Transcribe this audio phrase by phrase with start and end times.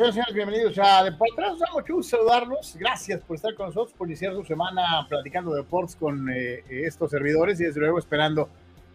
[0.00, 1.58] señores, señores, bienvenidos a Deportes.
[1.58, 2.74] Da mucho gusto saludarlos.
[2.78, 7.10] Gracias por estar con nosotros, por iniciar su semana platicando de deportes con eh, estos
[7.10, 8.48] servidores y desde luego esperando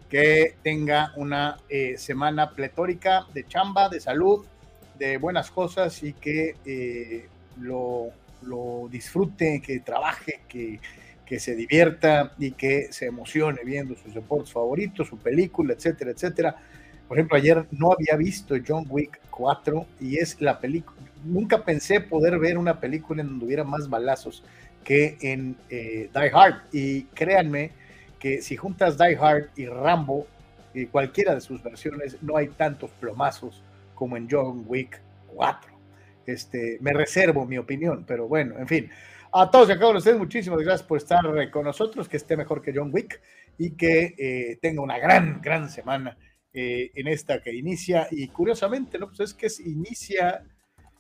[0.09, 4.47] que tenga una eh, semana pletórica de chamba, de salud,
[4.97, 7.27] de buenas cosas y que eh,
[7.59, 8.07] lo,
[8.41, 10.79] lo, disfrute, que trabaje, que,
[11.23, 16.55] que se divierta y que se emocione viendo sus deportes favoritos, su película, etcétera, etcétera.
[17.07, 21.99] Por ejemplo, ayer no había visto John Wick 4 y es la película, nunca pensé
[21.99, 24.43] poder ver una película en donde hubiera más balazos
[24.83, 26.61] que en eh, Die Hard.
[26.71, 27.71] Y créanme
[28.19, 30.27] que si juntas Die Hard y Rambo,
[30.73, 35.71] y cualquiera de sus versiones, no hay tantos plomazos como en John Wick 4.
[36.25, 38.89] Este, me reservo mi opinión, pero bueno, en fin.
[39.31, 42.17] A todos y a cada uno de ustedes, muchísimas gracias por estar con nosotros, que
[42.17, 43.21] esté mejor que John Wick
[43.57, 46.17] y que eh, tenga una gran, gran semana
[46.57, 48.07] eh, en esta que inicia.
[48.11, 49.07] Y curiosamente, ¿no?
[49.07, 50.41] Pues es que inicia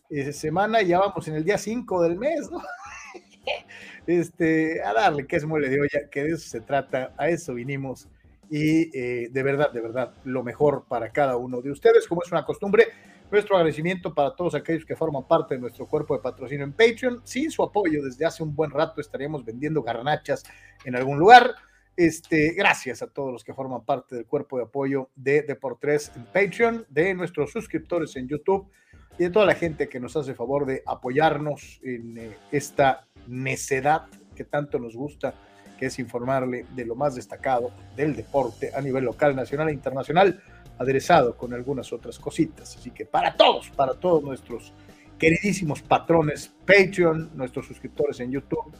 [0.09, 2.61] esa semana y ya vamos en el día 5 del mes, ¿no?
[4.05, 7.53] este, a darle que es mole de olla, que de eso se trata, a eso
[7.53, 8.09] vinimos.
[8.49, 12.29] Y eh, de verdad, de verdad, lo mejor para cada uno de ustedes, como es
[12.33, 12.87] una costumbre.
[13.31, 17.21] Nuestro agradecimiento para todos aquellos que forman parte de nuestro cuerpo de patrocinio en Patreon.
[17.23, 20.43] Sin su apoyo, desde hace un buen rato estaríamos vendiendo garnachas
[20.83, 21.55] en algún lugar.
[21.97, 26.25] Este, gracias a todos los que forman parte del cuerpo de apoyo de Deportes en
[26.25, 28.69] Patreon, de nuestros suscriptores en YouTube
[29.17, 34.07] y de toda la gente que nos hace favor de apoyarnos en eh, esta necedad
[34.35, 35.35] que tanto nos gusta,
[35.79, 40.43] que es informarle de lo más destacado del deporte a nivel local, nacional e internacional,
[40.77, 42.75] aderezado con algunas otras cositas.
[42.75, 44.73] Así que para todos, para todos nuestros
[45.17, 48.73] queridísimos patrones Patreon, nuestros suscriptores en YouTube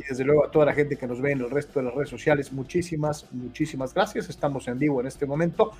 [0.00, 1.94] y desde luego a toda la gente que nos ve en el resto de las
[1.94, 4.28] redes sociales, muchísimas, muchísimas gracias.
[4.28, 5.72] Estamos en vivo en este momento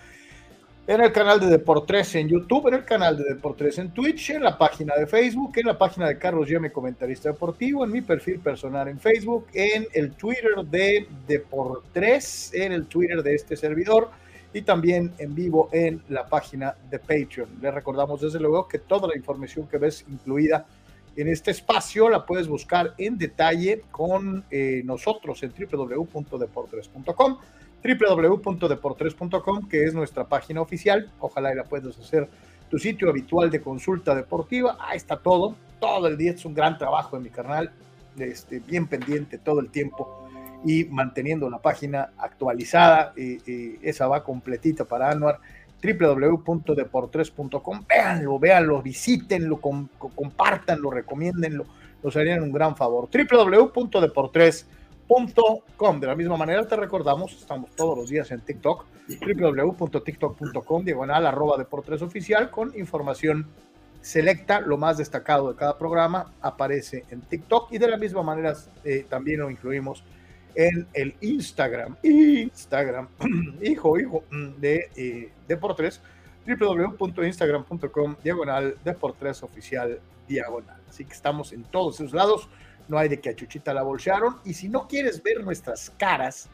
[0.86, 4.42] en el canal de Deportes en YouTube, en el canal de Deportes en Twitch, en
[4.42, 8.40] la página de Facebook, en la página de Carlos Yeme, comentarista deportivo, en mi perfil
[8.40, 14.10] personal en Facebook, en el Twitter de Deportes, en el Twitter de este servidor
[14.52, 17.60] y también en vivo en la página de Patreon.
[17.62, 20.66] Les recordamos desde luego que toda la información que ves incluida
[21.20, 27.38] en este espacio la puedes buscar en detalle con eh, nosotros en www.deportres.com
[27.82, 31.10] www.deportres.com, que es nuestra página oficial.
[31.18, 32.28] Ojalá y la puedas hacer
[32.68, 34.76] tu sitio habitual de consulta deportiva.
[34.80, 35.56] Ahí está todo.
[35.80, 37.72] Todo el día es un gran trabajo en mi canal,
[38.18, 40.28] este, bien pendiente todo el tiempo
[40.64, 43.14] y manteniendo la página actualizada.
[43.16, 45.40] Y, esa va completita para Anuar
[45.82, 47.84] www.deportres.com.
[47.88, 51.64] Véanlo, véanlo, visítenlo, compártanlo, recomiéndenlo.
[52.02, 53.08] Nos harían un gran favor.
[53.10, 54.80] www.deportres.com
[55.10, 61.58] de la misma manera te recordamos, estamos todos los días en TikTok, www.tiktok.com, diagonal arroba
[61.58, 63.48] deportes oficial, con información
[64.00, 68.54] selecta, lo más destacado de cada programa aparece en TikTok y de la misma manera
[68.84, 70.04] eh, también lo incluimos
[70.54, 73.08] en el Instagram, Instagram,
[73.62, 74.24] hijo, hijo,
[74.58, 76.00] de eh, Deportes,
[76.46, 80.80] www.instagram.com, diagonal Deportes oficial, diagonal.
[80.88, 82.48] Así que estamos en todos esos lados
[82.90, 84.36] no hay de que a Chuchita la bolsearon.
[84.44, 86.48] Y si no quieres ver nuestras caras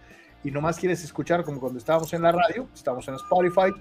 [0.44, 3.72] y nomás quieres escuchar como cuando estábamos en la radio, estamos en Spotify,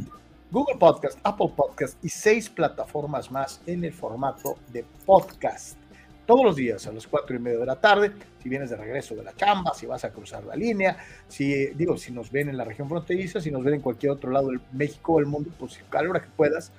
[0.50, 5.85] Google Podcast, Apple Podcast y seis plataformas más en el formato de podcast.
[6.26, 8.12] Todos los días a las cuatro y media de la tarde,
[8.42, 11.98] si vienes de regreso de la chamba, si vas a cruzar la línea, si digo,
[11.98, 14.60] si nos ven en la región fronteriza, si nos ven en cualquier otro lado del
[14.72, 16.72] México o del mundo, pues a la hora que puedas,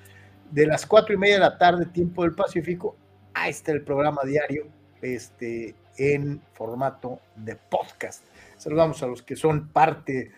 [0.51, 2.97] de las cuatro y media de la tarde, tiempo del Pacífico,
[3.35, 4.67] ahí está el programa diario
[5.01, 8.25] este, en formato de podcast.
[8.57, 10.33] Saludamos a los que son parte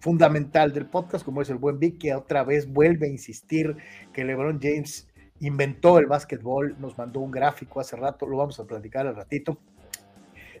[0.00, 3.76] fundamental del podcast, como es el buen Vic, que otra vez vuelve a insistir
[4.12, 5.07] que LeBron James
[5.40, 9.58] inventó el básquetbol, nos mandó un gráfico hace rato, lo vamos a platicar al ratito.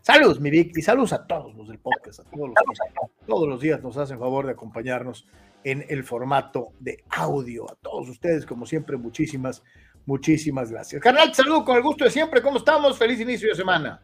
[0.02, 3.48] Saludos, mi Vic, y saludos a todos los del podcast, a todos los que todos
[3.48, 5.26] los días nos hacen favor de acompañarnos
[5.64, 7.70] en el formato de audio.
[7.70, 9.62] A todos ustedes, como siempre, muchísimas,
[10.08, 11.02] Muchísimas gracias.
[11.02, 12.40] Carnal, saludo con el gusto de siempre.
[12.40, 12.96] ¿Cómo estamos?
[12.96, 14.00] Feliz inicio de semana.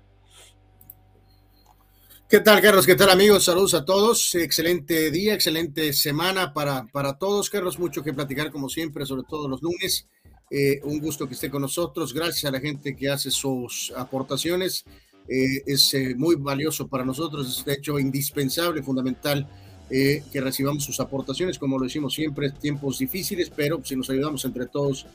[2.28, 2.84] ¿Qué tal, Carlos?
[2.84, 3.46] ¿Qué tal, amigos?
[3.46, 4.34] Saludos a todos.
[4.34, 7.48] Excelente día, excelente semana para, para todos.
[7.48, 10.06] Carlos, mucho que platicar como siempre, sobre todo los lunes.
[10.56, 12.14] Eh, un gusto que esté con nosotros.
[12.14, 14.84] Gracias a la gente que hace sus aportaciones.
[15.26, 17.58] Eh, es eh, muy valioso para nosotros.
[17.58, 19.48] Es de hecho indispensable, fundamental
[19.90, 21.58] que recibamos sus aportaciones.
[21.58, 25.06] Como lo decimos siempre, tiempos difíciles, pero si nos ayudamos entre todos,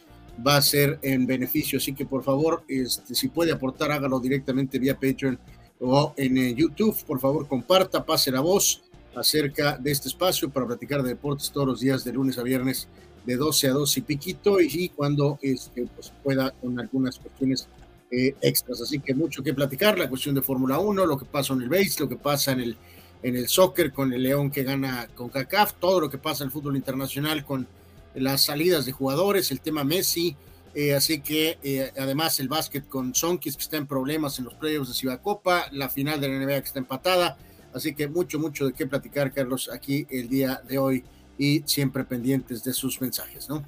[0.45, 1.79] va a ser en beneficio.
[1.79, 5.39] Así que por favor, este, si puede aportar, hágalo directamente vía Patreon
[5.79, 6.95] o en YouTube.
[7.05, 8.83] Por favor, comparta, pase la voz
[9.15, 12.87] acerca de este espacio para platicar de deportes todos los días de lunes a viernes
[13.29, 17.67] de 12 a 12 y piquito y, cuando este, pues, pueda con algunas cuestiones
[18.09, 18.81] eh, extras.
[18.81, 21.69] Así que mucho que platicar, la cuestión de Fórmula 1, lo que pasa en el
[21.69, 22.77] base, lo que pasa en el,
[23.21, 26.47] en el soccer con el León que gana con CACAF, todo lo que pasa en
[26.47, 27.67] el fútbol internacional con
[28.15, 30.35] las salidas de jugadores, el tema Messi,
[30.73, 34.55] eh, así que eh, además el básquet con Sonkis que está en problemas en los
[34.55, 37.37] playoffs de Ciudad Copa, la final de la NBA que está empatada,
[37.75, 41.03] así que mucho, mucho de qué platicar, Carlos, aquí el día de hoy
[41.39, 43.63] y siempre pendientes de sus mensajes, ¿no?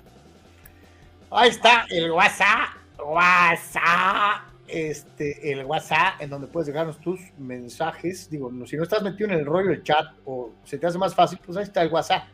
[1.31, 2.69] Ahí está el WhatsApp,
[3.03, 8.29] WhatsApp, este, el WhatsApp, en donde puedes dejarnos tus mensajes.
[8.29, 11.15] Digo, si no estás metido en el rollo del chat o se te hace más
[11.15, 12.25] fácil, pues ahí está el WhatsApp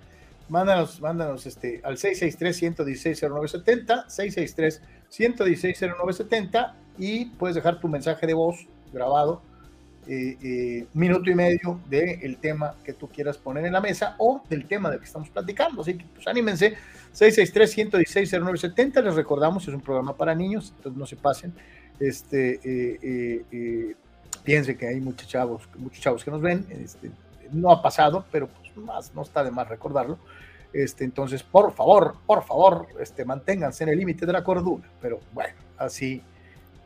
[0.49, 4.79] mándanos, mándanos este, al 663-116-0970,
[5.09, 9.43] 663-116-0970 y puedes dejar tu mensaje de voz grabado,
[10.07, 14.41] eh, eh, minuto y medio del tema que tú quieras poner en la mesa o
[14.49, 15.81] del tema del que estamos platicando.
[15.81, 16.75] Así que pues anímense,
[17.13, 21.53] 663-116-0970, les recordamos, es un programa para niños, entonces no se pasen.
[21.99, 23.95] Este, eh,
[24.43, 27.11] piensen que hay muchos chavos, muchos chavos que nos ven, este,
[27.51, 30.19] no ha pasado, pero pues más, no está de más recordarlo.
[30.73, 34.87] Este, entonces, por favor, por favor, este, manténganse en el límite de la cordura.
[35.01, 36.21] Pero bueno, así,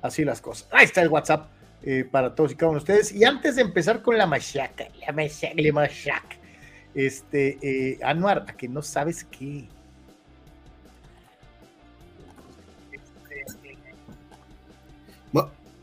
[0.01, 0.67] así las cosas.
[0.71, 3.11] Ahí está el WhatsApp eh, para todos y cada uno de ustedes.
[3.11, 6.35] Y antes de empezar con la machaca, la machaca, la machaca,
[6.93, 9.67] este, eh, Anuar, a que no sabes qué.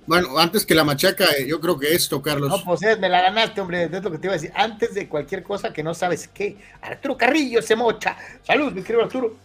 [0.09, 2.49] Bueno, antes que la machaca, eh, yo creo que esto, Carlos.
[2.49, 4.51] No, pues me la ganaste, hombre, es lo que te iba a decir.
[4.55, 8.17] Antes de cualquier cosa que no sabes qué, Arturo Carrillo se mocha.
[8.43, 9.37] Salud, mi querido Arturo.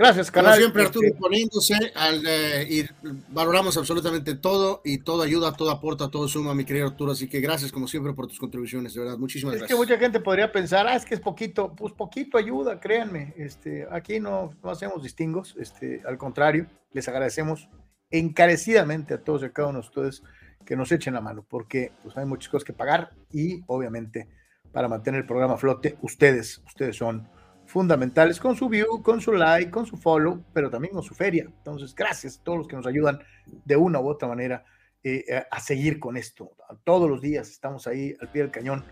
[0.00, 0.52] Gracias, canal.
[0.52, 2.84] Como siempre, Arturo, este, poniéndose al, eh, y
[3.28, 7.12] valoramos absolutamente todo y todo ayuda, todo aporta, todo suma, mi querido Arturo.
[7.12, 9.18] Así que gracias, como siempre, por tus contribuciones, de verdad.
[9.18, 9.70] Muchísimas gracias.
[9.70, 13.34] Es que mucha gente podría pensar, ah, es que es poquito, pues poquito ayuda, créanme.
[13.36, 17.68] Este, aquí no, no hacemos distingos, este, al contrario, les agradecemos
[18.10, 20.22] encarecidamente a todos y a cada uno de ustedes
[20.64, 24.28] que nos echen la mano, porque pues, hay muchas cosas que pagar y obviamente
[24.72, 27.28] para mantener el programa a flote, ustedes, ustedes son
[27.70, 31.44] fundamentales con su view, con su like, con su follow, pero también con su feria.
[31.44, 34.64] Entonces, gracias a todos los que nos ayudan de una u otra manera
[35.04, 36.50] eh, a seguir con esto.
[36.82, 38.84] Todos los días estamos ahí al pie del cañón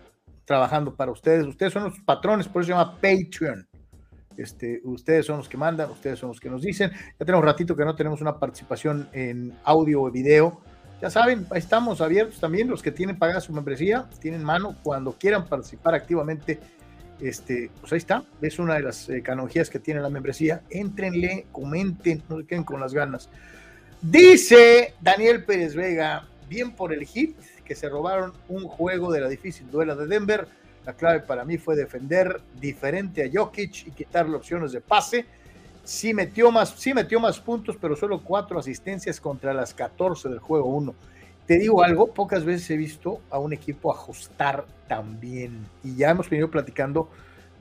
[0.45, 1.45] trabajando para ustedes.
[1.45, 3.67] Ustedes son los patrones, por eso se llama Patreon.
[4.37, 6.89] Este, ustedes son los que mandan, ustedes son los que nos dicen.
[7.19, 10.61] Ya tenemos ratito que no tenemos una participación en audio o video.
[11.01, 12.69] Ya saben, estamos abiertos también.
[12.69, 16.59] Los que tienen pagada su membresía, tienen mano cuando quieran participar activamente
[17.21, 20.61] este, pues ahí está, es una de las eh, que tiene la membresía.
[20.69, 23.29] Entrenle, comenten, no se queden con las ganas.
[24.01, 27.35] Dice Daniel Pérez Vega, bien por el hit,
[27.65, 30.47] que se robaron un juego de la difícil duela de Denver.
[30.85, 35.25] La clave para mí fue defender diferente a Jokic y quitarle opciones de pase.
[35.83, 40.39] Sí metió más, sí metió más puntos, pero solo cuatro asistencias contra las 14 del
[40.39, 40.95] juego 1
[41.49, 45.65] te digo algo, pocas veces he visto a un equipo ajustar tan bien.
[45.83, 47.09] Y ya hemos venido platicando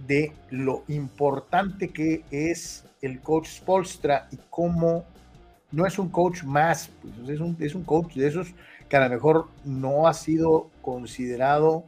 [0.07, 5.07] de lo importante que es el coach Spolstra y cómo
[5.73, 8.49] no es un coach más, pues es, un, es un coach de esos
[8.91, 11.83] que a lo mejor no ha sido considerado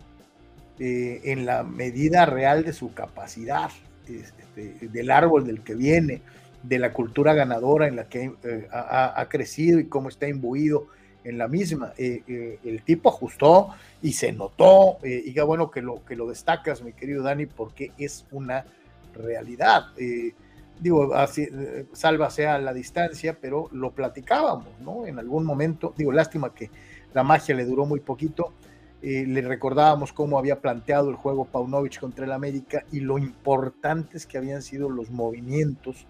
[0.78, 3.68] eh, en la medida real de su capacidad,
[4.08, 6.22] este, del árbol del que viene,
[6.62, 10.88] de la cultura ganadora en la que eh, ha, ha, crecido y cómo está imbuido
[11.24, 11.92] en la misma.
[11.96, 13.70] Eh, eh, el tipo ajustó
[14.02, 17.46] y se notó, eh, y qué bueno que lo, que lo destacas, mi querido Dani,
[17.46, 18.64] porque es una
[19.14, 19.86] realidad.
[20.78, 21.46] digo, así,
[21.92, 25.06] salva sea la distancia, pero lo platicábamos, ¿no?
[25.06, 26.70] En algún momento, digo, lástima que
[27.12, 28.52] la magia le duró muy poquito.
[29.02, 34.38] le recordábamos cómo había planteado el juego Paunovic contra el América y lo importantes que
[34.38, 36.06] habían sido los movimientos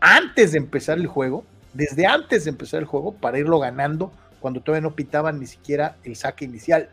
[0.00, 1.44] antes de empezar el juego,
[1.74, 5.96] desde antes de empezar el juego, para irlo ganando cuando todavía no pitaban ni siquiera
[6.04, 6.88] el saque inicial,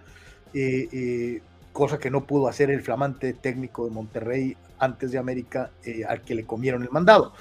[0.54, 5.72] eh, eh, cosa que no pudo hacer el flamante técnico de Monterrey antes de América,
[5.84, 7.34] eh, al que le comieron el mandado.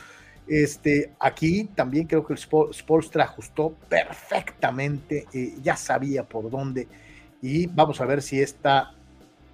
[0.46, 5.26] Este, aquí también creo que el Spolstra ajustó perfectamente,
[5.62, 6.88] ya sabía por dónde,
[7.40, 8.92] y vamos a ver si esta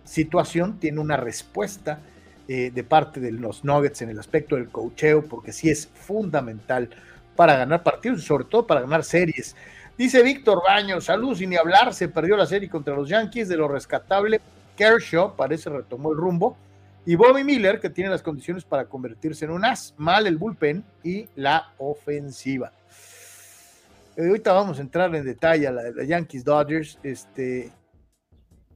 [0.05, 2.00] situación tiene una respuesta
[2.47, 6.88] de parte de los Nuggets en el aspecto del cocheo, porque sí es fundamental
[7.38, 9.55] para ganar partidos y sobre todo para ganar series.
[9.99, 13.57] Dice Víctor Baños, salud sin ni hablar, se perdió la serie contra los Yankees de
[13.57, 14.40] lo rescatable.
[14.76, 16.57] Kershaw parece retomó el rumbo.
[17.05, 19.95] Y Bobby Miller, que tiene las condiciones para convertirse en un as.
[19.97, 22.71] Mal el bullpen y la ofensiva.
[24.17, 27.00] Eh, ahorita vamos a entrar en detalle a la, Yankees Dodgers.
[27.02, 27.73] Este,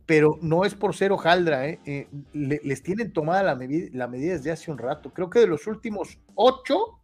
[0.05, 1.79] pero no es por ser hojaldra, ¿eh?
[1.87, 3.59] eh les tienen tomada la,
[3.93, 5.11] la medida desde hace un rato.
[5.11, 6.99] Creo que de los últimos ocho,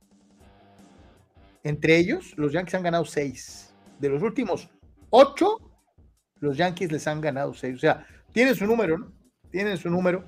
[1.63, 3.68] entre ellos, los Yankees han ganado seis.
[3.99, 4.69] De los últimos
[5.11, 5.59] ocho,
[6.40, 7.76] los Yankees les han ganado seis.
[7.76, 9.12] O sea, tienen su número, ¿no?
[9.50, 10.25] Tienen su número.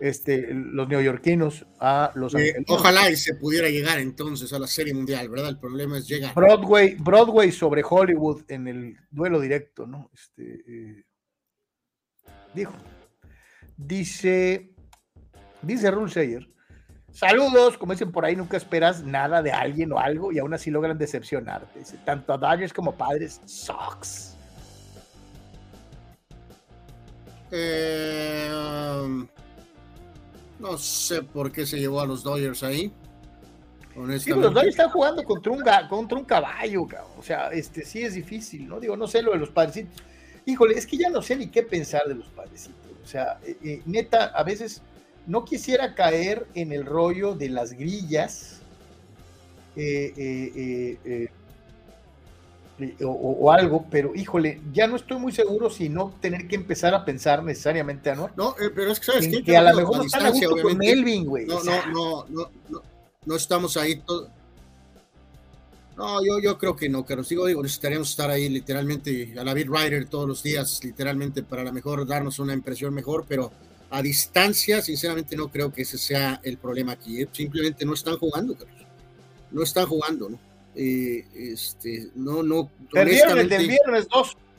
[0.00, 4.92] Este, los neoyorquinos a los eh, Ojalá y se pudiera llegar entonces a la Serie
[4.92, 5.50] Mundial, ¿verdad?
[5.50, 6.34] El problema es llegar.
[6.34, 10.10] Broadway, Broadway sobre Hollywood en el duelo directo, ¿no?
[10.12, 11.04] Este, eh,
[12.54, 12.74] dijo.
[13.76, 14.74] Dice,
[15.62, 16.10] dice Rule
[17.14, 20.70] saludos, como dicen por ahí, nunca esperas nada de alguien o algo y aún así
[20.70, 21.78] logran decepcionarte.
[21.78, 24.36] Dice, tanto a Dodgers como padres, sucks.
[27.50, 29.26] Eh, um,
[30.58, 32.92] no sé por qué se llevó a los Dodgers ahí.
[34.18, 38.14] Sí, los Dodgers están jugando contra un, contra un caballo, o sea, este sí es
[38.14, 38.80] difícil, ¿no?
[38.80, 40.02] Digo, no sé lo de los padrecitos.
[40.46, 42.90] Híjole, es que ya no sé ni qué pensar de los padrecitos.
[43.02, 44.82] O sea, eh, eh, neta, a veces
[45.26, 48.60] no quisiera caer en el rollo de las grillas
[49.76, 51.28] eh,
[53.04, 57.04] o, algo, pero híjole, ya no estoy muy seguro si no tener que empezar a
[57.04, 58.30] pensar necesariamente a no.
[58.36, 60.76] No, pero es que sabes que, que a lo mejor no están a gusto con
[60.76, 61.46] Melvin, güey.
[61.46, 62.82] No, no, no, no, no,
[63.24, 64.28] no estamos ahí todos
[65.96, 67.28] no, yo, yo creo que no, Carlos.
[67.28, 71.62] Digo, digo, necesitaríamos estar ahí literalmente a la beat writer todos los días, literalmente para
[71.62, 73.52] a lo mejor darnos una impresión mejor, pero
[73.90, 77.22] a distancia, sinceramente no creo que ese sea el problema aquí.
[77.22, 77.28] ¿eh?
[77.30, 78.86] Simplemente no están jugando, Carlos.
[79.50, 80.38] No están jugando, ¿no?
[80.74, 82.70] Eh, este, no, no.
[82.92, 84.08] Perdieron el del viernes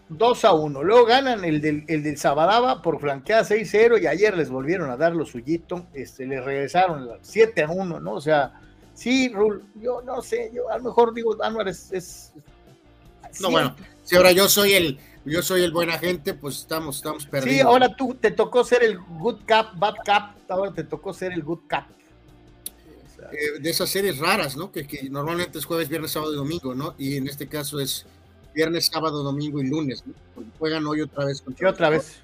[0.10, 0.84] 2, a 1.
[0.84, 4.98] Luego ganan el del, el del Sabadaba por flanqueada 6-0 y ayer les volvieron a
[4.98, 5.88] dar lo suyito.
[5.94, 8.14] Este, les regresaron 7 a 1, ¿no?
[8.14, 8.62] O sea
[8.96, 12.32] Sí, Rul, yo no sé, yo a lo mejor digo, Anuar es,
[13.42, 17.26] no, bueno, si ahora yo soy el, yo soy el buen agente, pues estamos, estamos
[17.26, 17.64] perdiendo.
[17.64, 21.34] Sí, ahora tú te tocó ser el good cap, bad cap, ahora te tocó ser
[21.34, 21.88] el good cap.
[23.32, 24.72] Eh, de esas series raras, ¿no?
[24.72, 26.94] Que, normalmente es jueves, viernes, sábado y domingo, ¿no?
[26.98, 28.06] Y en este caso es
[28.54, 30.14] viernes, sábado, domingo y lunes, ¿no?
[30.36, 31.44] Porque juegan hoy otra vez.
[31.60, 32.20] Y otra vez.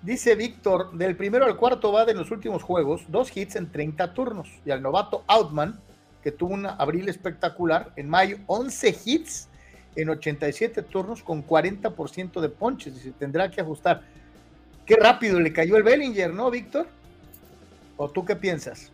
[0.00, 4.14] Dice Víctor, del primero al cuarto va de los últimos juegos, dos hits en 30
[4.14, 4.48] turnos.
[4.64, 5.80] Y al novato Outman
[6.22, 7.92] que tuvo un abril espectacular.
[7.96, 9.48] En mayo, 11 hits
[9.96, 12.96] en 87 turnos con 40% de ponches.
[12.96, 14.02] Y se tendrá que ajustar.
[14.86, 16.86] Qué rápido le cayó el Bellinger, ¿no, Víctor?
[17.96, 18.90] ¿O tú qué piensas?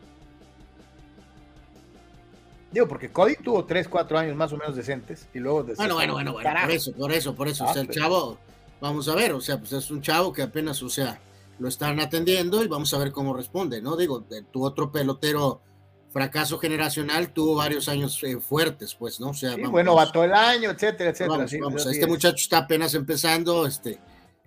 [2.71, 5.65] Digo, porque Cody tuvo 3, 4 años más o menos decentes y luego...
[5.65, 7.65] Bueno, bueno, bueno, bueno, por eso, por eso, por eso.
[7.65, 8.39] o sea, el ah, chavo,
[8.81, 11.19] vamos a ver, o sea, pues es un chavo que apenas, o sea,
[11.59, 13.97] lo están atendiendo y vamos a ver cómo responde, ¿no?
[13.97, 15.63] Digo, tu otro pelotero
[16.11, 19.31] fracaso generacional tuvo varios años eh, fuertes, pues, ¿no?
[19.31, 21.47] O sea, bueno, va todo el año, etcétera, etcétera.
[21.61, 23.99] Vamos, este muchacho está apenas empezando, este,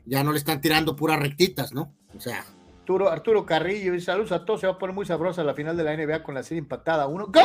[0.06, 1.94] ya no le están tirando puras rectitas, ¿no?
[2.16, 2.44] O sea.
[2.80, 5.78] Arturo, Arturo Carrillo, y saludos a todos, se va a poner muy sabrosa la final
[5.78, 7.08] de la NBA con la serie empatada.
[7.08, 7.42] Uno, ¡Go!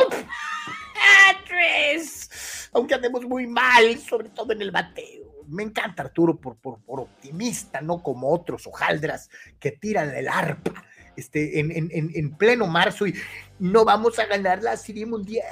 [1.47, 2.69] tres!
[2.73, 5.43] Aunque andemos muy mal, sobre todo en el bateo.
[5.47, 10.86] Me encanta Arturo por, por, por optimista, no como otros hojaldras que tiran el arpa
[11.17, 13.13] este, en, en, en, pleno marzo y
[13.59, 15.45] no vamos a ganar la Serie Mundial.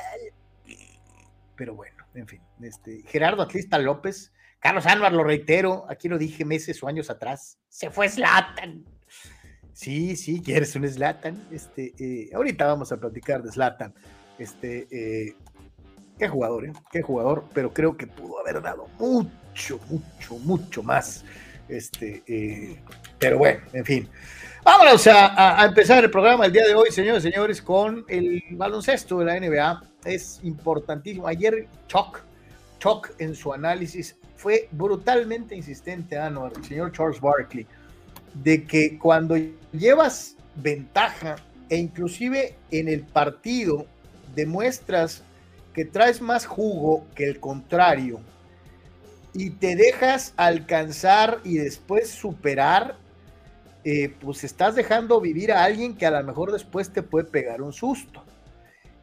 [1.55, 6.45] Pero bueno, en fin, este, Gerardo Atlista López, Carlos Anuar, lo reitero, aquí lo dije
[6.45, 8.85] meses o años atrás, se fue Slatan.
[9.73, 11.47] Sí, sí, quieres un Slatan.
[11.51, 13.93] Este, eh, ahorita vamos a platicar de Slatan.
[14.39, 15.35] Este, eh,
[16.17, 16.73] qué jugador, ¿eh?
[16.91, 21.25] Qué jugador, pero creo que pudo haber dado mucho, mucho, mucho más.
[21.67, 22.79] Este, eh,
[23.19, 24.09] pero bueno, en fin.
[24.63, 29.19] Vámonos a, empezar el programa el día de hoy, señores y señores, con el baloncesto
[29.19, 29.83] de la NBA.
[30.05, 31.27] Es importantísimo.
[31.27, 32.21] Ayer Chuck,
[32.79, 37.67] Chuck en su análisis fue brutalmente insistente, ah, el señor Charles Barkley,
[38.33, 39.35] de que cuando
[39.71, 41.35] llevas ventaja
[41.69, 43.85] e inclusive en el partido
[44.35, 45.23] demuestras
[45.73, 48.19] que traes más jugo que el contrario
[49.35, 52.95] y te dejas alcanzar y después superar,
[53.83, 57.61] eh, pues estás dejando vivir a alguien que a lo mejor después te puede pegar
[57.61, 58.23] un susto.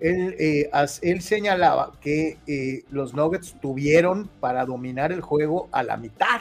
[0.00, 0.70] Él, eh,
[1.02, 6.40] él señalaba que eh, los Nuggets tuvieron para dominar el juego a la mitad,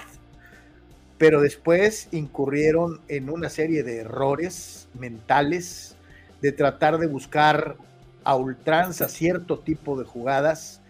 [1.17, 5.97] pero después incurrieron en una serie de errores mentales
[6.41, 7.75] de tratar de buscar
[8.23, 10.80] a ultranza cierto tipo de jugadas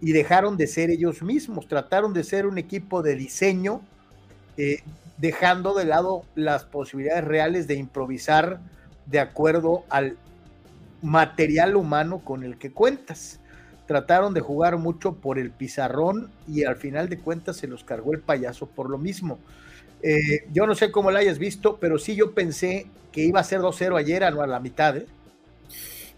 [0.00, 3.82] y dejaron de ser ellos mismos, trataron de ser un equipo de diseño
[5.20, 8.60] dejando de lado las posibilidades reales de improvisar
[9.06, 10.16] de acuerdo al
[11.02, 13.38] material humano con el que cuentas.
[13.86, 18.12] Trataron de jugar mucho por el pizarrón y al final de cuentas se los cargó
[18.12, 19.38] el payaso por lo mismo.
[20.02, 23.44] Eh, yo no sé cómo la hayas visto, pero sí yo pensé que iba a
[23.44, 24.96] ser 2-0 ayer a la mitad.
[24.96, 25.06] ¿eh?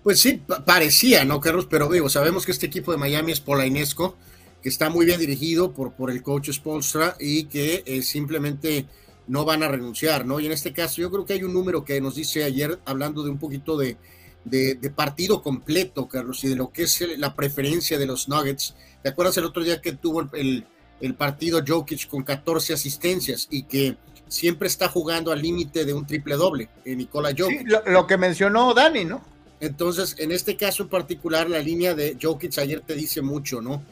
[0.03, 1.67] Pues sí, parecía, ¿no, Carlos?
[1.71, 4.17] Pero digo, sabemos que este equipo de Miami es polainesco,
[4.63, 8.87] que está muy bien dirigido por, por el coach Spolstra y que eh, simplemente
[9.29, 10.41] no van a renunciar, ¿no?
[10.41, 13.23] Y en este caso yo creo que hay un número que nos dice ayer, hablando
[13.23, 13.97] de un poquito de,
[14.45, 18.75] de, partido completo, Carlos, y de lo que es la preferencia de los Nuggets.
[19.03, 20.67] ¿Te acuerdas el otro día que tuvo el,
[21.01, 23.97] el partido Jokic con 14 asistencias y que
[24.29, 27.61] siempre está jugando al límite de un triple doble, en Nicola Jokic?
[27.61, 29.23] Sí, lo, que mencionó Dani, ¿no?
[29.63, 33.85] Entonces, en este caso en particular, la línea de Jokic ayer te dice mucho, ¿no?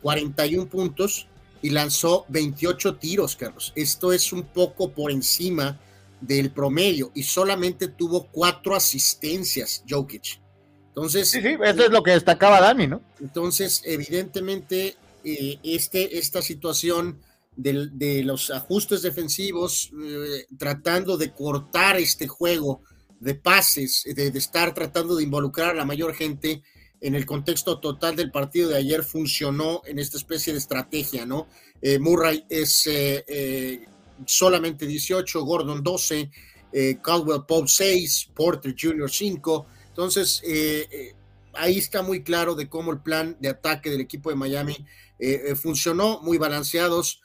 [0.00, 1.26] 41 eh, puntos
[1.60, 3.72] y lanzó 28 tiros, Carlos.
[3.74, 5.76] Esto es un poco por encima
[6.20, 10.40] del promedio y solamente tuvo cuatro asistencias Jokic.
[10.86, 13.02] Entonces, sí, sí, eso es lo que destacaba Dani, ¿no?
[13.20, 14.94] Entonces, evidentemente,
[15.24, 17.20] eh, este, esta situación
[17.56, 22.82] de, los ajustes defensivos, eh, tratando de cortar este juego
[23.20, 26.62] de pases, de, estar tratando de involucrar a la mayor gente
[27.00, 31.46] en el contexto total del partido de ayer, funcionó en esta especie de estrategia, ¿no?
[31.80, 32.88] Eh, Murray es
[34.26, 36.30] solamente 18, Gordon 12,
[36.72, 39.10] eh, Caldwell Pope 6, Porter Jr.
[39.10, 39.66] 5.
[39.88, 41.14] Entonces, eh, eh,
[41.54, 44.76] ahí está muy claro de cómo el plan de ataque del equipo de Miami
[45.60, 47.20] funcionó, muy balanceados.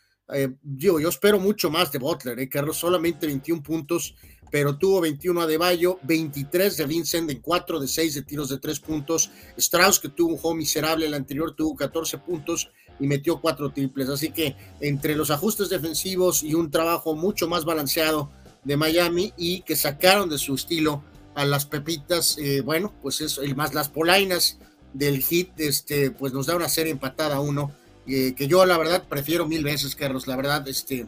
[0.64, 4.16] yo, yo espero mucho más de Butler, Carlos, solamente 21 puntos,
[4.54, 8.50] pero tuvo 21 a De Bayo, 23 de Vincent en 4 de 6 de tiros
[8.50, 9.32] de 3 puntos.
[9.58, 14.10] Strauss, que tuvo un juego miserable, el anterior tuvo 14 puntos y metió cuatro triples.
[14.10, 18.30] Así que entre los ajustes defensivos y un trabajo mucho más balanceado
[18.64, 23.44] de Miami y que sacaron de su estilo a las pepitas, eh, bueno, pues eso,
[23.44, 24.60] y más las polainas
[24.94, 27.72] del hit, este, pues nos da una serie empatada uno,
[28.06, 31.08] eh, que yo la verdad prefiero mil veces, Carlos, la verdad, este,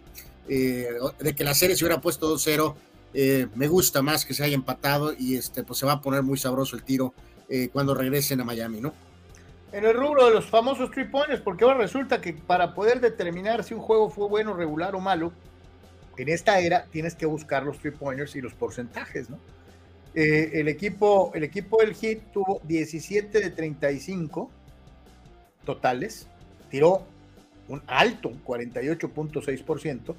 [0.50, 0.88] eh,
[1.20, 2.76] de que la serie se hubiera puesto 2-0,
[3.56, 6.38] me gusta más que se haya empatado y este, pues se va a poner muy
[6.38, 7.13] sabroso el tiro
[7.71, 8.93] cuando regresen a Miami, ¿no?
[9.75, 13.62] en el rubro de los famosos three pointers, porque ahora resulta que para poder determinar
[13.62, 15.34] si un juego fue bueno, regular o malo,
[16.17, 19.38] en esta era tienes que buscar los three pointers y los porcentajes, ¿no?
[20.13, 24.49] Eh, el, equipo, el equipo del Heat tuvo 17 de 35
[25.65, 26.30] totales,
[26.69, 27.06] tiró
[27.67, 30.15] un alto, 48.6%,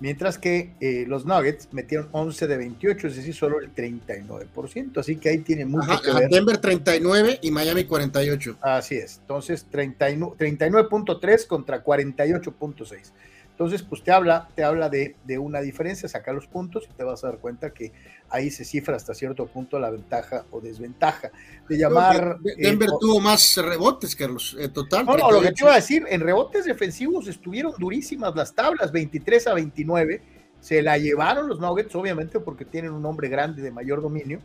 [0.00, 4.98] Mientras que eh, los Nuggets metieron 11 de 28, es decir, solo el 39%.
[4.98, 6.30] Así que ahí tiene mucho que ver.
[6.30, 8.56] Denver 39 y Miami 48.
[8.62, 9.18] Así es.
[9.20, 13.12] Entonces, 39.3 contra 48.6.
[13.60, 17.04] Entonces, pues te habla, te habla de, de, una diferencia, saca los puntos y te
[17.04, 17.92] vas a dar cuenta que
[18.30, 21.30] ahí se cifra hasta cierto punto la ventaja o desventaja.
[21.68, 22.38] De llamar.
[22.40, 25.04] Denver eh, tuvo más rebotes, Carlos, eh, total.
[25.04, 28.92] No, no, lo que te iba a decir, en rebotes defensivos estuvieron durísimas las tablas,
[28.92, 30.22] 23 a 29.
[30.60, 34.40] Se la llevaron los Nuggets, obviamente, porque tienen un hombre grande de mayor dominio.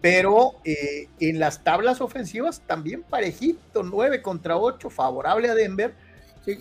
[0.00, 5.94] Pero eh, en las tablas ofensivas también parejito, 9 contra 8, favorable a Denver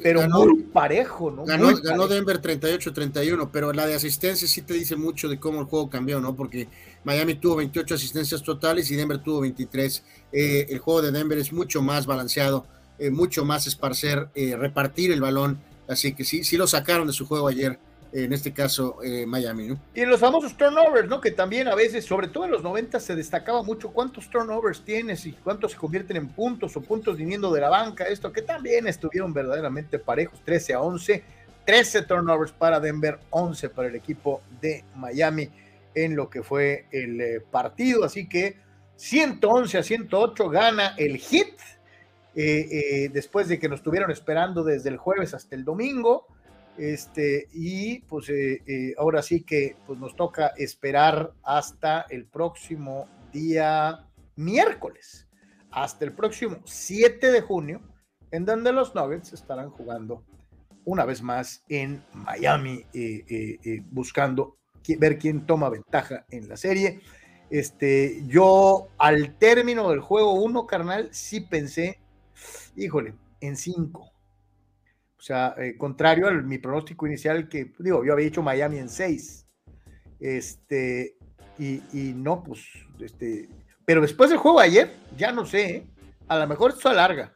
[0.02, 1.46] pero muy parejo, ¿no?
[1.46, 5.90] Ganó, Denver 38-31, pero la de asistencia sí te dice mucho de cómo el juego
[5.90, 6.36] cambió, ¿no?
[6.36, 6.68] Porque
[7.04, 10.04] Miami tuvo 28 asistencias totales y Denver tuvo 23.
[10.32, 12.66] Eh, el juego de Denver es mucho más balanceado,
[12.98, 15.60] eh, mucho más esparcer, eh, repartir el balón.
[15.88, 17.78] Así que sí, sí lo sacaron de su juego ayer
[18.24, 19.68] en este caso eh, Miami.
[19.68, 19.80] ¿no?
[19.94, 21.20] Y los famosos turnovers, ¿no?
[21.20, 25.26] Que también a veces, sobre todo en los 90, se destacaba mucho cuántos turnovers tienes
[25.26, 28.88] y cuántos se convierten en puntos o puntos viniendo de la banca, esto que también
[28.88, 31.24] estuvieron verdaderamente parejos, 13 a 11,
[31.66, 35.50] 13 turnovers para Denver, 11 para el equipo de Miami
[35.94, 38.58] en lo que fue el eh, partido, así que
[38.96, 41.60] 111 a 108 gana el hit.
[42.38, 46.28] Eh, después de que nos estuvieron esperando desde el jueves hasta el domingo,
[46.78, 53.08] este, y pues eh, eh, ahora sí que pues nos toca esperar hasta el próximo
[53.32, 55.28] día miércoles,
[55.72, 57.82] hasta el próximo 7 de junio,
[58.32, 60.26] en donde los Nuggets estarán jugando
[60.84, 64.58] una vez más en Miami, eh, buscando
[65.00, 67.02] ver quién toma ventaja en la serie.
[67.50, 72.00] Este, yo al término del juego 1, carnal, sí pensé,
[72.76, 74.15] híjole, en 5 o
[75.26, 79.48] sea, eh, contrario a mi pronóstico inicial, que digo, yo había dicho Miami en 6.
[80.20, 81.18] Este,
[81.58, 81.82] y,
[82.16, 82.62] no, pues,
[83.00, 83.50] este,
[83.86, 85.88] pero después del juego ayer, ya no sé, ¿eh?
[86.28, 87.34] a lo mejor esto alarga.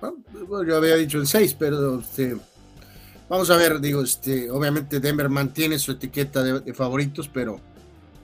[0.00, 2.36] Bueno, yo había dicho en 6, pero este,
[3.28, 7.58] vamos a ver, digo, este, obviamente Denver mantiene su etiqueta de, favoritos, pero,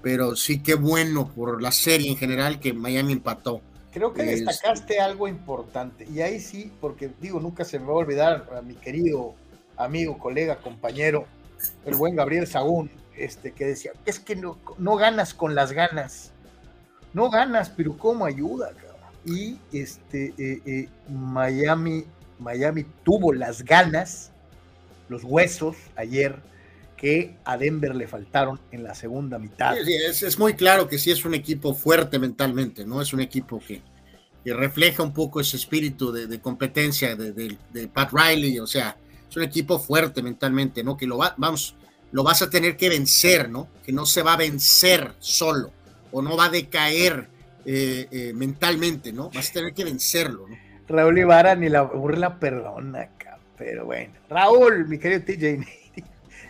[0.01, 3.63] pero sí que bueno por la serie en general que Miami empató.
[3.93, 7.97] Creo que destacaste algo importante, y ahí sí, porque digo, nunca se me va a
[7.97, 9.35] olvidar a mi querido
[9.77, 11.25] amigo, colega, compañero,
[11.87, 16.33] el buen Gabriel Sagún, este, que decía, es que no, no ganas con las ganas,
[17.15, 18.73] no ganas, pero ¿cómo ayuda?
[19.25, 22.05] Y este, eh, eh, Miami,
[22.39, 24.31] Miami tuvo las ganas,
[25.09, 26.37] los huesos ayer
[26.99, 29.75] que a Denver le faltaron en la segunda mitad.
[29.79, 33.01] es, muy claro que sí es un equipo fuerte mentalmente, ¿no?
[33.01, 33.81] Es un equipo que,
[34.45, 38.97] refleja un poco ese espíritu de, competencia de, Pat Riley, o sea,
[39.29, 40.97] es un equipo fuerte mentalmente, ¿no?
[40.97, 41.77] Que lo va, vamos,
[42.13, 43.69] lo vas a tener que vencer, ¿no?
[43.85, 45.71] Que no se va a vencer solo
[46.11, 47.29] o no va a decaer
[47.67, 49.31] eh, eh, mentalmente, ¿no?
[49.31, 50.57] Vas a tener que vencerlo, ¿no?
[50.89, 53.11] Raúl Ibarra ni la burla perdona,
[53.59, 54.15] pero bueno.
[54.31, 55.67] Raúl, mi querido TJ,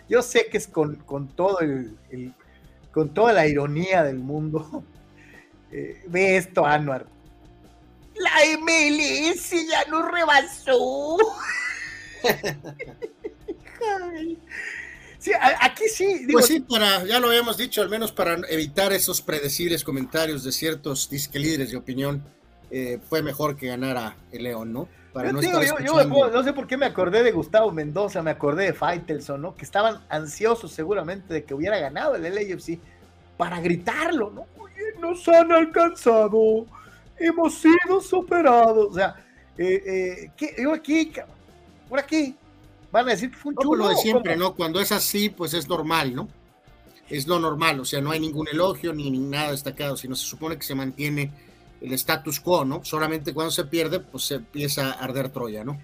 [0.09, 0.97] yo sé que es con,
[1.35, 1.95] todo el,
[2.91, 4.83] con toda la ironía del mundo.
[5.71, 7.05] Eh, ve esto, Anuar.
[8.15, 11.15] La MLS ya nos rebasó.
[15.19, 16.25] Sí, aquí sí.
[16.31, 20.53] pues sí, para, ya lo habíamos dicho, al menos para evitar esos predecibles comentarios de
[20.53, 22.23] ciertos disque líderes de opinión,
[22.71, 24.87] eh, fue mejor que ganara el León, ¿no?
[25.13, 29.41] Para no, no sé por qué me acordé de Gustavo Mendoza, me acordé de Faitelson,
[29.41, 29.55] ¿no?
[29.55, 32.79] Que estaban ansiosos seguramente de que hubiera ganado el LAFC
[33.37, 34.45] para gritarlo, ¿no?
[34.61, 36.65] Oye, nos han alcanzado,
[37.17, 38.91] hemos sido superados.
[38.91, 39.15] O sea,
[39.57, 40.55] eh, eh, ¿qué?
[40.61, 41.11] yo aquí,
[41.87, 42.35] por aquí,
[42.91, 43.85] van a decir que fue un chulo.
[43.85, 44.53] lo de siempre, ¿no?
[44.53, 46.27] Cuando es así, pues es normal, ¿no?
[47.09, 50.57] Es lo normal, o sea, no hay ningún elogio ni, nada destacado, sino se supone
[50.57, 51.31] que se mantiene
[51.81, 52.83] el status quo, ¿no?
[52.83, 55.79] Solamente cuando se pierde, pues se empieza a arder Troya, ¿no?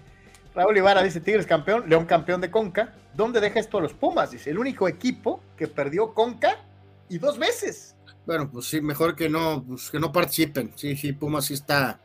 [0.54, 2.94] Raúl Ibarra dice Tigres campeón, León campeón de Conca.
[3.14, 4.30] ¿Dónde deja esto a los Pumas?
[4.30, 6.64] Dice, el único equipo que perdió Conca
[7.08, 7.94] y dos veces.
[8.26, 10.72] Bueno, pues sí, mejor que no, pues que no participen.
[10.74, 12.00] Sí, sí, Pumas sí está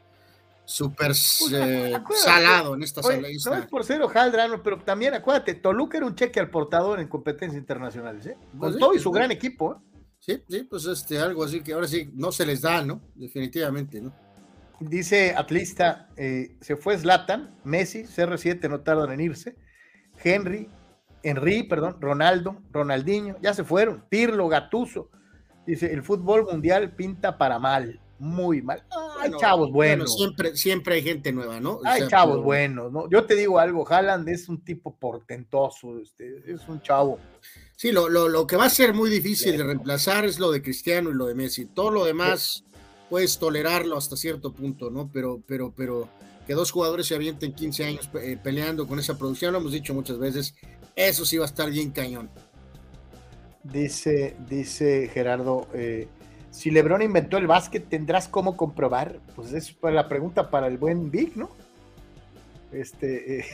[0.65, 3.27] súper eh, salado en esta sala.
[3.45, 7.07] No es por ser Ojaldrano, pero también acuérdate, Toluca era un cheque al portador en
[7.07, 8.37] competencias internacionales, ¿eh?
[8.51, 9.90] Con pues todo y su gran equipo, ¿eh?
[10.21, 13.01] Sí, sí, pues este, algo así que ahora sí no se les da, ¿no?
[13.15, 14.13] Definitivamente, ¿no?
[14.79, 19.55] Dice Atlista, eh, se fue Zlatan, Messi, CR7 no tardan en irse,
[20.23, 20.69] Henry,
[21.23, 25.09] Henry, perdón, Ronaldo, Ronaldinho, ya se fueron, Pirlo, Gatuso,
[25.65, 28.83] dice, el fútbol mundial pinta para mal muy mal.
[29.19, 30.15] Hay chavos buenos.
[30.15, 31.79] siempre, siempre hay gente nueva, ¿no?
[31.83, 33.09] hay chavos buenos, ¿no?
[33.09, 37.17] Yo te digo algo, Haaland es un tipo portentoso, este, es un chavo.
[37.81, 41.09] Sí, lo, lo, que va a ser muy difícil de reemplazar es lo de Cristiano
[41.09, 41.65] y lo de Messi.
[41.65, 42.63] Todo lo demás
[43.09, 45.09] puedes tolerarlo hasta cierto punto, ¿no?
[45.11, 46.07] Pero, pero, pero
[46.45, 49.95] que dos jugadores se avienten 15 años eh, peleando con esa producción, lo hemos dicho
[49.95, 50.53] muchas veces,
[50.95, 52.29] eso sí va a estar bien cañón.
[53.63, 56.07] Dice, dice Gerardo, eh,
[56.51, 59.19] si LeBron inventó el básquet, ¿tendrás cómo comprobar?
[59.35, 61.49] Pues es la pregunta para el buen Vic, ¿no?
[62.71, 63.45] Este, eh,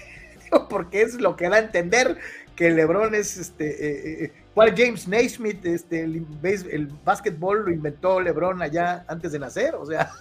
[0.70, 2.18] porque es lo que da a entender
[2.58, 3.70] que LeBron es este.
[3.70, 5.66] Eh, eh ¿Cuál James Naismith?
[5.66, 10.12] Este, el, básquetbol lo inventó LeBron allá antes de nacer, o sea.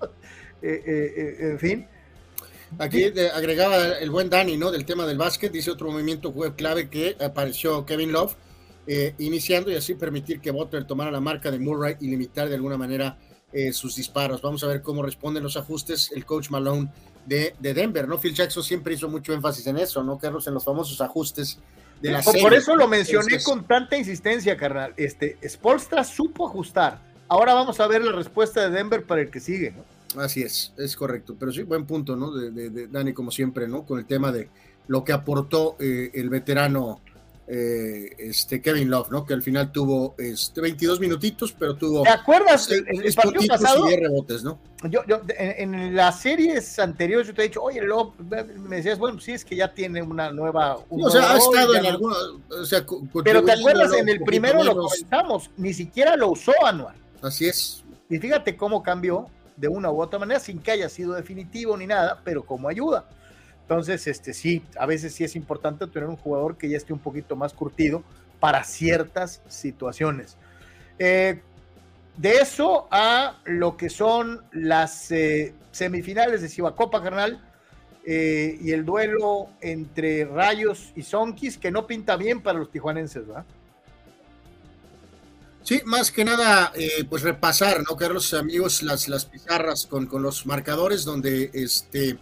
[0.62, 1.86] en fin.
[2.78, 3.04] Aquí
[3.34, 4.70] agregaba el buen Dani, ¿no?
[4.70, 8.34] Del tema del básquet, dice otro movimiento web clave que apareció Kevin Love
[8.86, 12.54] eh, iniciando y así permitir que Butler tomara la marca de Murray y limitar de
[12.54, 13.18] alguna manera
[13.52, 14.42] eh, sus disparos.
[14.42, 16.90] Vamos a ver cómo responden los ajustes el coach Malone
[17.28, 18.18] de, Denver, ¿no?
[18.18, 20.18] Phil Jackson siempre hizo mucho énfasis en eso, ¿no?
[20.18, 21.58] Carlos, en los famosos ajustes
[22.00, 24.94] de la Por, por eso lo mencioné con tanta insistencia, carnal.
[24.96, 27.00] Este, Spolstra supo ajustar.
[27.28, 30.22] Ahora vamos a ver la respuesta de Denver para el que sigue, ¿no?
[30.22, 31.36] Así es, es correcto.
[31.38, 32.30] Pero sí, buen punto, ¿no?
[32.32, 33.84] De, Dani, como siempre, ¿no?
[33.84, 34.48] Con el tema de
[34.86, 37.00] lo que aportó eh, el veterano
[37.50, 39.24] eh, este Kevin Love, ¿no?
[39.24, 42.02] Que al final tuvo este, 22 minutitos, pero tuvo.
[42.02, 42.70] ¿Te acuerdas?
[42.70, 43.90] El, partido pasado.
[43.90, 44.58] Y rebotes, ¿no?
[44.90, 49.18] Yo, yo en, las series anteriores yo te he dicho, oye, Love, me decías, bueno,
[49.18, 50.78] sí, es que ya tiene una nueva.
[50.90, 52.16] o sea, ha estado en alguna.
[52.50, 52.84] O sea,
[53.24, 56.96] pero te acuerdas, en el primero lo comentamos, ni siquiera lo usó Anual.
[57.22, 57.82] Así es.
[58.10, 61.86] Y fíjate cómo cambió de una u otra manera, sin que haya sido definitivo ni
[61.86, 63.08] nada, pero como ayuda.
[63.68, 66.98] Entonces, este, sí, a veces sí es importante tener un jugador que ya esté un
[67.00, 68.02] poquito más curtido
[68.40, 70.38] para ciertas situaciones.
[70.98, 71.42] Eh,
[72.16, 77.44] de eso a lo que son las eh, semifinales de Cibacopa, carnal,
[78.06, 83.26] eh, y el duelo entre Rayos y Sonkis, que no pinta bien para los tijuanenses,
[83.26, 83.44] ¿verdad?
[85.62, 86.72] Sí, más que nada,
[87.10, 88.32] pues repasar, ¿no, Carlos?
[88.32, 92.16] Amigos, las, las pizarras con, con los marcadores, donde este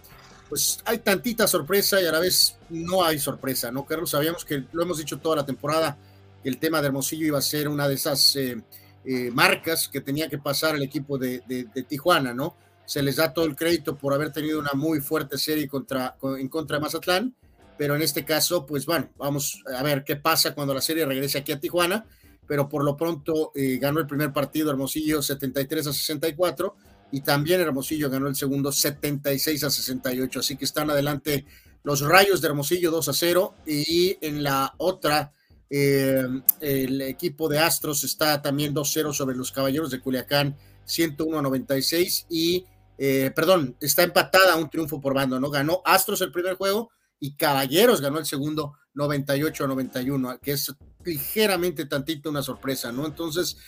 [0.48, 4.10] pues hay tantita sorpresa y a la vez no hay sorpresa, ¿no, Carlos?
[4.10, 5.98] Sabíamos que lo hemos dicho toda la temporada,
[6.42, 8.62] que el tema de Hermosillo iba a ser una de esas eh,
[9.04, 11.42] eh, marcas que tenía que pasar el equipo de,
[11.88, 12.56] Tijuana, ¿no?
[12.84, 16.48] Se les da todo el crédito por haber tenido una muy fuerte serie contra, en
[16.48, 17.34] contra de Mazatlán,
[17.76, 21.38] pero en este caso, pues bueno, vamos a ver qué pasa cuando la serie regrese
[21.38, 22.06] aquí a Tijuana,
[22.46, 26.76] pero por lo pronto eh, ganó el primer partido Hermosillo 73 a 64
[27.12, 31.46] y también Hermosillo ganó el segundo 76 a 68, así que están adelante
[31.82, 35.32] los Rayos de Hermosillo 2 a 0 y en la otra
[35.70, 36.24] eh,
[36.60, 42.26] el equipo de Astros está también 2-0 sobre los Caballeros de Culiacán 101 a 96
[42.28, 42.64] y
[42.98, 45.50] eh, perdón, está empatada un triunfo por bando, ¿no?
[45.50, 46.90] Ganó Astros el primer juego
[47.20, 53.06] y Caballeros ganó el segundo 98 a 91, que es ligeramente tantito una sorpresa, ¿no?
[53.06, 53.58] Entonces,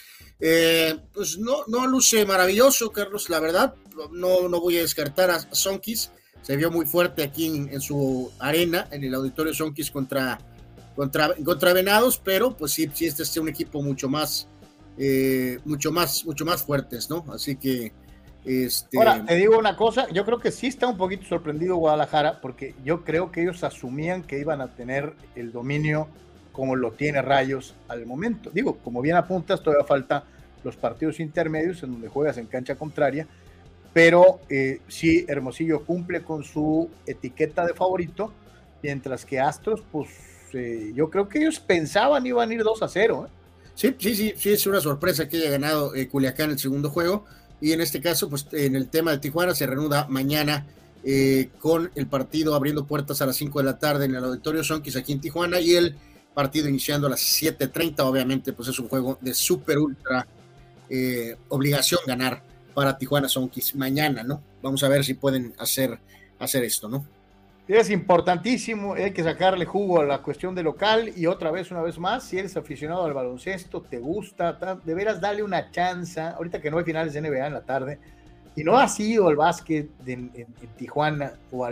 [0.40, 3.74] eh, pues no, no luce maravilloso, Carlos, la verdad,
[4.12, 8.87] no, no voy a descartar a Sonkis, se vio muy fuerte aquí en, su arena,
[8.90, 10.38] en el auditorio Sonkis contra,
[10.94, 14.48] contra, Venados, pero pues sí, sí, este es un equipo mucho más,
[14.96, 17.24] eh, mucho más, mucho más fuertes, ¿no?
[17.33, 17.92] Así que
[18.44, 18.96] este...
[18.96, 22.74] Ahora, te digo una cosa, yo creo que sí está un poquito sorprendido Guadalajara, porque
[22.85, 26.09] yo creo que ellos asumían que iban a tener el dominio
[26.59, 28.51] como lo tiene Rayos al momento.
[28.53, 30.25] Digo, como bien apuntas, todavía falta
[30.64, 33.29] los partidos intermedios en donde juegas en cancha contraria,
[33.92, 38.33] pero eh, sí, Hermosillo cumple con su etiqueta de favorito,
[38.83, 40.09] mientras que Astros, pues
[40.53, 43.29] eh, yo creo que ellos pensaban iban a ir 2 a 0.
[43.29, 43.33] ¿eh?
[43.77, 47.25] Sí, sí, sí, sí, es una sorpresa que haya ganado Culiacán el segundo juego
[47.61, 50.66] y en este caso, pues en el tema de Tijuana se reanuda mañana
[51.05, 54.64] eh, con el partido abriendo puertas a las 5 de la tarde en el Auditorio
[54.64, 55.97] Sonkis aquí en Tijuana y el
[56.38, 60.24] partido iniciando a las 7.30, obviamente pues es un juego de súper ultra
[60.88, 62.40] eh, obligación ganar
[62.74, 64.40] para Tijuana Sonkis mañana, ¿no?
[64.62, 65.98] Vamos a ver si pueden hacer,
[66.38, 67.05] hacer esto, ¿no?
[67.66, 71.83] Es importantísimo, hay que sacarle jugo a la cuestión de local y otra vez, una
[71.83, 74.53] vez más, si eres aficionado al baloncesto, te gusta,
[74.85, 77.98] de veras darle una chance, ahorita que no hay finales de NBA en la tarde,
[78.55, 80.31] y no ha sido el básquet en,
[80.77, 81.68] Tijuana o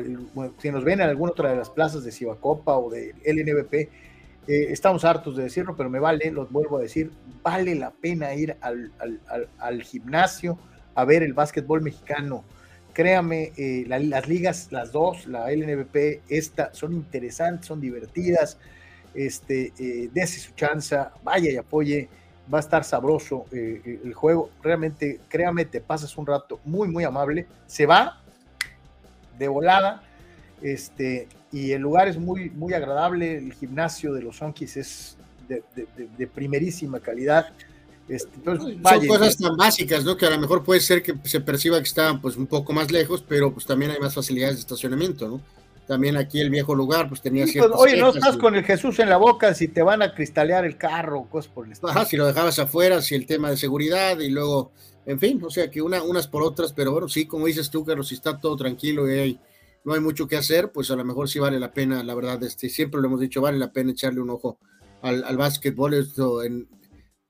[0.58, 4.05] si nos ven en alguna otra de las plazas de Cibacopa o de LNBP,
[4.48, 7.10] eh, estamos hartos de decirlo, pero me vale, los vuelvo a decir,
[7.42, 8.92] vale la pena ir al,
[9.58, 10.58] al gimnasio
[10.96, 12.44] a ver el básquetbol mexicano.
[12.92, 18.58] Créame, eh, las ligas, las dos, la LNBP, esta, son interesantes, son divertidas,
[19.14, 22.08] este, eh, dése su chance, vaya y apoye,
[22.52, 27.04] va a estar sabroso eh, el juego, realmente, créame, te pasas un rato muy, muy
[27.04, 28.22] amable, se va
[29.38, 30.02] de volada,
[30.62, 35.16] este, y el lugar es muy, muy agradable, el gimnasio de los Sonkis es
[35.48, 37.52] de primerísima calidad,
[38.08, 40.16] este, Son cosas tan básicas, ¿no?
[40.16, 42.90] Que a lo mejor puede ser que se perciba que están pues un poco más
[42.92, 45.40] lejos, pero pues también hay más facilidades de estacionamiento, ¿no?
[45.88, 48.98] También aquí el viejo lugar pues tenía sí, pues, Oye, no estás con el Jesús
[49.00, 51.90] en la boca si te van a cristalear el carro, cosas por el estilo.
[51.90, 54.70] Ajá, si lo dejabas afuera, si el tema de seguridad y luego,
[55.04, 57.84] en fin, o sea que una, unas por otras, pero bueno, sí, como dices tú,
[57.84, 59.40] Carlos, si está todo tranquilo y hay,
[59.86, 62.42] no hay mucho que hacer, pues a lo mejor sí vale la pena, la verdad,
[62.42, 64.58] este, siempre lo hemos dicho, vale la pena echarle un ojo
[65.00, 66.68] al, al básquetbol, esto en,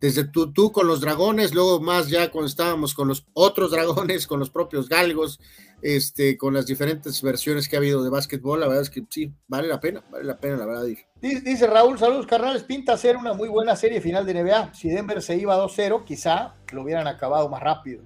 [0.00, 4.26] desde tú, tú con los dragones, luego más ya cuando estábamos con los otros dragones,
[4.26, 5.38] con los propios galgos,
[5.82, 9.30] este, con las diferentes versiones que ha habido de básquetbol, la verdad es que sí,
[9.46, 10.86] vale la pena, vale la pena, la verdad.
[11.20, 14.72] Dice Raúl, saludos carnales, pinta ser una muy buena serie final de NBA.
[14.72, 18.02] Si Denver se iba 2-0, quizá lo hubieran acabado más rápido.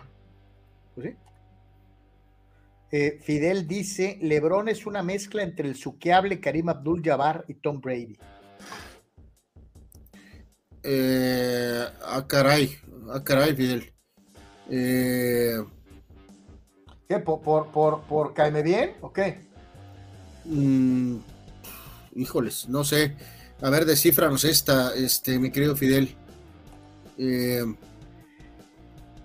[2.93, 8.17] Eh, Fidel dice, Lebron es una mezcla entre el suqueable Karim Abdul-Jabbar y Tom Brady.
[10.83, 12.77] Eh, ah, caray,
[13.11, 13.93] ah, caray, Fidel.
[14.71, 15.63] Eh,
[17.09, 17.19] ¿Qué?
[17.19, 19.41] ¿Por, por, por, caerme bien o qué?
[20.45, 21.19] Mm,
[22.15, 23.17] híjoles, no sé.
[23.63, 26.17] A ver, descifranos esta, este, mi querido Fidel.
[27.19, 27.65] Eh,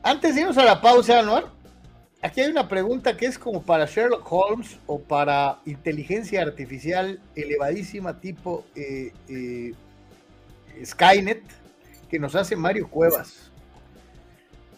[0.03, 1.51] Antes de irnos a la pausa, Anuar,
[2.25, 8.19] aquí hay una pregunta que es como para Sherlock Holmes o para inteligencia artificial elevadísima
[8.19, 9.73] tipo eh, eh
[10.83, 11.43] Skynet
[12.09, 13.51] que nos hace Mario Cuevas.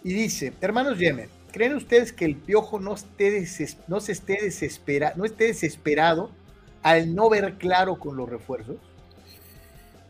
[0.03, 3.47] Y dice, hermanos Yemen, ¿creen ustedes que el piojo no, esté
[3.87, 6.29] no se esté desespera no esté desesperado
[6.83, 8.75] al no ver claro con los refuerzos?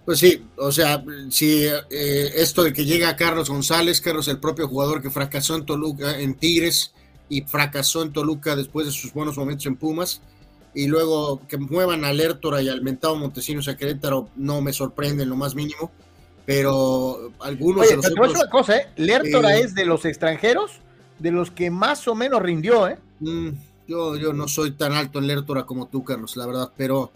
[0.06, 4.68] Pues sí, o sea, si eh, esto de que llega Carlos González, Carlos el propio
[4.68, 6.94] jugador que fracasó en Toluca, en Tigres
[7.30, 10.22] y fracasó en Toluca después de sus buenos momentos en Pumas,
[10.74, 15.24] y luego que muevan a Lertora y al mentado Montesinos a Querétaro no me sorprende
[15.24, 15.92] en lo más mínimo,
[16.46, 18.88] pero algunos Oye, de una cosa, ¿eh?
[18.96, 20.80] Lertora eh, es de los extranjeros
[21.20, 22.98] de los que más o menos rindió, ¿eh?
[23.20, 23.50] Mm,
[23.88, 27.12] yo, yo no soy tan alto en Lertora como tú, Carlos, la verdad, pero...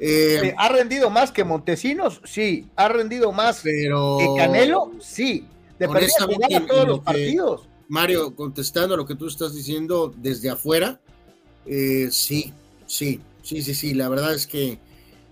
[0.00, 2.20] Eh, ¿Ha rendido más que Montesinos?
[2.24, 2.68] Sí.
[2.76, 4.18] ¿Ha rendido más pero...
[4.18, 4.92] que Canelo?
[5.00, 5.44] Sí.
[5.78, 7.68] De a todos los partidos.
[7.88, 11.00] Mario, contestando a lo que tú estás diciendo desde afuera,
[12.10, 12.52] sí,
[12.88, 13.94] Sí, sí, sí, sí.
[13.94, 14.80] La verdad es que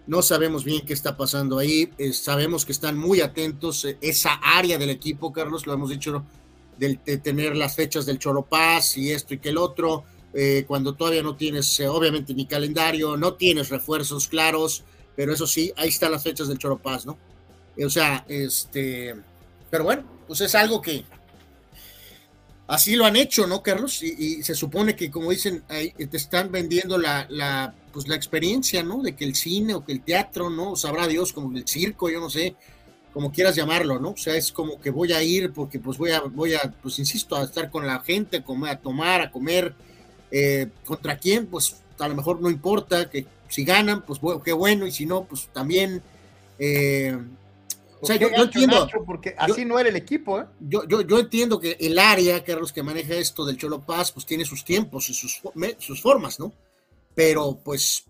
[0.06, 1.90] No sabemos bien qué está pasando ahí.
[1.98, 3.84] Eh, sabemos que están muy atentos.
[3.84, 6.24] Eh, esa área del equipo, Carlos, lo hemos dicho,
[6.78, 10.04] de, tener las fechas del Cholo Paz y esto y que el otro.
[10.32, 14.84] Eh, cuando todavía no tienes, obviamente, ni calendario, no tienes refuerzos claros,
[15.16, 17.16] pero eso sí, ahí están las fechas del Cholo Paz, ¿no?
[17.84, 19.16] O sea, este.
[19.70, 21.04] Pero bueno, pues es algo que,
[22.66, 24.02] así lo han hecho, ¿no, Carlos?
[24.02, 28.82] Y, se supone que, como dicen, ahí te están vendiendo la, la, pues, la experiencia,
[28.82, 29.02] ¿no?
[29.02, 30.76] De que el cine o que el teatro, ¿no?
[30.76, 32.56] Sabrá Dios, como el circo, yo no sé,
[33.12, 34.10] como quieras llamarlo, ¿no?
[34.10, 36.98] O sea, es como que voy a ir porque pues voy a, voy a, pues
[36.98, 39.74] insisto, a estar con la gente, a tomar, a comer.
[40.30, 41.46] Eh, ¿Contra quién?
[41.46, 45.06] Pues a lo mejor no importa, que si ganan, pues bueno, qué bueno, y si
[45.06, 46.02] no, pues también...
[46.58, 47.16] Eh,
[48.14, 48.88] o sea, yo, entiendo.
[49.04, 50.46] porque así no era el equipo, ¿eh?
[50.60, 54.24] Yo, yo, yo entiendo que el área, Carlos, que maneja esto del Cholo Paz, pues
[54.24, 55.42] tiene sus tiempos y sus,
[55.78, 56.52] sus formas, ¿no?
[57.14, 58.04] Pero pues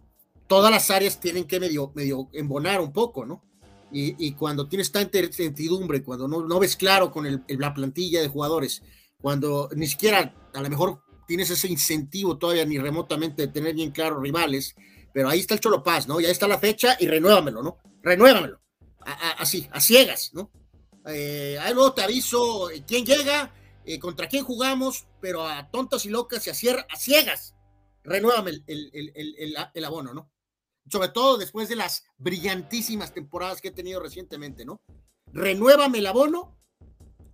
[0.47, 3.43] todas las áreas tienen que medio, medio embonar un poco, ¿no?
[3.91, 8.21] Y, y cuando tienes tanta incertidumbre, cuando no, no ves claro con el, la plantilla
[8.21, 8.83] de jugadores,
[9.21, 13.93] cuando ni siquiera a lo mejor tienes ese incentivo todavía ni remotamente de tener bien
[13.93, 14.75] claro rivales,
[15.15, 16.21] pero ahí está el Cholo Paz, ¿no?
[16.21, 17.79] Ya está la fecha y renuévamelo, ¿no?
[18.03, 18.61] Renuévamelo
[19.39, 20.51] así, a ciegas, ¿no?
[21.07, 23.53] Eh, ahí luego te aviso eh, quién llega,
[23.85, 27.55] eh, contra quién jugamos, pero a tontas y locas y a, a ciegas,
[28.03, 30.31] renuévame el, abono, ¿no?
[30.91, 34.81] Sobre todo después de las brillantísimas temporadas que he tenido recientemente, ¿no?
[35.33, 36.57] Renuévame el abono.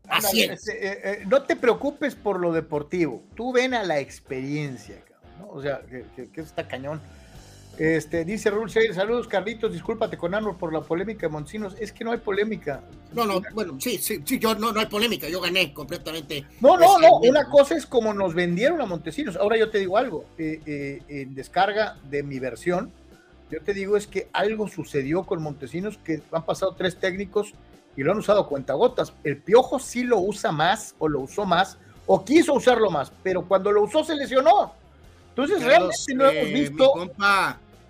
[0.08, 0.66] Así es.
[1.26, 5.02] no te preocupes por lo deportivo, tú ven a la experiencia,
[5.38, 5.48] ¿no?
[5.48, 7.00] O sea, que, que, que está cañón
[7.82, 11.74] este, dice Raúl saludos Carlitos, discúlpate con Anor por la polémica de Montesinos.
[11.80, 12.80] Es que no hay polémica.
[13.12, 16.46] No, no, bueno, sí, sí, sí, yo no, no hay polémica, yo gané completamente.
[16.60, 19.34] No, no, no, una cosa es como nos vendieron a Montesinos.
[19.34, 22.92] Ahora yo te digo algo, eh, eh, en descarga de mi versión,
[23.50, 27.52] yo te digo es que algo sucedió con Montesinos, que han pasado tres técnicos
[27.96, 29.12] y lo han usado cuentagotas.
[29.24, 33.42] El Piojo sí lo usa más, o lo usó más, o quiso usarlo más, pero
[33.48, 34.72] cuando lo usó se lesionó.
[35.30, 36.92] Entonces, realmente no hemos eh, visto,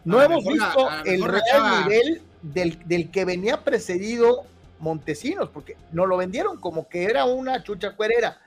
[0.04, 4.44] no hemos visto el real nivel del, del, que venía precedido
[4.80, 8.38] Montesinos, porque nos lo vendieron como que era una chucha cuerera.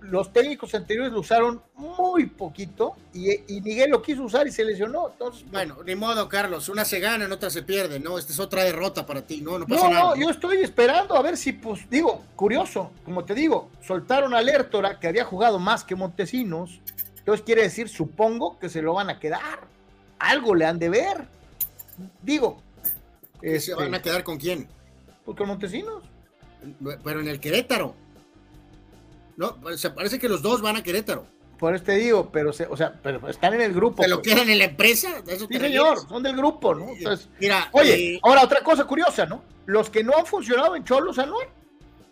[0.00, 4.64] Los técnicos anteriores lo usaron muy poquito y, y, Miguel lo quiso usar y se
[4.64, 5.08] lesionó.
[5.10, 8.18] Entonces, pues, bueno, ni modo, Carlos, una se gana, en otra se pierde, ¿no?
[8.18, 9.58] Esta es otra derrota para ti, ¿no?
[9.58, 13.34] No, pasa nada, no, yo estoy esperando a ver si, pues, digo, curioso, como te
[13.34, 16.80] digo, soltaron a Lertora, que había jugado más que Montesinos,
[17.18, 19.75] entonces quiere decir, supongo que se lo van a quedar.
[20.18, 21.26] Algo le han de ver.
[22.22, 22.62] Digo.
[23.40, 24.68] ¿Se este, van a quedar con quién?
[25.24, 26.02] Pues con Montesinos.
[27.04, 27.94] Pero en el Querétaro.
[29.36, 31.26] No, se parece que los dos van a Querétaro.
[31.58, 34.02] Por eso te digo, pero, o sea, pero están en el grupo.
[34.02, 34.34] ¿Se lo pues.
[34.34, 35.22] quedan en la empresa?
[35.26, 36.90] sí, señor, son del grupo, ¿no?
[36.90, 39.42] Entonces, Mira, oye, eh, ahora otra cosa curiosa, ¿no?
[39.64, 41.48] Los que no han funcionado en Cholos Anual,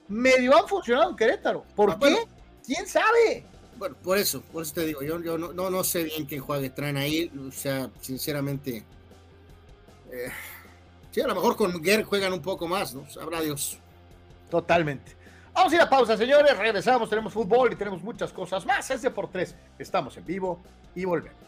[0.09, 1.65] medio han funcionado en Querétaro.
[1.77, 2.27] ¿Por ah, qué?
[2.65, 3.45] ¿Quién sabe?
[3.77, 6.71] Bueno, por eso, por eso te digo, yo, yo no, no, sé bien quién juegue
[6.71, 8.85] traen ahí, o sea, sinceramente.
[10.11, 10.31] Eh,
[11.11, 13.09] sí, a lo mejor con Guerre juegan un poco más, ¿no?
[13.11, 13.79] Sabrá Dios.
[14.51, 15.17] Totalmente.
[15.53, 16.57] Vamos a ir a pausa, señores.
[16.57, 18.91] Regresamos, tenemos fútbol y tenemos muchas cosas más.
[18.91, 19.55] Es de por tres.
[19.79, 20.61] Estamos en vivo
[20.95, 21.45] y volvemos.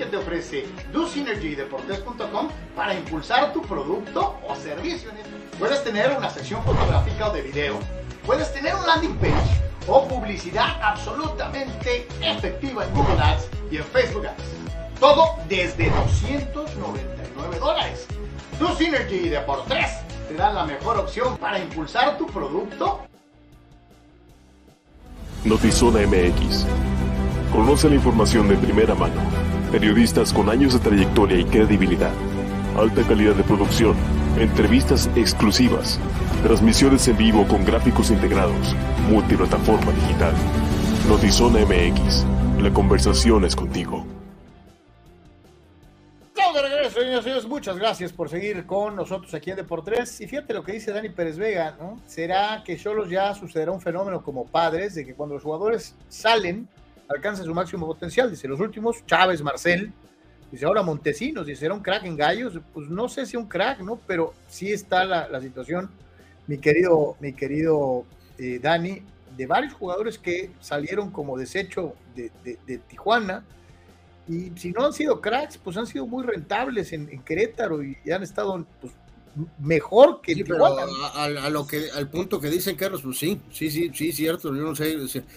[0.00, 5.10] Que te ofrece DoSynergyDeportes.com para impulsar tu producto o servicio.
[5.58, 7.78] Puedes tener una sección fotográfica o de video,
[8.24, 14.26] puedes tener un landing page o publicidad absolutamente efectiva en Google Ads y en Facebook
[14.26, 14.98] Ads.
[14.98, 18.06] Todo desde 299 dólares.
[18.58, 19.86] DoSynergy de por 3
[20.28, 23.00] te da la mejor opción para impulsar tu producto.
[25.44, 26.66] Notizona MX
[27.52, 29.49] Conoce la información de primera mano.
[29.70, 32.12] Periodistas con años de trayectoria y credibilidad.
[32.76, 33.94] Alta calidad de producción.
[34.36, 36.00] Entrevistas exclusivas.
[36.42, 38.74] Transmisiones en vivo con gráficos integrados.
[39.08, 40.34] Multiplataforma digital.
[41.08, 42.26] Notizona MX.
[42.60, 44.04] La conversación es contigo.
[47.48, 50.20] Muchas gracias por seguir con nosotros aquí en Deportes.
[50.20, 52.00] Y fíjate lo que dice Dani Pérez Vega, ¿no?
[52.06, 56.68] ¿Será que solo ya sucederá un fenómeno como padres de que cuando los jugadores salen
[57.10, 58.30] alcanza su máximo potencial.
[58.30, 59.92] Dice, los últimos, Chávez, Marcel,
[60.50, 62.58] dice, ahora Montesinos, dice, era un crack en gallos.
[62.72, 64.00] Pues no sé si un crack, ¿no?
[64.06, 65.90] Pero sí está la, situación,
[66.46, 68.04] mi querido, mi querido
[68.38, 69.02] eh, Dani,
[69.36, 73.44] de varios jugadores que salieron como desecho de, Tijuana.
[74.28, 78.22] Y si no han sido cracks, pues han sido muy rentables en, Querétaro y, han
[78.22, 78.92] estado pues,
[79.58, 80.44] mejor que
[81.14, 84.62] a, lo que al punto que dicen Carlos pues sí sí sí sí cierto yo
[84.62, 84.96] no sé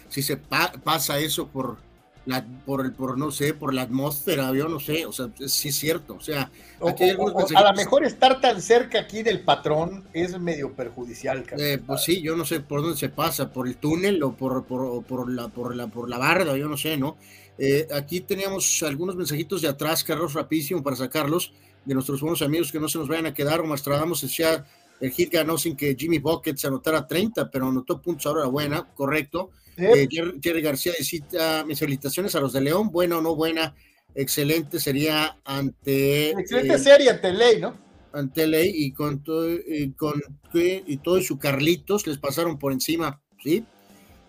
[0.09, 1.77] si, se pasa eso por
[2.25, 5.69] la por el por no sé por la atmósfera yo no sé o sea sí
[5.69, 6.49] es cierto o sea
[6.81, 12.21] a lo mejor estar tan cerca aquí del patrón es medio perjudicial eh, pues sí
[12.21, 15.49] yo no sé por dónde se pasa por el túnel o por por, por la
[15.49, 17.17] por la por la barda yo no sé no
[17.57, 21.53] eh, aquí teníamos algunos mensajitos de atrás Carlos rapidísimo para sacarlos
[21.85, 23.61] de nuestros buenos amigos que no se nos vayan a quedar.
[23.61, 24.65] Omar Stradamos decía,
[24.99, 28.87] el hit ganó sin que Jimmy Bucket se anotara 30, pero anotó puntos ahora buena,
[28.93, 29.51] correcto.
[29.75, 30.07] Eh,
[30.41, 33.75] Jerry, García decía, mis felicitaciones a los de León, buena o no buena,
[34.13, 36.29] excelente sería ante...
[36.31, 37.75] Excelente eh, serie ante Ley, ¿no?
[38.13, 40.21] Ante Ley y con todo, y con
[40.53, 43.65] y todo su Carlitos les pasaron por encima, ¿sí?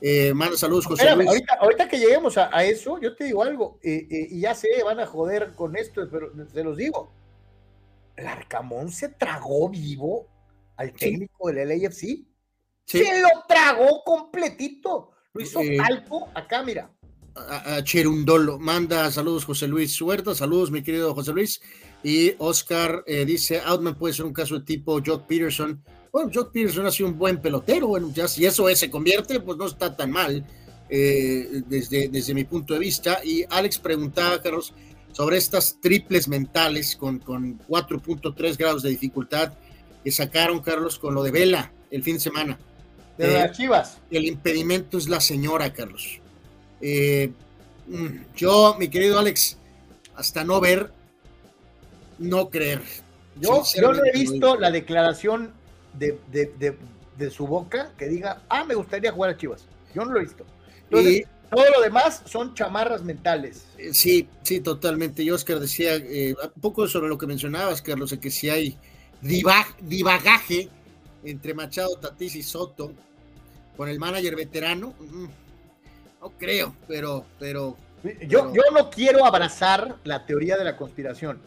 [0.01, 1.43] Eh, manda saludos, José Luis.
[1.61, 5.07] Ahorita, que lleguemos a, a, eso, yo te digo algo, y ya sé, van a
[5.07, 7.11] joder con esto, pero se los digo
[8.17, 10.29] Larcamón se tragó vivo
[10.77, 12.25] al técnico del LAFC.
[12.87, 15.13] Se lo tragó completito.
[15.33, 15.79] Lo hizo eh,
[16.35, 16.91] acá, mira.
[17.35, 18.59] A, Cherundolo.
[18.59, 20.35] Manda saludos José Luis Huerta.
[20.35, 21.61] Saludos, mi querido José Luis.
[22.03, 25.83] Y Oscar eh, dice: Outman puede ser un caso de tipo Jock Peterson.
[26.13, 27.89] Bueno, Jock Peterson ha sido un buen pelotero.
[27.89, 30.45] Bueno, ya si eso se convierte, pues no está tan mal.
[30.89, 33.19] Eh, desde, desde mi punto de vista.
[33.25, 34.75] Y Alex preguntaba, Carlos,
[35.15, 39.53] sobre estas triples mentales con, con 4.3 grados de dificultad
[40.03, 42.59] que sacaron, Carlos, con lo de Vela el fin de semana.
[43.17, 43.99] De las eh, Chivas.
[44.11, 46.21] El impedimento es la señora, Carlos.
[46.81, 47.31] Eh,
[47.87, 49.57] mm, yo, mi querido Alex,
[50.17, 50.91] hasta no ver,
[52.19, 52.83] no creer.
[53.41, 55.53] Yo, yo no he visto la declaración
[55.97, 59.65] de, de, su boca que diga, ah, me gustaría jugar a Chivas.
[59.95, 60.45] Yo no lo he visto.
[61.51, 63.65] Todo lo demás son chamarras mentales.
[63.79, 65.23] Eh, sí, sí, totalmente.
[65.23, 68.77] Y Oscar decía eh, un poco sobre lo que mencionabas, Carlos, de que si hay
[69.21, 70.69] divagaje
[71.25, 72.93] entre Machado, Tatís y Soto
[73.77, 75.25] con el manager veterano, mm,
[76.23, 77.77] no creo, pero, pero.
[78.29, 81.41] Yo, yo no quiero abrazar la teoría de la conspiración.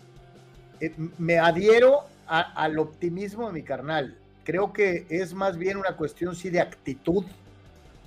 [0.80, 4.18] Eh, me adhiero al optimismo de mi carnal.
[4.44, 7.24] Creo que es más bien una cuestión, sí, de actitud,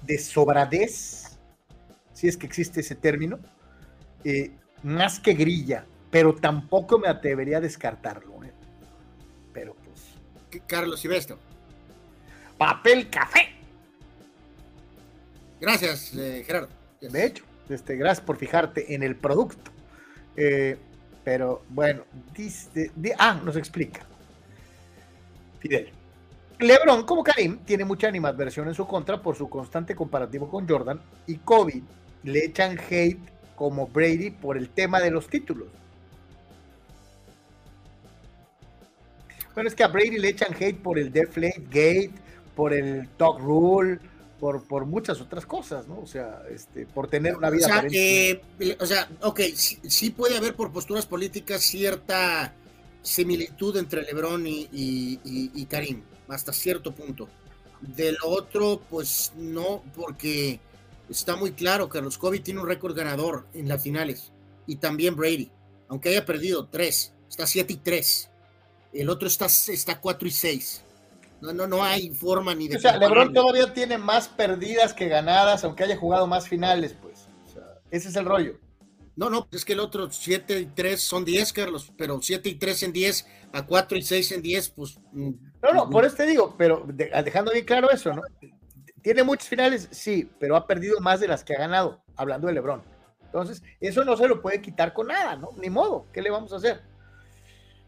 [0.03, 1.30] de sobradez
[2.20, 3.38] si es que existe ese término,
[4.24, 4.50] eh,
[4.82, 8.44] más que grilla, pero tampoco me atrevería a descartarlo.
[8.44, 8.52] ¿eh?
[9.54, 10.62] Pero pues.
[10.66, 11.36] Carlos Silvestre.
[12.58, 13.54] Papel café.
[15.62, 16.68] Gracias, eh, Gerardo.
[17.00, 19.70] De hecho, este, gracias por fijarte en el producto.
[21.24, 22.04] pero bueno,
[23.18, 24.04] ah, nos explica.
[25.58, 25.90] Fidel.
[26.58, 31.00] LeBron, como Karim, tiene mucha animadversión en su contra por su constante comparativo con Jordan
[31.26, 31.82] y Kobe
[32.22, 33.20] le echan hate
[33.56, 35.68] como Brady por el tema de los títulos.
[39.54, 42.12] Bueno, es que a Brady le echan hate por el Deflate Gate,
[42.54, 43.98] por el Talk Rule,
[44.38, 46.00] por, por muchas otras cosas, ¿no?
[46.00, 47.66] O sea, este, por tener una vida.
[47.66, 48.40] O sea, eh,
[48.78, 52.54] o sea ok, sí, puede haber por posturas políticas cierta
[53.02, 54.68] similitud entre LeBron y,
[55.22, 57.28] y Karim, hasta cierto punto.
[57.80, 60.60] De lo otro, pues no, porque
[61.11, 64.32] está muy claro que los Kobe tiene un récord ganador en las finales
[64.66, 65.50] y también Brady,
[65.88, 68.30] aunque haya perdido tres, está 7 y 3.
[68.92, 70.84] El otro está, está 4 y 6.
[71.40, 72.76] No, no, no hay forma ni de.
[72.76, 77.28] O sea, LeBron todavía tiene más perdidas que ganadas, aunque haya jugado más finales, pues.
[77.46, 78.58] O sea, ese es el rollo.
[79.16, 82.54] No, no, es que el otro 7 y 3 son 10, Carlos, pero 7 y
[82.56, 84.98] 3 en 10, a 4 y 6 en 10, pues.
[85.12, 85.30] Mm,
[85.62, 88.22] no, no, por eso te digo, pero dejando bien claro eso, ¿no?
[89.03, 92.55] Tiene muchas finales, sí, pero ha perdido más de las que ha ganado, hablando de
[92.55, 92.82] LeBron.
[93.24, 95.51] Entonces, eso no se lo puede quitar con nada, ¿no?
[95.61, 96.82] Ni modo, ¿qué le vamos a hacer?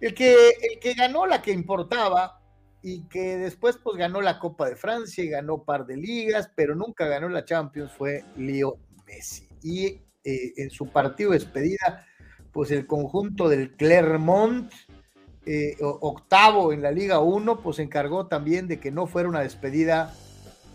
[0.01, 2.41] El que, el que ganó la que importaba
[2.83, 6.75] y que después pues ganó la Copa de Francia y ganó par de ligas, pero
[6.75, 9.49] nunca ganó la Champions fue Leo Messi.
[9.63, 9.87] Y
[10.25, 12.07] eh, en su partido de despedida,
[12.53, 14.73] pues el conjunto del Clermont,
[15.45, 19.41] eh, octavo en la Liga 1, pues se encargó también de que no fuera una
[19.41, 20.15] despedida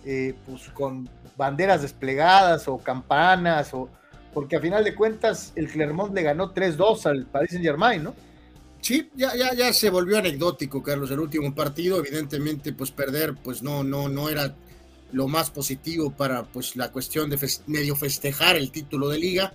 [0.10, 3.90] eh, pues con banderas desplegadas o campanas, o,
[4.34, 8.16] porque a final de cuentas el Clermont le ganó 3-2 al Paris Saint Germain, ¿no?
[8.80, 12.00] Sí, ya, ya, ya se volvió anecdótico, Carlos, el último partido.
[12.00, 14.56] Evidentemente, pues perder, pues no, no, no era
[15.12, 19.54] lo más positivo para pues la cuestión de medio festejar el título de liga.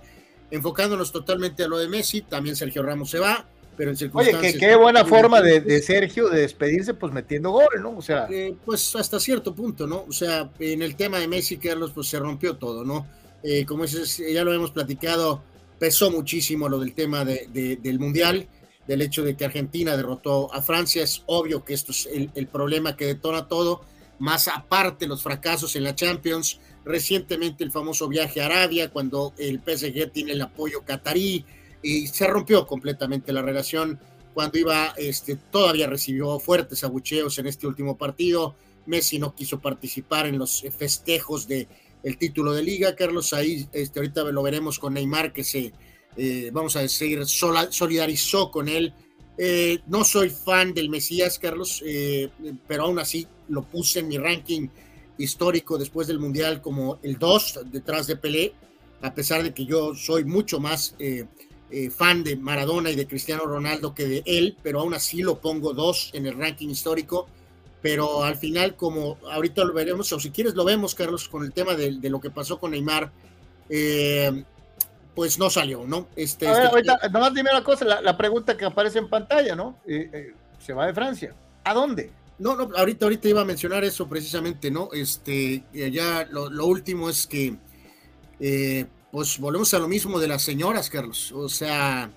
[0.51, 4.41] Enfocándonos totalmente a lo de Messi, también Sergio Ramos se va, pero en circunstancias...
[4.41, 7.97] Oye, que qué buena forma de, Sergio de despedirse, pues metiendo goles, ¿no?
[7.97, 8.27] O sea...
[8.29, 10.05] Eh, pues hasta cierto punto, ¿no?
[10.07, 13.07] O sea, en el tema de Messi, Carlos, pues se rompió todo, ¿no?
[13.43, 15.41] Eh, como es, ya lo hemos platicado,
[15.79, 18.47] pesó muchísimo lo del tema de, del Mundial
[18.87, 21.03] del hecho de que Argentina derrotó a Francia.
[21.03, 23.83] Es obvio que esto es el, problema que detona todo,
[24.19, 29.59] más aparte los fracasos en la Champions, recientemente el famoso viaje a Arabia, cuando el
[29.59, 31.45] PSG tiene el apoyo catarí
[31.83, 33.99] y se rompió completamente la relación
[34.33, 38.55] cuando iba, este, todavía recibió fuertes abucheos en este último partido.
[38.87, 41.67] Messi no quiso participar en los festejos de
[42.17, 42.95] título de liga.
[42.95, 45.71] Carlos, ahí este, ahorita lo veremos con Neymar que se
[46.15, 48.93] eh, vamos a decir, solidarizó con él.
[49.37, 52.29] Eh, no soy fan del Mesías, Carlos, eh,
[52.67, 54.67] pero aún así lo puse en mi ranking
[55.17, 58.53] histórico después del Mundial como el 2 detrás de Pelé,
[59.01, 60.95] a pesar de que yo soy mucho más
[61.95, 65.73] fan de Maradona y de Cristiano Ronaldo que de él, pero aún así lo pongo
[65.73, 67.27] 2 en el ranking histórico.
[67.81, 71.51] Pero al final, como ahorita lo veremos, o si quieres lo vemos, Carlos, con el
[71.51, 73.11] tema de, de lo que pasó con Neymar,
[73.69, 74.43] eh,
[75.15, 76.07] pues no salió, ¿no?
[76.15, 79.77] Este, este ahorita, nomás dime una cosa, la, pregunta que aparece en pantalla, ¿no?
[79.85, 81.33] Eh, eh, se va de Francia.
[81.63, 82.11] ¿A dónde?
[82.39, 84.89] No, no, ahorita, ahorita iba a mencionar eso precisamente, ¿no?
[84.91, 87.55] Este, ya lo, último es que,
[88.39, 91.31] eh, pues volvemos a lo mismo de las señoras, Carlos.
[91.31, 92.11] O sea,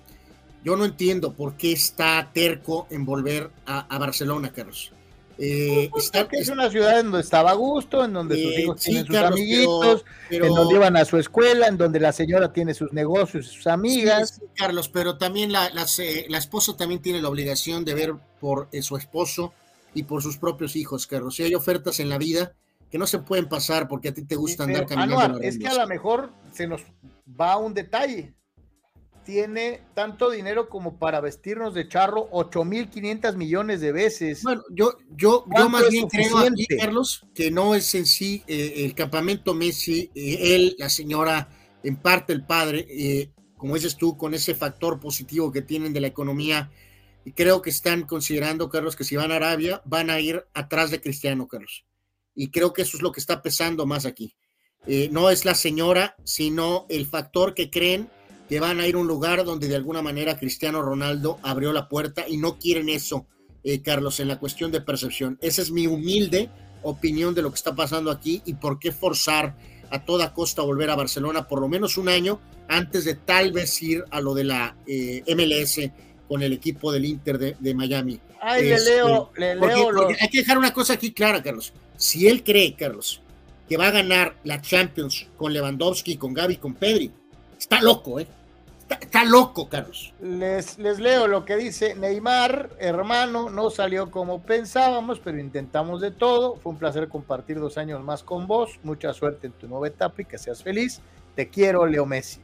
[0.65, 4.91] yo no entiendo por qué está terco en volver a Barcelona, Carlos.
[5.39, 5.91] Eh,
[6.31, 10.05] es una ciudad en donde estaba a gusto, en donde sus hijos tienen sus amiguitos,
[10.29, 13.67] en donde iban a su escuela, en donde la señora tiene sus negocios y sus
[13.67, 14.41] amigas.
[14.55, 18.97] Carlos, pero también la, la, esposa también tiene la obligación de ver por eh, su
[18.97, 19.53] esposo
[19.93, 21.35] y por sus propios hijos, Carlos.
[21.35, 22.53] Si hay ofertas en la vida
[22.89, 25.39] que no se pueden pasar porque a ti te gusta andar caminando.
[25.41, 26.81] es que a lo mejor se nos
[27.39, 28.33] va un detalle
[29.27, 34.41] tiene tanto dinero como para vestirnos de charro 8.500 millones de veces.
[34.41, 38.85] Bueno, yo, yo, yo más bien creo aquí, Carlos, que no es en sí eh,
[38.85, 41.49] el campamento Messi, eh, él, la señora,
[41.83, 45.99] en parte el padre, eh, como dices tú, con ese factor positivo que tienen de
[45.99, 46.71] la economía,
[47.25, 50.89] y creo que están considerando, Carlos, que si van a Arabia, van a ir atrás
[50.89, 51.85] de Cristiano, Carlos.
[52.37, 54.33] Y creo que eso es lo que está pesando más aquí.
[55.11, 58.09] no es la señora, sino el factor que creen
[58.47, 61.89] que van a ir a un lugar donde de alguna manera Cristiano Ronaldo abrió la
[61.89, 63.27] puerta y no quieren eso,
[63.63, 65.37] eh, Carlos, en la cuestión de percepción.
[65.41, 66.49] Esa es mi humilde
[66.83, 69.57] opinión de lo que está pasando aquí y por qué forzar
[69.89, 73.81] a toda costa volver a Barcelona por lo menos un año antes de tal vez
[73.81, 75.91] ir a lo de la eh, MLS
[76.27, 78.19] con el equipo del Inter de, Miami.
[78.41, 80.07] Ay, le este, leo, le leo.
[80.19, 81.73] hay que dejar una cosa aquí clara, Carlos.
[81.97, 83.21] Si él cree, Carlos,
[83.67, 87.11] que va a ganar la Champions con Lewandowski, con Gaby, con Pedri,
[87.57, 88.27] está loco, ¿eh?
[89.01, 90.13] Está, loco, Carlos.
[90.21, 96.11] Les, les leo lo que dice Neymar, hermano, no salió como pensábamos, pero intentamos de
[96.11, 96.55] todo.
[96.55, 98.79] Fue un placer compartir dos años más con vos.
[98.83, 101.01] Mucha suerte en tu nueva etapa y que seas feliz.
[101.35, 102.39] Te quiero, Leo Messi.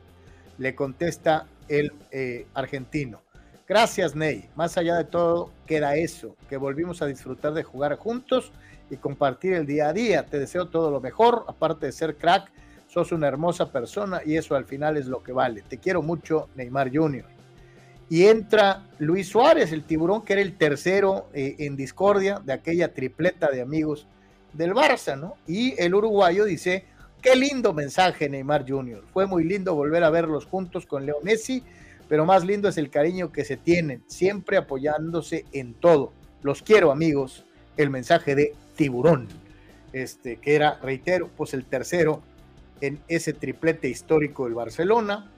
[0.58, 3.22] Le contesta el eh, argentino.
[3.66, 4.50] Gracias, Ney.
[4.56, 8.52] Más allá de todo, queda eso, que volvimos a disfrutar de jugar juntos
[8.90, 10.26] y compartir el día a día.
[10.26, 12.52] Te deseo todo lo mejor, aparte de ser crack
[12.94, 15.64] sos una hermosa persona y eso al final es lo que vale.
[15.68, 17.26] Te quiero mucho, Neymar Jr.
[18.08, 22.94] Y entra Luis Suárez, el tiburón, que era el tercero eh, en discordia de aquella
[22.94, 24.08] tripleta de amigos
[24.54, 25.34] del Barça, ¿no?
[25.48, 26.86] Y el uruguayo dice,
[27.20, 29.04] qué lindo mensaje, Neymar Jr.
[29.12, 31.64] Fue muy lindo volver a verlos juntos con Leo Messi,
[32.08, 36.14] pero más lindo es el cariño que se tienen, siempre apoyándose en todo.
[36.44, 37.46] Los quiero, amigos.
[37.76, 39.28] el mensaje de tiburón,
[39.92, 42.22] este, que era, reitero, pues el tercero
[42.82, 45.32] en ese triplete histórico del Barcelona,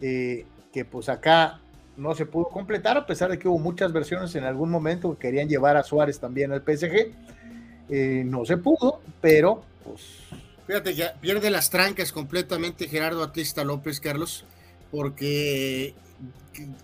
[0.00, 1.60] eh, que pues acá
[1.96, 5.28] no se pudo completar, a pesar de que hubo muchas versiones en algún momento que
[5.28, 7.12] querían llevar a Suárez también al PSG.
[7.90, 10.20] Eh, no se pudo, pero pues.
[10.66, 14.44] Fíjate, ya pierde las trancas completamente Gerardo Atista López, Carlos,
[14.92, 15.94] porque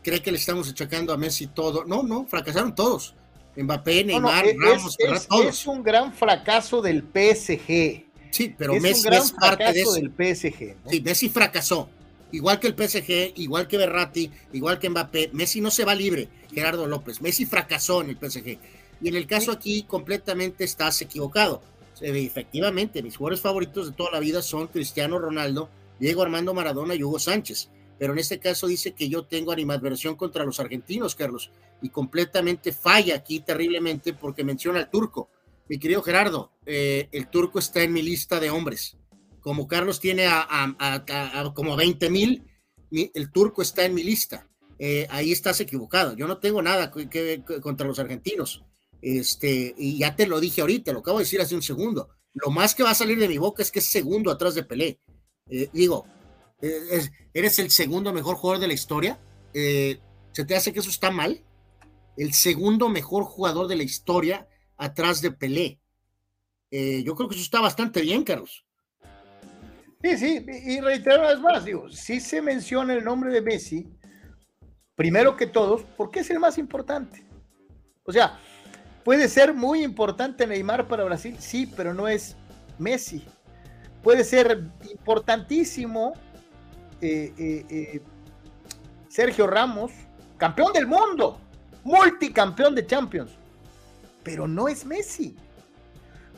[0.03, 1.85] cree que le estamos achacando a Messi todo.
[1.85, 3.15] No, no, fracasaron todos.
[3.57, 5.47] Mbappé, Neymar, Ramos, es, todos.
[5.47, 8.05] es un gran fracaso del PSG.
[8.31, 9.95] Sí, pero Messi es parte de eso.
[9.95, 10.77] del PSG.
[10.89, 11.89] Sí, Messi fracasó.
[12.33, 15.31] Igual que el PSG, igual que Berratti, igual que Mbappé.
[15.33, 17.23] Messi no se va libre, Gerardo López.
[17.23, 18.59] Messi fracasó en el PSG.
[19.01, 21.63] Y en el caso aquí, completamente estás equivocado.
[22.01, 27.03] Efectivamente, mis jugadores favoritos de toda la vida son Cristiano Ronaldo, Diego Armando Maradona y
[27.03, 31.51] Hugo Sánchez pero en este caso dice que yo tengo animadversión contra los argentinos, Carlos,
[31.83, 35.31] y completamente falla aquí terriblemente porque menciona al turco.
[35.69, 38.97] Mi querido Gerardo, eh, el turco está en mi lista de hombres.
[39.41, 42.45] Como Carlos tiene a, como 20 mil,
[42.91, 44.49] el turco está en mi lista.
[44.79, 46.15] Eh, ahí estás equivocado.
[46.17, 48.65] Yo no tengo nada que, contra los argentinos.
[49.01, 52.09] Este, y ya te lo dije ahorita, lo acabo de decir hace un segundo.
[52.35, 54.65] Lo más que va a salir de mi boca es que es segundo atrás de
[54.65, 55.01] Pelé.
[55.49, 56.07] Eh, digo,
[56.61, 59.19] eres el segundo mejor jugador de la historia.
[59.55, 60.01] Eh,
[60.33, 61.43] ¿Se te hace que eso está mal?
[62.17, 65.81] El segundo mejor jugador de la historia atrás de Pelé.
[66.71, 68.67] Eh, yo creo que eso está bastante bien, Carlos.
[70.03, 73.89] Sí, sí, y reitero una vez más, digo, si se menciona el nombre de Messi,
[74.95, 77.27] primero que todos, porque es el más importante.
[78.05, 78.39] O sea,
[79.05, 82.37] puede ser muy importante Neymar para Brasil, sí, pero no es
[82.79, 83.25] Messi.
[84.03, 86.13] Puede ser importantísimo
[87.01, 88.01] eh, eh, eh,
[89.09, 89.93] Sergio Ramos,
[90.37, 91.39] campeón del mundo,
[91.85, 93.33] multicampeón de Champions,
[94.23, 95.37] pero no es Messi.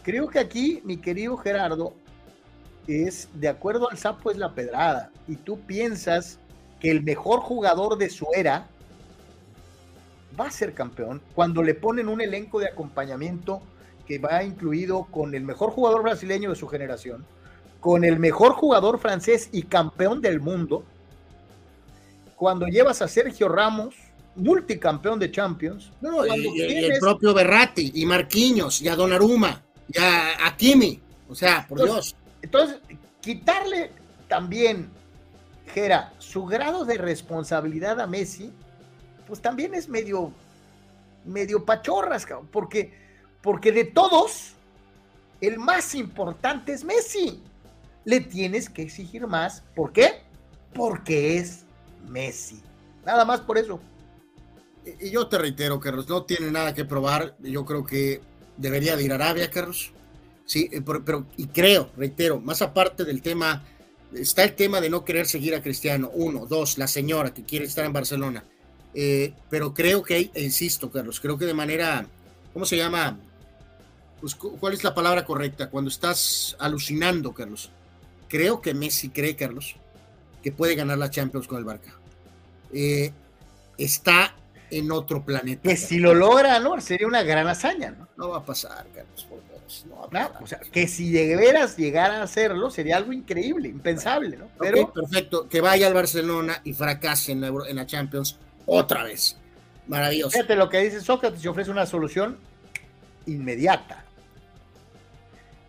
[0.03, 1.95] Creo que aquí, mi querido Gerardo,
[2.87, 5.11] es de acuerdo al sapo es la pedrada.
[5.27, 6.39] Y tú piensas
[6.81, 8.67] que el mejor jugador de su era
[10.39, 13.61] va a ser campeón cuando le ponen un elenco de acompañamiento
[14.07, 17.27] que va incluido con el mejor jugador brasileño de su generación,
[17.81, 20.85] con el mejor jugador francés y campeón del mundo,
[22.37, 23.95] cuando llevas a Sergio Ramos,
[24.37, 25.91] multicampeón de Champions.
[26.01, 29.63] No, y, el propio Berratti, y Marquinhos, y a Donnarumma,
[29.93, 31.01] y a, a Kimi.
[31.29, 32.15] O sea, por Dios.
[32.43, 32.79] Entonces,
[33.21, 33.91] quitarle
[34.29, 34.89] también,
[35.73, 38.53] Gera, su grado de responsabilidad a Messi,
[39.27, 40.33] pues también es medio,
[41.25, 42.95] medio pachorras, porque,
[43.43, 44.55] porque de todos,
[45.41, 47.43] el más importante es Messi
[48.05, 49.63] le tienes que exigir más.
[49.75, 50.23] ¿Por qué?
[50.75, 51.65] Porque es
[52.09, 52.63] Messi.
[53.05, 53.81] Nada más por eso.
[55.01, 57.37] Y yo te reitero, Carlos, no tiene nada que probar.
[57.41, 58.21] Yo creo que
[58.57, 59.93] debería de ir a Arabia, Carlos.
[60.45, 63.63] Sí, eh, pero, y creo, reitero, más aparte del tema,
[64.15, 66.11] está el tema de no querer seguir a Cristiano.
[66.15, 68.45] Uno, dos, la señora que quiere estar en Barcelona.
[68.95, 72.07] Eh, pero creo que, insisto, Carlos, creo que de manera,
[72.53, 73.19] ¿cómo se llama?
[74.21, 75.69] Pues, ¿Cuál es la palabra correcta?
[75.69, 77.71] Cuando estás alucinando, Carlos
[78.29, 79.77] creo que Messi cree, Carlos,
[80.43, 81.93] que puede ganar la Champions con el Barca.
[82.73, 83.13] Eh,
[83.77, 84.35] está
[84.71, 85.69] en otro planeta.
[85.69, 86.81] Que si lo logra, ¿no?
[86.81, 88.09] Sería una gran hazaña, ¿no?
[88.17, 89.27] No va a pasar, Carlos.
[90.11, 94.49] No, o sea, que si deberas llegar a hacerlo, sería algo increíble, impensable, ¿no?
[94.59, 94.93] Pero...
[94.93, 95.47] perfecto.
[95.49, 99.37] Que vaya al Barcelona y fracase en la, en la Champions otra vez.
[99.87, 100.31] Maravilloso.
[100.31, 102.39] Fíjate lo que dice Sócrates, se ofrece una solución
[103.27, 104.05] inmediata.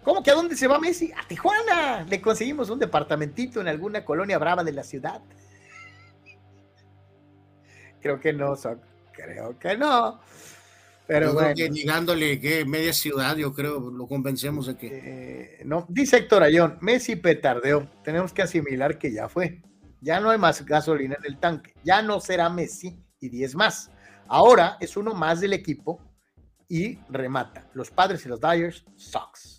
[0.03, 1.11] ¿Cómo que a dónde se va Messi?
[1.11, 2.03] A Tijuana.
[2.03, 5.21] Le conseguimos un departamentito en alguna colonia brava de la ciudad.
[8.01, 8.55] Creo que no,
[9.11, 10.21] creo que no.
[11.05, 11.53] Pero bueno.
[11.55, 14.87] Que llegándole que media ciudad, yo creo, lo convencemos de que.
[14.87, 17.89] Eh, no, dice Héctor Ayón, Messi petardeó.
[18.03, 19.61] Tenemos que asimilar que ya fue.
[20.01, 21.73] Ya no hay más gasolina en el tanque.
[21.83, 23.91] Ya no será Messi y 10 más.
[24.27, 25.99] Ahora es uno más del equipo
[26.69, 27.67] y remata.
[27.73, 29.58] Los padres y los Dyers, sucks.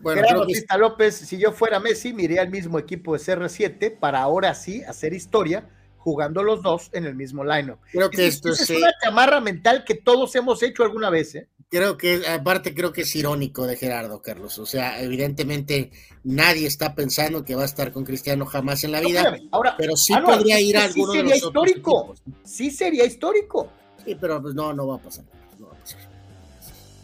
[0.00, 0.46] Bueno, Gerardo
[0.78, 5.12] López, si yo fuera Messi, miré al mismo equipo de CR7 para ahora sí hacer
[5.12, 7.78] historia jugando los dos en el mismo lineup.
[7.92, 11.34] Creo que esto es, una chamarra mental que todos hemos hecho alguna vez.
[11.34, 11.48] ¿eh?
[11.68, 14.58] Creo que, aparte, creo que es irónico de Gerardo, Carlos.
[14.58, 15.90] O sea, evidentemente
[16.24, 19.36] nadie está pensando que va a estar con Cristiano jamás en la vida.
[19.50, 22.14] Ahora, pero sí ah, podría ir a alguno sí sería histórico.
[22.44, 23.70] Sí sería histórico.
[24.04, 25.24] Sí, pero pues no, no va a pasar.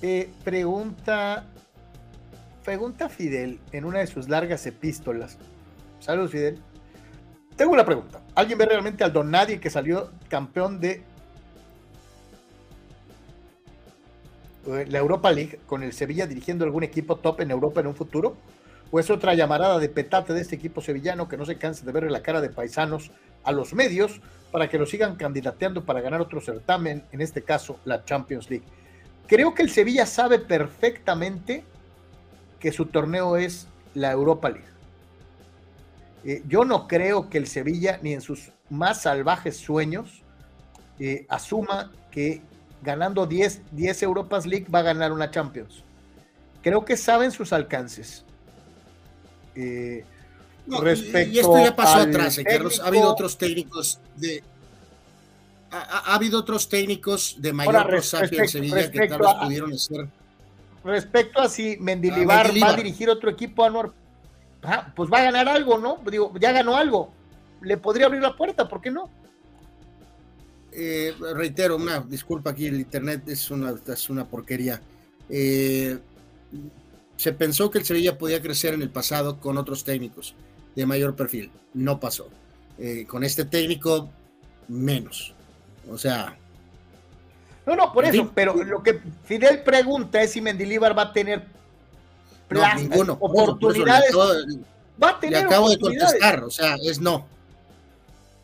[0.01, 1.47] Eh, pregunta
[2.65, 5.37] Pregunta Fidel en una de sus largas epístolas.
[6.01, 6.59] Saludos, Fidel.
[7.57, 8.23] Tengo una pregunta.
[8.35, 11.03] ¿Alguien ve realmente al Don Nadie que salió campeón de
[14.67, 17.95] eh, la Europa League con el Sevilla dirigiendo algún equipo top en Europa en un
[17.95, 18.35] futuro?
[18.91, 21.93] ¿O es otra llamarada de petate de este equipo sevillano que no se canse de
[21.93, 23.11] verle la cara de paisanos
[23.43, 27.79] a los medios para que lo sigan candidateando para ganar otro certamen, en este caso
[27.85, 28.65] la Champions League?
[29.27, 31.65] Creo que el Sevilla sabe perfectamente
[32.65, 34.65] que su torneo es la Europa League.
[36.25, 40.23] Eh, yo no creo que el Sevilla, ni en sus más salvajes sueños,
[40.99, 42.41] eh, asuma que
[42.83, 45.85] ganando 10, 10 Europas League va a ganar una Champions.
[46.63, 48.25] Creo que saben sus alcances.
[49.55, 50.03] Eh,
[50.67, 52.41] respecto y esto ya pasó atrás,
[52.83, 54.43] Ha habido otros técnicos de.
[55.71, 60.09] Ha, habido otros técnicos de mayor prosapia en Sevilla que tal vez pudieron ser.
[60.85, 63.93] Respecto a si Mendilibar, va a dirigir otro equipo, Anuar,
[64.95, 65.99] pues va a ganar algo, ¿no?
[66.11, 67.11] Digo, ya ganó algo.
[67.63, 69.09] Le podría abrir la puerta, ¿por qué no?
[70.73, 74.81] Eh, reitero, una disculpa aquí, el internet es una, es una porquería.
[75.31, 75.99] Eh,
[77.17, 80.35] se pensó que el Sevilla podía crecer en el pasado con otros técnicos
[80.75, 81.51] de mayor perfil.
[81.73, 82.29] No pasó.
[82.79, 84.11] Eh, con este técnico,
[84.69, 85.35] menos.
[85.89, 86.37] O sea.
[87.67, 91.45] No, no, por eso, pero lo que Fidel pregunta es si Mendilibar va a tener
[92.77, 93.17] ninguno.
[93.21, 94.15] oportunidades.
[95.03, 95.41] va a tener.
[95.41, 97.27] Le acabo de contestar, o sea, es no.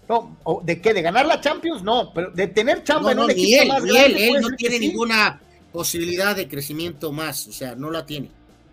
[0.08, 0.92] No, ¿de qué?
[0.92, 1.84] ¿De ganar la Champions?
[1.84, 4.50] No, pero de tener chamba no, en un equipo él, más ni Él, él no
[4.56, 5.40] tiene ninguna
[5.72, 8.28] posibilidad de crecimiento más, o sea, no la tiene.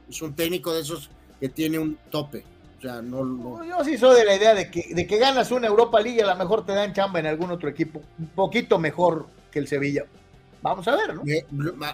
[0.10, 2.44] Es un técnico de esos que tiene un tope.
[2.80, 3.64] O sea, no, no.
[3.64, 6.28] Yo sí soy de la idea de que, de que ganas una Europa League, a
[6.28, 10.06] lo mejor te dan chamba en algún otro equipo, un poquito mejor que el Sevilla.
[10.62, 11.24] Vamos a ver, ¿no?
[11.28, 11.46] Eh,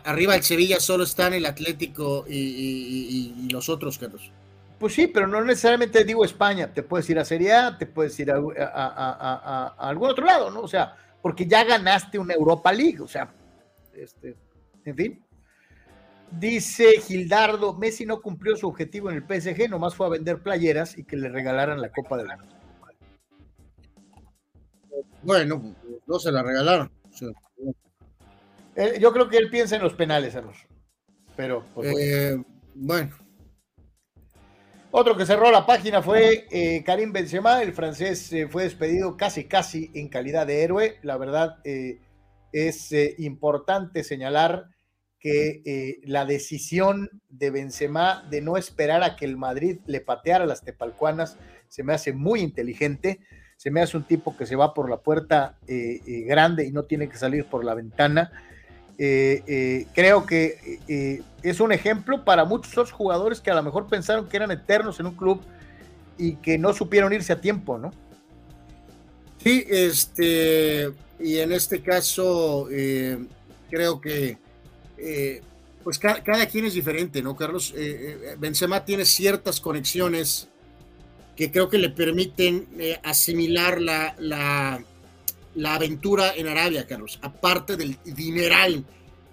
[0.06, 4.32] arriba el Sevilla solo están el Atlético y, y los otros, Carlos.
[4.84, 8.20] Pues sí, pero no necesariamente digo España, te puedes ir a Serie A, te puedes
[8.20, 10.60] ir a, algún otro lado, ¿no?
[10.60, 13.34] O sea, porque ya ganaste una Europa League, o sea,
[13.94, 14.36] este,
[14.84, 15.26] en fin.
[16.32, 20.98] Dice Gildardo, Messi no cumplió su objetivo en el PSG, nomás fue a vender playeras
[20.98, 22.56] y que le regalaran la Copa del Mundo.
[25.22, 26.92] Bueno, no se la regalaron.
[28.76, 30.58] Eh, yo creo que él piensa en los penales, Carlos.
[31.36, 32.44] Pero, pues, eh,
[32.76, 33.24] bueno.
[34.96, 39.46] Otro que cerró la página fue eh, Karim Benzema, el francés eh, fue despedido casi
[39.46, 41.00] casi en calidad de héroe.
[41.02, 42.00] La verdad eh,
[42.52, 44.68] es importante señalar
[45.20, 50.62] que la decisión de Benzema de no esperar a que el Madrid le pateara las
[50.62, 51.38] tepalcuanas
[51.70, 53.20] se me hace muy inteligente.
[53.58, 57.10] Se me hace un tipo que se va por la puerta grande y no tiene
[57.10, 58.32] que salir por la ventana
[58.98, 63.64] eh, eh, creo que eh, es un ejemplo para muchos otros jugadores que a lo
[63.64, 65.42] mejor pensaron que eran eternos en un club
[66.18, 67.92] y que no supieron irse a tiempo, ¿no?
[69.44, 72.68] Sí, este, y en este caso
[73.70, 74.38] creo que
[75.84, 77.74] pues cada, quien es diferente, ¿no, Carlos?
[78.38, 80.48] Benzema tiene ciertas conexiones
[81.36, 82.68] que creo que le permiten
[83.04, 84.82] asimilar la, la
[85.56, 88.86] la aventura en Arabia, Carlos, aparte del dineral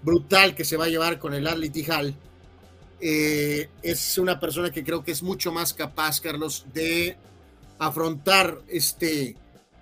[0.03, 2.15] brutal que se va a llevar con el Al Tijal,
[3.01, 7.17] eh, es una persona que creo que es mucho más capaz, Carlos, de
[7.79, 9.37] afrontar este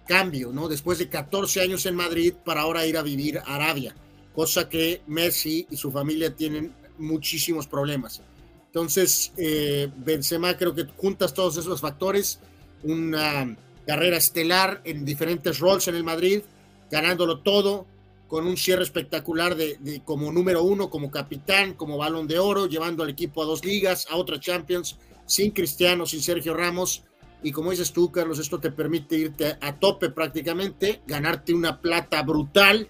[0.06, 0.68] cambio, ¿no?
[0.68, 3.94] Después de 14 años en Madrid para ahora ir a vivir a Arabia,
[4.34, 8.22] cosa que Messi y su familia tienen muchísimos problemas.
[8.66, 12.38] Entonces, eh, Benzema creo que juntas todos esos factores,
[12.82, 13.56] una
[13.88, 16.42] carrera estelar en diferentes roles en el Madrid,
[16.90, 17.86] ganándolo todo,
[18.28, 23.02] con un cierre espectacular de, como número uno, como capitán, como balón de oro, llevando
[23.02, 27.02] al equipo a dos ligas, a otra Champions, sin Cristiano, sin Sergio Ramos.
[27.42, 32.22] Y como dices tú, Carlos, esto te permite irte a tope prácticamente, ganarte una plata
[32.22, 32.86] brutal.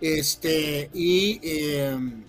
[0.00, 2.22] Este, y em,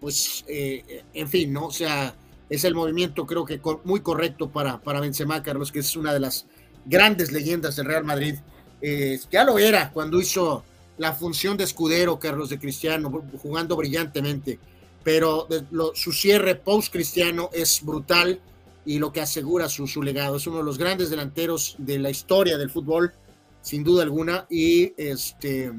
[0.00, 1.66] pues, eh, en fin, ¿no?
[1.66, 2.14] O sea,
[2.48, 6.20] es el movimiento creo que muy correcto para, para Benzema, Carlos, que es una de
[6.20, 6.46] las
[6.84, 8.36] grandes leyendas del Real Madrid.
[8.80, 10.64] Eh, ya lo era cuando hizo
[10.98, 13.10] la función de escudero Carlos de Cristiano,
[13.42, 14.58] jugando brillantemente,
[15.02, 15.48] pero
[15.94, 18.40] su cierre post-cristiano es brutal
[18.86, 20.36] y lo que asegura su, su, legado.
[20.36, 23.12] Es uno de los grandes delanteros de la historia del fútbol,
[23.60, 25.72] sin duda alguna, y este,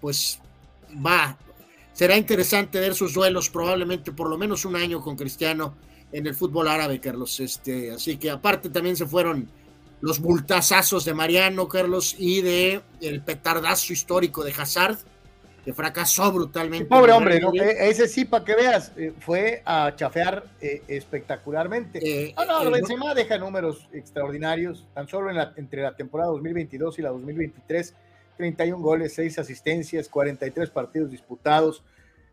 [0.00, 0.38] pues
[1.04, 1.36] va.
[1.92, 5.74] Será interesante ver sus duelos, probablemente por lo menos un año con Cristiano
[6.12, 7.38] en el fútbol árabe, Carlos.
[7.40, 9.48] Este, así que aparte también se fueron
[10.04, 14.98] los multazazos de Mariano, Carlos, y de el petardazo histórico de Hazard,
[15.64, 16.84] que fracasó brutalmente.
[16.84, 17.54] Pobre hombre, ¿no?
[17.54, 22.00] E-, ese sí, para que veas, eh, fue a chafear eh, espectacularmente.
[22.02, 26.98] Eh, ah, no, Benzema deja números extraordinarios, tan solo en la, entre la temporada 2022
[26.98, 27.94] y la 2023,
[28.36, 31.82] 31 goles, 6 asistencias, 43 partidos disputados,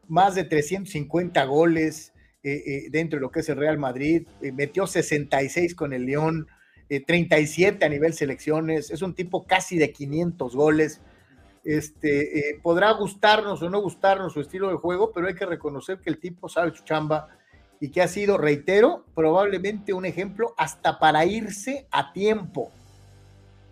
[0.09, 2.11] más de 350 goles
[2.43, 6.47] dentro de lo que es el Real Madrid, metió 66 con el León,
[6.99, 11.01] 37 a nivel selecciones, es un tipo casi de 500 goles.
[11.63, 16.09] Este, podrá gustarnos o no gustarnos su estilo de juego, pero hay que reconocer que
[16.09, 17.29] el tipo sabe su chamba
[17.79, 22.71] y que ha sido, reitero, probablemente un ejemplo hasta para irse a tiempo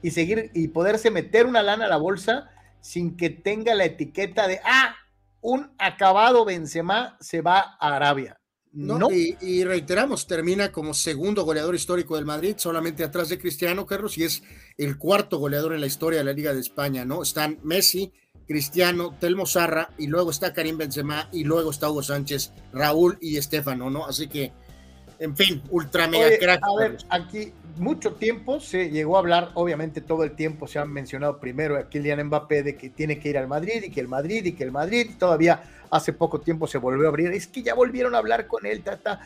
[0.01, 2.49] y seguir y poderse meter una lana a la bolsa
[2.81, 4.95] sin que tenga la etiqueta de, ah,
[5.41, 8.38] un acabado Benzema se va a Arabia.
[8.71, 14.17] No, Y, reiteramos, termina como segundo goleador histórico del Madrid, solamente atrás de Cristiano Carlos,
[14.17, 14.43] y es
[14.77, 17.23] el cuarto goleador en la historia de la Liga de España, ¿no?
[17.23, 18.13] Están Messi,
[18.47, 23.37] Cristiano, Telmo Zarra, y luego está Karim Benzema, y luego está Hugo Sánchez, Raúl y
[23.37, 24.05] Estefano, ¿no?
[24.05, 24.53] Así que,
[25.19, 26.61] en fin, ultra mega crack.
[26.63, 30.85] A ver, aquí mucho tiempo se llegó a hablar, obviamente todo el tiempo se ha
[30.85, 34.07] mencionado primero a Kylian Mbappé de que tiene que ir al Madrid y que el
[34.07, 37.63] Madrid y que el Madrid, todavía hace poco tiempo se volvió a abrir, es que
[37.63, 39.21] ya volvieron a hablar con él, tata.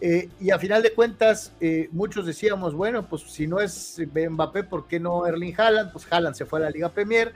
[0.00, 4.64] Eh, y a final de cuentas, eh, muchos decíamos, bueno, pues si no es Mbappé,
[4.64, 5.92] ¿por qué no Erling Haaland?
[5.92, 7.32] Pues Haaland se fue a la Liga Premier.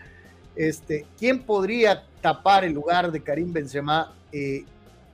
[0.56, 4.64] Este, ¿Quién podría tapar el lugar de Karim Benzema eh,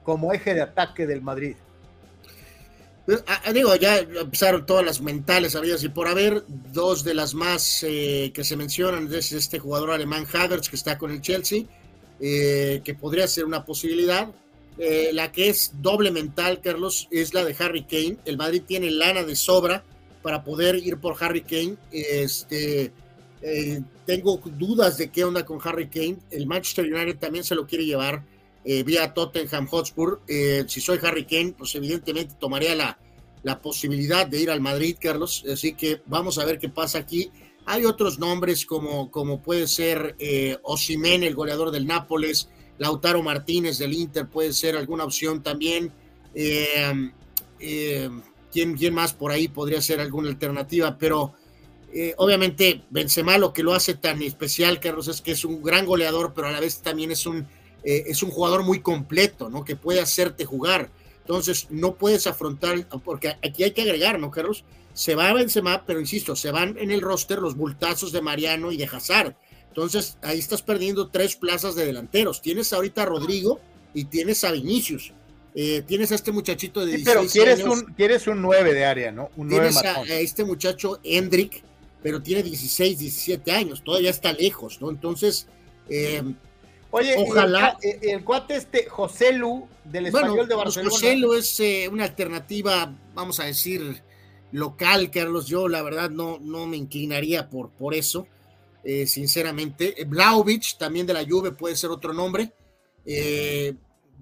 [0.03, 1.57] como eje de ataque del Madrid?
[3.27, 7.35] Ah, ah, digo, ya empezaron todas las mentales habidas y por haber, dos de las
[7.35, 11.65] más que se mencionan es este jugador alemán Havertz que está con el Chelsea
[12.25, 14.29] eh, que podría ser una posibilidad.
[14.79, 18.19] Eh, la que es doble mental, Carlos, es la de Harry Kane.
[18.25, 19.83] El Madrid tiene lana de sobra
[20.23, 21.75] para poder ir por Harry Kane.
[21.91, 22.93] Este,
[23.43, 26.19] eh, tengo dudas de qué onda con Harry Kane.
[26.31, 28.23] El Manchester United también se lo quiere llevar
[28.65, 30.21] vía Tottenham Hotspur.
[30.67, 32.99] si soy Harry Kane, pues evidentemente tomaría la,
[33.43, 35.45] la posibilidad de ir al Madrid, Carlos.
[35.51, 37.31] Así que vamos a ver qué pasa aquí.
[37.67, 40.59] Hay otros nombres como, como puede ser eh,
[41.05, 42.49] el goleador del Nápoles,
[42.79, 45.93] Lautaro Martínez del Inter puede ser alguna opción también.
[46.35, 47.11] Eh,
[47.61, 48.11] eh,
[48.51, 50.99] ¿quién, ¿quién, más por ahí podría ser alguna alternativa?
[50.99, 51.35] Pero
[51.93, 55.87] eh, obviamente Benzema lo que lo hace tan especial, Carlos, es que es un gran
[55.87, 57.47] goleador, pero a la vez también es un,
[57.85, 59.65] es un jugador muy completo, ¿no?
[59.65, 60.91] Que puede hacerte jugar.
[61.21, 64.65] Entonces, no puedes afrontar, porque aquí hay que agregar, ¿no, Carlos?
[64.95, 68.73] se va a Benzema, pero insisto, se van en el roster los bultazos de Mariano
[68.73, 69.35] y de Hazard.
[69.69, 72.43] Entonces, ahí estás perdiendo tres plazas de delanteros.
[72.43, 73.61] Tienes ahorita a Rodrigo
[73.95, 75.13] y tienes a Vinicius.
[75.55, 79.13] Eh, tienes a este muchachito de 16 pero quieres Un, quieres un 9 de área,
[79.13, 79.31] ¿no?
[79.37, 81.63] Un tienes a, este muchacho Hendrik,
[82.03, 83.83] pero tiene 16, 17 años.
[83.83, 84.91] Todavía está lejos, ¿no?
[84.91, 85.47] Entonces,
[85.89, 86.23] eh,
[86.93, 87.77] Oye, ojalá.
[87.81, 90.91] El, cuate este, José Lu, del español de pues, Barcelona.
[90.91, 94.03] José Lu es eh, una alternativa, vamos a decir,
[94.53, 95.47] local, Carlos.
[95.47, 98.29] Yo, la verdad, no, no me inclinaría por, por eso,
[98.85, 99.97] eh, sinceramente.
[100.07, 102.53] Blaovic, también de la Juve, puede ser otro nombre.
[103.05, 103.75] Eh,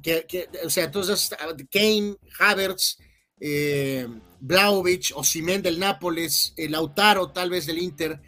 [0.02, 1.30] que, o sea, entonces,
[1.70, 2.98] Kane, Havertz,
[3.40, 4.06] eh,
[4.40, 8.20] Blaovic, Osimen del Nápoles, el Lautaro, tal vez del Inter,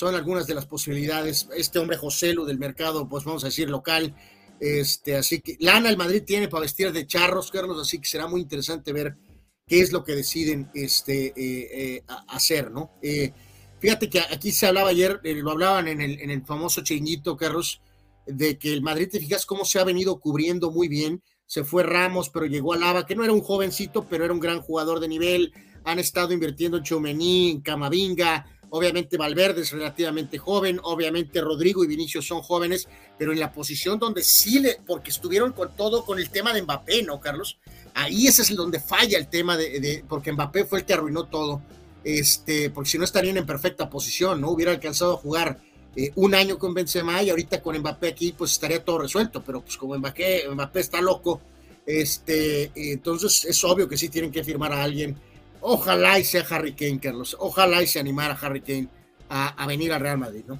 [0.00, 1.46] son algunas de las posibilidades.
[1.54, 4.14] Este hombre José Lu del mercado, pues vamos a decir local.
[4.58, 8.26] Este, así que lana el Madrid tiene para vestir de charros, Carlos, así que será
[8.26, 9.18] muy interesante ver
[9.66, 12.92] qué es lo que deciden este, eh, eh, hacer, ¿no?
[13.02, 13.34] Eh,
[13.78, 17.82] fíjate que aquí se hablaba ayer, lo hablaban en el, en el famoso chinguito, Carlos,
[18.24, 21.22] de que el Madrid, te fijas cómo se ha venido cubriendo muy bien.
[21.44, 24.40] Se fue Ramos, pero llegó a Lava, que no era un jovencito, pero era un
[24.40, 25.52] gran jugador de nivel.
[25.84, 28.46] Han estado invirtiendo en Chomení, en Camavinga.
[28.70, 33.98] Obviamente Valverde es relativamente joven, obviamente Rodrigo y Vinicius son jóvenes, pero en la posición
[33.98, 37.58] donde sí le, porque estuvieron con todo con el tema de Mbappé, ¿no, Carlos?
[37.94, 41.62] Ahí ese es donde falla el tema de, porque Mbappé fue el que arruinó todo.
[42.02, 44.50] Este, porque si no estarían en perfecta posición, ¿no?
[44.50, 45.58] Hubiera alcanzado a jugar
[45.96, 49.60] eh, un año con Benzema y ahorita con Mbappé aquí, pues estaría todo resuelto, pero
[49.60, 51.40] pues como Mbappé, Mbappé está loco,
[51.84, 55.16] este, entonces es obvio que sí tienen que firmar a alguien.
[55.60, 57.36] Ojalá y sea Harry Kane, Carlos.
[57.38, 58.88] Ojalá y se animara Harry Kane
[59.28, 60.58] a, venir al Real Madrid, ¿no?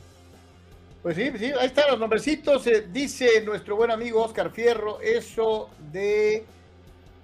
[1.03, 2.67] Pues sí, sí, ahí están los nombrecitos.
[2.67, 6.45] Eh, dice nuestro buen amigo Oscar Fierro, eso de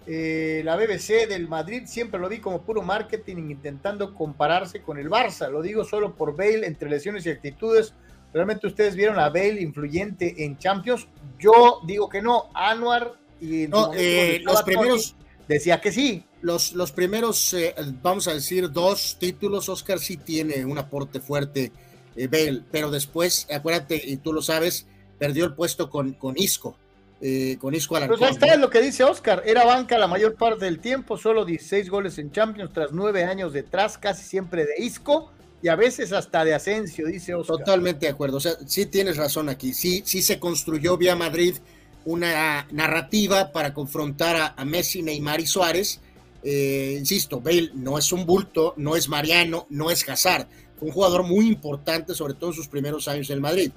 [0.07, 5.11] eh, la BBC del Madrid siempre lo vi como puro marketing intentando compararse con el
[5.11, 5.51] Barça.
[5.51, 7.93] Lo digo solo por Bale entre lesiones y actitudes.
[8.33, 11.07] ¿Realmente ustedes vieron a Bale influyente en Champions?
[11.39, 12.51] Yo digo que no.
[12.55, 13.65] Anuar y
[13.97, 15.17] eh, los primeros
[15.49, 16.25] decía que sí.
[16.43, 21.73] Los, los primeros, eh, vamos a decir, dos títulos, Oscar sí tiene un aporte fuerte,
[22.15, 24.87] Bale, pero después, acuérdate, y tú lo sabes,
[25.19, 26.77] perdió el puesto con, con Isco
[27.21, 29.43] eh, con Isco Pues ahí está lo que dice Oscar.
[29.47, 33.53] Era banca la mayor parte del tiempo, solo 16 goles en Champions tras nueve años
[33.55, 35.33] detrás, casi siempre de Isco
[35.63, 37.57] y a veces hasta de Asensio, dice Oscar.
[37.59, 38.37] Totalmente de acuerdo.
[38.37, 39.73] O sea, sí tienes razón aquí.
[39.73, 41.57] Sí, sí se construyó vía Madrid
[42.05, 46.01] una narrativa para confrontar a, Messi, Neymar y Suárez.
[46.49, 50.47] Eh, insisto, Bale no es un bulto, no es Mariano, no es Hazard.
[50.81, 53.73] Un jugador muy importante, sobre todo en sus primeros años en Madrid.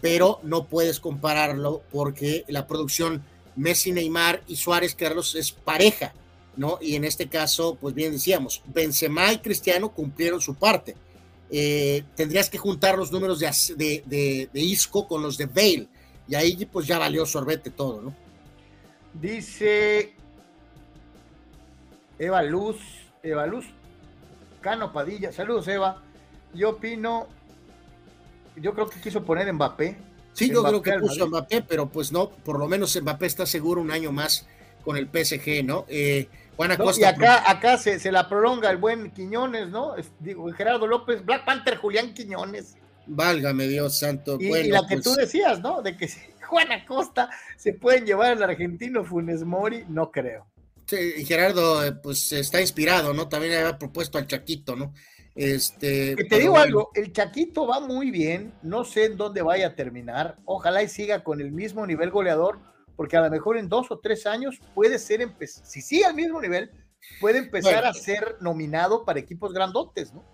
[0.00, 3.24] Pero no puedes compararlo porque la producción
[3.56, 6.14] Messi, Neymar y Suárez, Carlos, es pareja,
[6.56, 6.78] ¿no?
[6.80, 10.94] Y en este caso, pues bien decíamos, Benzema y Cristiano cumplieron su parte.
[11.50, 13.50] Eh, tendrías que juntar los números de,
[14.06, 15.88] de, de Isco con los de Bale
[16.28, 18.14] y ahí pues ya valió sorbete todo, ¿no?
[19.12, 20.14] Dice
[22.22, 22.78] Eva Luz,
[23.24, 23.66] Eva Luz,
[24.60, 26.00] Cano Padilla, saludos Eva.
[26.54, 27.26] Yo opino,
[28.54, 29.96] yo creo que quiso poner Mbappé.
[30.32, 33.80] Sí, yo creo que puso Mbappé, pero pues no, por lo menos Mbappé está seguro
[33.80, 34.46] un año más
[34.84, 35.84] con el PSG, ¿no?
[35.88, 39.96] Eh, Juan Acosta, y acá, acá se, se, la prolonga el buen Quiñones, ¿no?
[40.20, 42.76] Digo, Gerardo López, Black Panther, Julián Quiñones.
[43.08, 44.38] Válgame Dios santo.
[44.38, 45.82] Y, la que tú pues decías, ¿no?
[45.82, 46.08] De que
[46.46, 50.46] Juan Acosta se pueden llevar al argentino Funes Mori, no creo.
[50.86, 53.28] Sí, Gerardo, eh, pues está inspirado, ¿no?
[53.28, 54.92] También había propuesto al Chaquito, ¿no?
[55.34, 56.14] Este.
[56.16, 60.36] Te digo algo, el Chaquito va muy bien, no sé en dónde vaya a terminar.
[60.44, 62.58] Ojalá y siga con el mismo nivel goleador,
[62.96, 66.40] porque a lo mejor en dos o tres años puede ser, si sigue al mismo
[66.40, 66.70] nivel,
[67.20, 70.24] puede empezar a ser nominado para equipos grandotes, ¿no?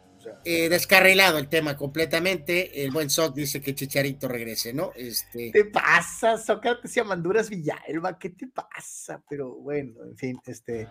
[0.44, 2.84] Eh, descarrilado el tema completamente.
[2.84, 4.92] El buen Soc dice que Chicharito regrese, ¿no?
[4.94, 5.50] Este...
[5.52, 8.18] ¿Qué te pasa, Sócrates y Amanduras Villalba?
[8.18, 9.22] ¿Qué te pasa?
[9.28, 10.88] Pero bueno, en fin, este.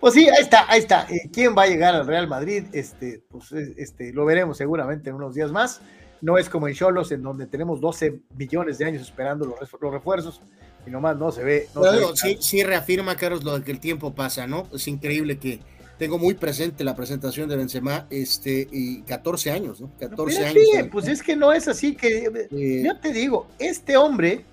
[0.00, 1.06] Pues sí, ahí está, ahí está.
[1.10, 2.64] Eh, ¿Quién va a llegar al Real Madrid?
[2.72, 5.80] Este, pues este, lo veremos seguramente en unos días más.
[6.20, 10.40] No es como en Cholos, en donde tenemos 12 millones de años esperando los, refuerzos
[10.86, 11.68] y nomás no se ve.
[12.14, 14.68] sí, sí, reafirma, Carlos, lo de que el tiempo pasa, ¿no?
[14.72, 15.60] Es increíble que
[16.02, 19.88] tengo muy presente la presentación de Benzema, este, y 14 años, ¿no?
[20.00, 20.64] 14 años.
[20.72, 24.44] Sí, pues es que no es así que, eh, ya te digo, este hombre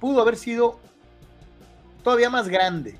[0.00, 0.80] pudo haber sido
[2.02, 2.96] todavía más grande.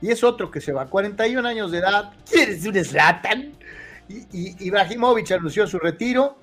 [0.00, 3.52] Y es otro que se va, 41 años de edad, ¿quieres un Slatan?
[4.08, 6.36] Y, y Ibrahimovic anunció su retiro.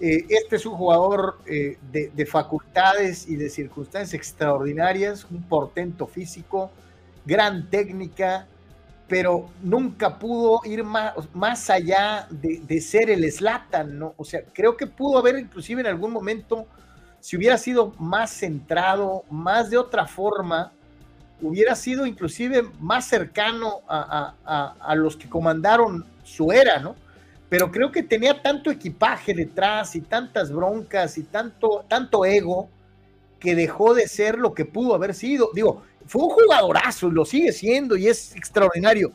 [0.00, 6.06] Eh, este es un jugador eh, de, de, facultades y de circunstancias extraordinarias, un portento
[6.06, 6.70] físico,
[7.26, 8.46] gran técnica,
[9.08, 14.14] pero nunca pudo ir más, más allá de, ser el Slatan, ¿no?
[14.18, 16.66] O sea, creo que pudo haber inclusive en algún momento,
[17.18, 20.72] si hubiera sido más centrado, más de otra forma,
[21.40, 26.94] hubiera sido inclusive más cercano a, los que comandaron su era, ¿no?
[27.48, 32.68] Pero creo que tenía tanto equipaje detrás y tantas broncas y tanto, tanto ego
[33.40, 35.48] que dejó de ser lo que pudo haber sido.
[35.54, 39.12] Digo, fue un jugadorazo, lo sigue siendo y es extraordinario,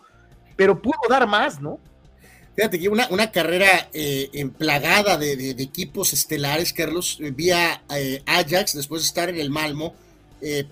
[0.56, 1.80] pero pudo dar más, ¿no?
[2.56, 8.76] Fíjate que una, una carrera eh, emplagada de, equipos estelares, Carlos, eh, vía eh, Ajax,
[8.76, 9.96] después de estar en el Malmo,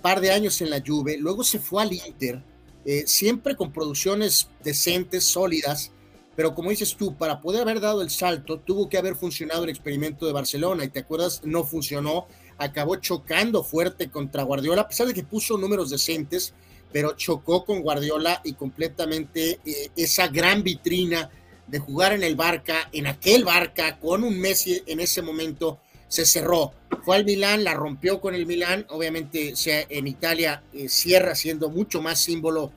[0.02, 2.42] par de años en la Juve, luego se fue al Inter,
[3.06, 5.92] siempre con producciones decentes, sólidas,
[6.36, 9.70] pero como dices tú, para poder haber dado el salto, tuvo que haber funcionado el
[9.70, 12.26] experimento de Barcelona, y te acuerdas, no funcionó,
[12.64, 16.54] acabó chocando fuerte contra Guardiola, a pesar de que puso números decentes,
[16.92, 21.30] pero chocó con Guardiola y completamente eh, esa gran vitrina
[21.66, 26.26] de jugar en el Barca, en aquel Barca, con un Messi en ese momento, se
[26.26, 26.72] cerró.
[27.04, 32.02] Fue al Milán, la rompió con el Milán, obviamente en Italia eh, cierra siendo mucho
[32.02, 32.70] más símbolo,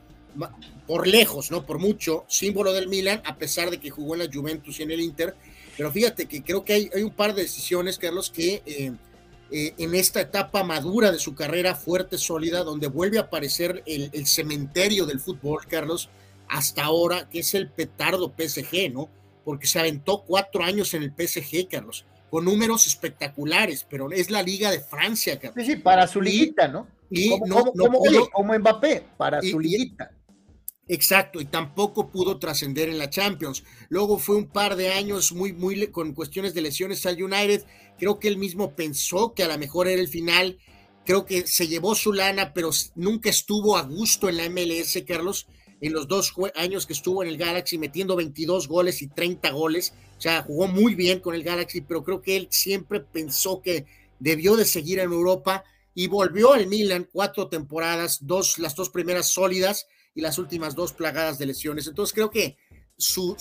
[0.88, 1.66] por lejos, ¿no?
[1.66, 4.92] Por mucho, símbolo del Milán, a pesar de que jugó en la Juventus y en
[4.92, 5.36] el Inter.
[5.76, 8.94] Pero fíjate que creo que hay, hay un par de decisiones, Carlos, que eh,
[9.58, 14.28] eh, en esta etapa madura de su carrera fuerte, sólida, donde vuelve a aparecer el,
[14.28, 16.10] cementerio del fútbol, Carlos,
[16.50, 19.08] hasta ahora, que es el petardo PSG, ¿no?
[19.46, 24.44] Porque se aventó cuatro años en el PSG, Carlos, con números espectaculares, pero es la
[24.44, 25.66] Liga de Francia, Carlos.
[25.66, 26.90] Sí, sí, para su liguita, ¿no?
[27.10, 30.12] Y como, no, como, Mbappé, para su liguita.
[30.88, 33.64] Exacto, y tampoco pudo trascender en la Champions.
[33.90, 37.64] Luego fue un par de años muy, muy con cuestiones de lesiones al United.
[37.98, 40.58] Creo que él mismo pensó que a lo mejor era el final.
[41.06, 45.48] Creo que se llevó su lana, pero nunca estuvo a gusto en la MLS, Carlos.
[45.82, 49.94] En los dos años que estuvo en el Galaxy, metiendo 22 goles y 30 goles.
[50.18, 53.86] O sea, jugó muy bien con el Galaxy, pero creo que él siempre pensó que
[54.20, 59.28] debió de seguir en Europa y volvió al Milan cuatro temporadas, dos, las dos primeras
[59.28, 61.88] sólidas y las últimas dos plagadas de lesiones.
[61.88, 62.58] Entonces creo que
[62.98, 63.36] su,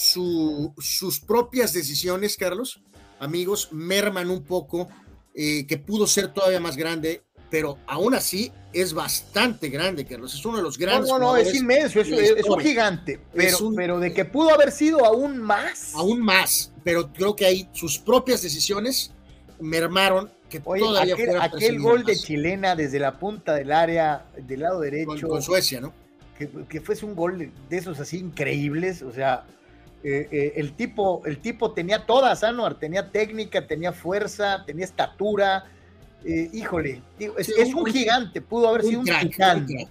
[0.79, 2.81] sus propias decisiones, Carlos,
[3.21, 4.89] amigos, merman un poco,
[5.35, 10.35] eh, que pudo ser todavía más grande, pero aún así es bastante grande, Carlos.
[10.35, 11.09] Es uno de los grandes.
[11.09, 12.09] No, no, no, es inmenso, es,
[12.49, 15.95] un gigante, pero, pero de que pudo haber sido aún más.
[15.95, 19.13] Aún más, pero creo que ahí sus propias decisiones
[19.61, 25.29] mermaron que aquel, gol de chilena desde la punta del área, del lado derecho.
[25.29, 25.93] Con, Suecia, ¿no?
[26.39, 29.45] Que, que, fuese un gol de esos así increíbles, o sea,
[30.07, 35.65] eh, eh, el, tipo, el tipo tenía todas, Anuar, tenía técnica, tenía fuerza, tenía estatura,
[36.23, 39.89] eh, híjole, es, un, gigante, pudo haber sido un gigante.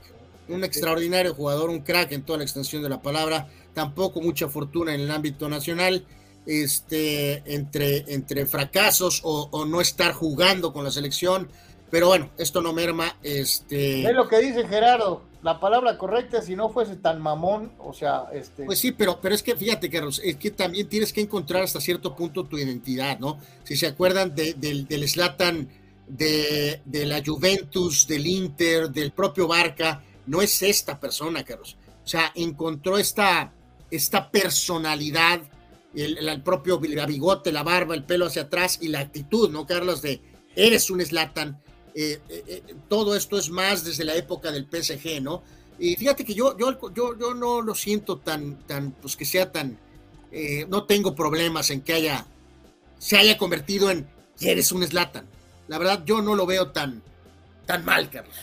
[0.47, 4.93] Un, extraordinario jugador, un crack en toda la extensión de la palabra, tampoco mucha fortuna
[4.93, 6.05] en el ámbito nacional,
[6.45, 11.49] este, entre, entre fracasos o, no estar jugando con la selección,
[11.93, 13.17] pero bueno, esto no merma.
[13.21, 14.01] Este...
[14.01, 18.29] Es lo que dice Gerardo, la palabra correcta si no fuese tan mamón, o sea,
[18.33, 18.63] este...
[18.65, 21.79] Pues sí, pero, pero es que fíjate, Carlos, es que también tienes que encontrar hasta
[21.79, 23.37] cierto punto tu identidad, ¿no?
[23.63, 25.69] Si se acuerdan del, del Slatan
[26.07, 31.77] de, de, la Juventus, del Inter, del propio Barca, no es esta persona, Carlos.
[32.03, 33.53] O sea, encontró esta,
[33.91, 35.41] esta personalidad,
[35.93, 39.67] el, el propio la bigote, la barba, el pelo hacia atrás y la actitud, ¿no,
[39.67, 40.01] Carlos?
[40.01, 40.21] De
[40.55, 41.61] eres un Slatan
[41.95, 45.43] eh, eh, eh, todo esto es más desde la época del PSG, ¿no?
[45.77, 49.51] Y fíjate que yo, yo, yo, yo no lo siento tan, tan, pues que sea
[49.51, 49.77] tan,
[50.67, 52.25] no tengo problemas en que haya,
[52.99, 54.07] se haya convertido en,
[54.39, 55.25] eres un Slatan.
[55.67, 57.01] La verdad, yo no lo veo tan,
[57.65, 58.35] tan mal, Carlos.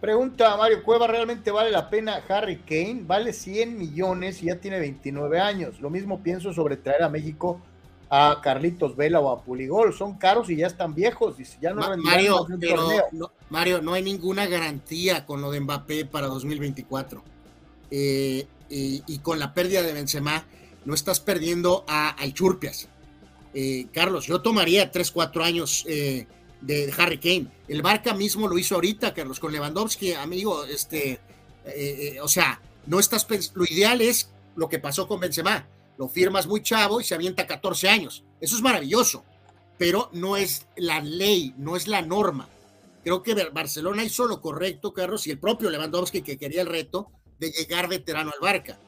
[0.00, 3.02] Pregunta Mario Cueva, ¿realmente vale la pena Harry Kane?
[3.02, 5.80] Vale 100 millones y ya tiene 29 años.
[5.80, 7.60] Lo mismo pienso sobre traer a México
[8.10, 9.94] a Carlitos Vela o a Puligol.
[9.94, 11.38] Son caros y ya están viejos.
[11.38, 12.46] Y ya no Mario,
[13.12, 17.22] no, Mario, no hay ninguna garantía con lo de Mbappé para 2024.
[17.92, 20.44] Eh, y, con la pérdida de Benzema,
[20.84, 22.88] no estás perdiendo a, a Churpias.
[23.54, 26.26] Eh, Carlos, yo tomaría 3, 4 años eh,
[26.60, 27.46] de Harry Kane.
[27.68, 30.64] El Barca mismo lo hizo ahorita, Carlos, con Lewandowski, amigo.
[30.64, 31.20] Este,
[32.22, 35.66] o sea, no estás lo ideal es lo que pasó con Benzema
[36.00, 38.24] lo firmas muy chavo y se avienta 14 años.
[38.40, 39.22] Eso es maravilloso,
[39.76, 42.48] pero no es la ley, no es la norma.
[43.04, 47.08] Creo que Barcelona hizo lo correcto, Carlos, y el propio Lewandowski que quería el reto
[47.38, 48.78] de llegar veterano al Barca.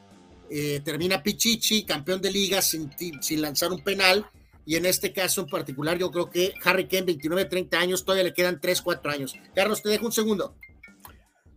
[0.49, 2.91] Eh, termina Pichichi, campeón de liga, sin,
[3.21, 4.25] sin lanzar un penal,
[4.65, 8.25] y en este caso en particular yo creo que Harry Kane, 29, 30 años, todavía
[8.25, 9.35] le quedan 3, 4 años.
[9.55, 10.57] Carlos, te dejo un segundo.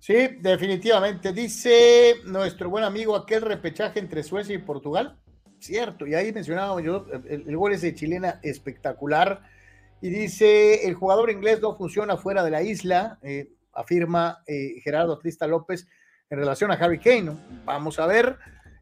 [0.02, 1.32] Sí, definitivamente.
[1.32, 5.18] Dice nuestro buen amigo aquel repechaje entre Suecia y Portugal.
[5.66, 9.42] Cierto, y ahí mencionaba yo, el, gol ese de chilena espectacular.
[10.00, 15.18] Y dice, el jugador inglés no funciona fuera de la isla, eh, afirma eh, Gerardo
[15.18, 15.88] Trista López
[16.30, 17.32] en relación a Harry Kane.
[17.66, 18.38] Vamos a ver.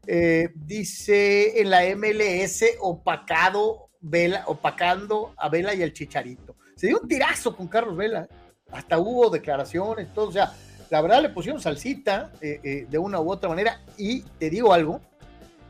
[0.06, 6.56] Eh, dice en la MLS opacado Vela, opacando a Vela y el Chicharito.
[6.76, 8.28] Se dio un tirazo con Carlos Vela.
[8.70, 10.28] Hasta hubo declaraciones, todo.
[10.28, 10.52] O sea,
[10.90, 13.80] la verdad le pusieron salsita de una u otra manera.
[13.96, 15.00] Y te digo algo,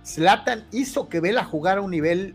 [0.04, 2.34] Zlatan hizo que Vela jugara a un nivel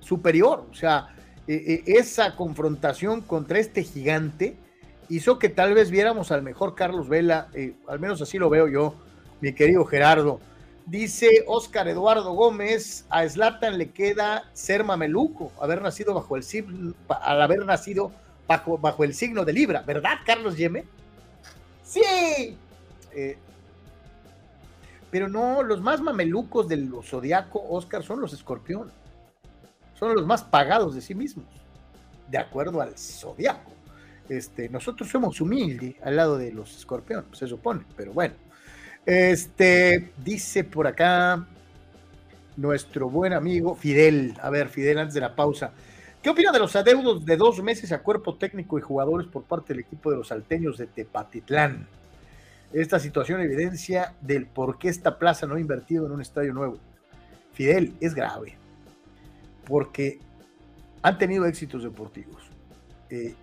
[0.00, 0.66] superior.
[0.70, 1.08] O sea,
[1.46, 4.56] eh, eh, esa confrontación contra este gigante
[5.08, 8.68] hizo que tal vez viéramos al mejor Carlos Vela, eh, al menos así lo veo
[8.68, 8.94] yo,
[9.40, 10.40] mi querido Gerardo.
[10.84, 16.94] Dice Oscar Eduardo Gómez, a Zlatan le queda ser mameluco, haber nacido bajo el signo,
[17.08, 18.12] al haber nacido
[18.48, 20.84] bajo, bajo el signo de Libra, ¿verdad, Carlos Yeme?
[21.84, 22.56] Sí.
[25.12, 28.90] Pero no, los más mamelucos del zodiaco, Oscar, son los escorpión.
[29.92, 31.44] Son los más pagados de sí mismos,
[32.28, 33.70] de acuerdo al zodiaco.
[34.30, 38.34] Este, nosotros somos humildes al lado de los escorpión, se supone, pero bueno.
[39.04, 41.46] Este, dice por acá
[42.56, 44.34] nuestro buen amigo Fidel.
[44.40, 45.74] A ver, Fidel, antes de la pausa.
[46.22, 49.74] ¿Qué opina de los adeudos de dos meses a cuerpo técnico y jugadores por parte
[49.74, 51.86] del equipo de los salteños de Tepatitlán?
[52.72, 56.78] Esta situación evidencia del por qué esta plaza no ha invertido en un estadio nuevo.
[57.52, 58.56] Fidel, es grave,
[59.66, 60.18] porque
[61.02, 62.42] han tenido éxitos deportivos.
[63.10, 63.34] Eh,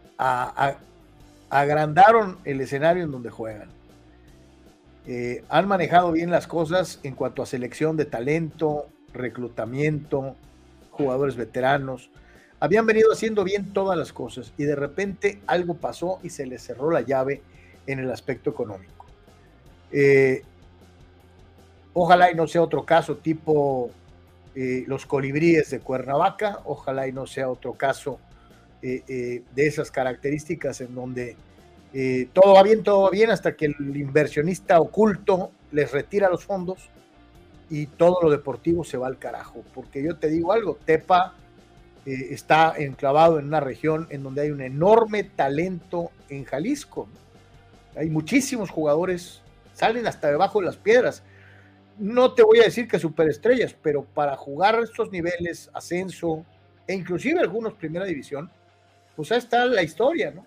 [1.50, 3.70] agrandaron el escenario en donde juegan.
[5.06, 10.36] Eh, han manejado bien las cosas en cuanto a selección de talento, reclutamiento,
[10.90, 12.10] jugadores veteranos.
[12.60, 16.64] Habían venido haciendo bien todas las cosas y de repente algo pasó y se les
[16.64, 17.42] cerró la llave
[17.86, 18.99] en el aspecto económico.
[19.92, 20.44] Eh,
[21.94, 23.90] ojalá y no sea otro caso tipo
[24.56, 28.20] eh, los colibríes de Cuernavaca, ojalá y no sea otro caso
[28.82, 31.36] eh, de esas características en donde
[32.34, 36.88] todo va bien, todo va bien hasta que el inversionista oculto les retira los fondos
[37.68, 39.64] y todo lo deportivo se va al carajo.
[39.74, 41.34] Porque yo te digo algo, Tepa
[42.06, 47.08] está enclavado en una región en donde hay un enorme talento en Jalisco.
[47.96, 49.42] Hay muchísimos jugadores
[49.80, 51.24] salen hasta debajo de las piedras.
[51.98, 56.46] No te voy a decir que superestrellas, pero para jugar estos niveles, ascenso
[56.86, 58.52] e inclusive algunos primera división,
[59.16, 60.46] pues ahí está la historia, ¿no?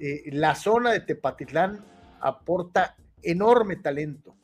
[0.00, 1.84] Eh, la zona de Tepatitlán
[2.20, 4.34] aporta enorme talento.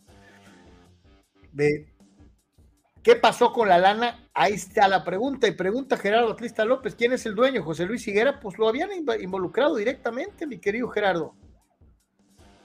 [3.03, 4.28] ¿Qué pasó con la lana?
[4.35, 5.49] Ahí está la pregunta.
[5.49, 7.65] Y pregunta Gerardo Atlista López, ¿quién es el dueño?
[7.65, 11.35] José Luis Higuera, pues lo habían involucrado directamente, mi querido Gerardo.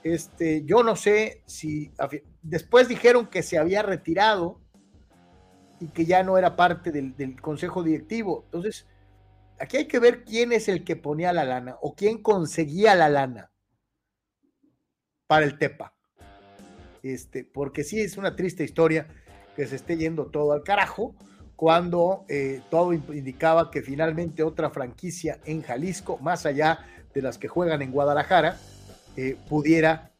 [0.04, 1.92] Este, yo no sé si
[2.42, 4.60] después dijeron que se había retirado
[5.80, 8.42] y que ya no era parte del, consejo directivo.
[8.46, 8.86] Entonces,
[9.60, 13.08] aquí hay que ver quién es el que ponía la lana o quién conseguía la
[13.08, 13.50] lana
[15.26, 15.94] para el Tepa.
[17.02, 19.08] Este, porque sí es una triste historia
[19.56, 21.14] que se esté yendo todo al carajo
[21.56, 27.48] cuando eh, todo indicaba que finalmente otra franquicia en Jalisco, más allá de las que
[27.48, 28.56] juegan en Guadalajara,
[29.16, 30.10] eh, pudiera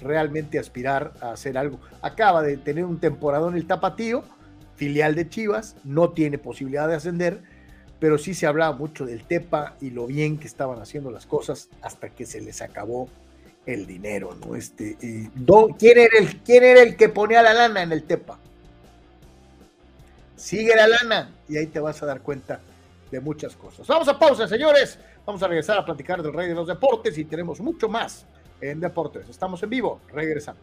[0.00, 1.78] realmente aspirar a hacer algo.
[2.02, 4.24] Acaba de tener un temporadón el Tapatío,
[4.76, 7.42] filial de Chivas, no tiene posibilidad de ascender,
[7.98, 11.68] pero sí se hablaba mucho del Tepa y lo bien que estaban haciendo las cosas
[11.82, 13.08] hasta que se les acabó
[13.66, 14.56] el dinero, ¿no?
[14.56, 18.38] Este, ¿quién, era el, ¿Quién era el que ponía la lana en el Tepa?
[20.34, 22.60] Sigue la lana y ahí te vas a dar cuenta
[23.10, 23.86] de muchas cosas.
[23.86, 24.98] Vamos a pausa, señores.
[25.30, 28.26] Vamos a regresar a platicar del rey de los deportes y tenemos mucho más
[28.60, 29.28] en deportes.
[29.28, 30.00] Estamos en vivo.
[30.12, 30.60] Regresamos.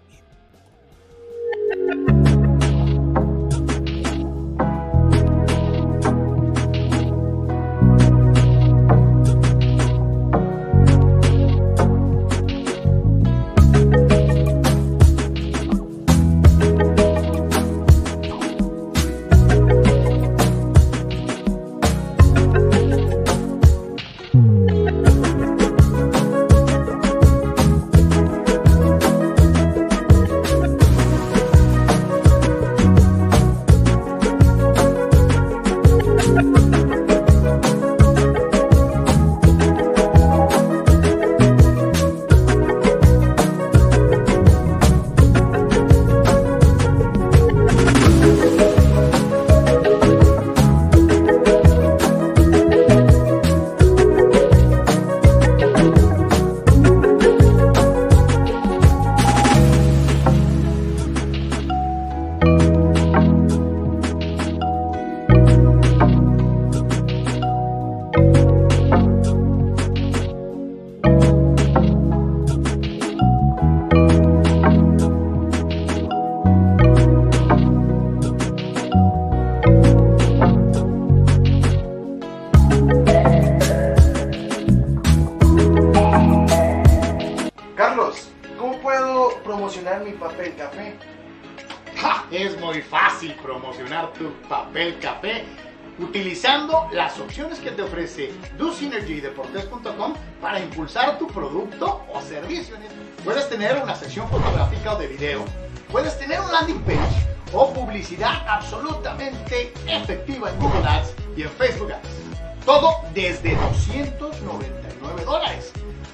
[100.41, 102.75] Para impulsar tu producto o servicio.
[103.23, 105.45] Puedes tener una sección fotográfica o de video,
[105.91, 111.91] puedes tener un landing page o publicidad absolutamente efectiva en Google Ads y en Facebook
[111.91, 112.65] Ads.
[112.65, 115.71] Todo desde 299 dólares.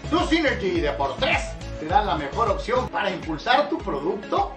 [0.09, 1.37] Tu Synergy de por 3
[1.79, 4.55] te da la mejor opción para impulsar tu producto.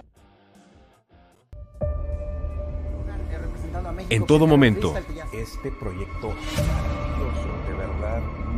[4.10, 4.94] En todo momento.
[5.32, 6.34] Este proyecto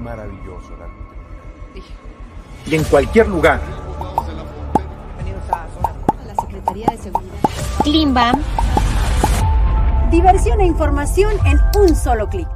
[0.08, 0.72] de verdad maravilloso.
[2.66, 3.60] Y en cualquier lugar.
[6.26, 8.38] La Secretaría de Seguridad.
[10.10, 12.48] Diversión e información en un solo clic.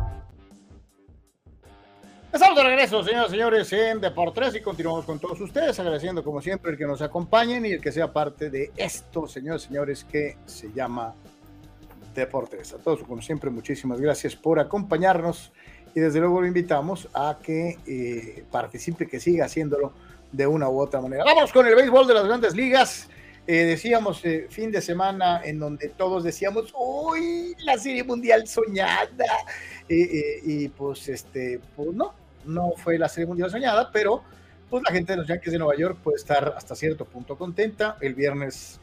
[2.32, 6.40] Estamos de regreso, señoras y señores, en Deportes y continuamos con todos ustedes, agradeciendo como
[6.40, 10.04] siempre el que nos acompañen y el que sea parte de esto, señores y señores,
[10.04, 11.14] que se llama
[12.14, 12.72] Deportes.
[12.72, 15.52] A todos, como siempre, muchísimas gracias por acompañarnos
[15.94, 19.92] y desde luego lo invitamos a que eh, participe, que siga haciéndolo
[20.30, 21.24] de una u otra manera.
[21.24, 23.08] Vamos con el béisbol de las grandes ligas.
[23.46, 29.26] Eh, decíamos eh, fin de semana en donde todos decíamos, uy, la serie mundial soñada.
[29.88, 32.14] y pues este, pues no,
[32.46, 34.22] no fue la serie mundial soñada, pero
[34.70, 37.98] pues la gente de los Yankees de Nueva York puede estar hasta cierto punto contenta.
[38.00, 38.80] El viernes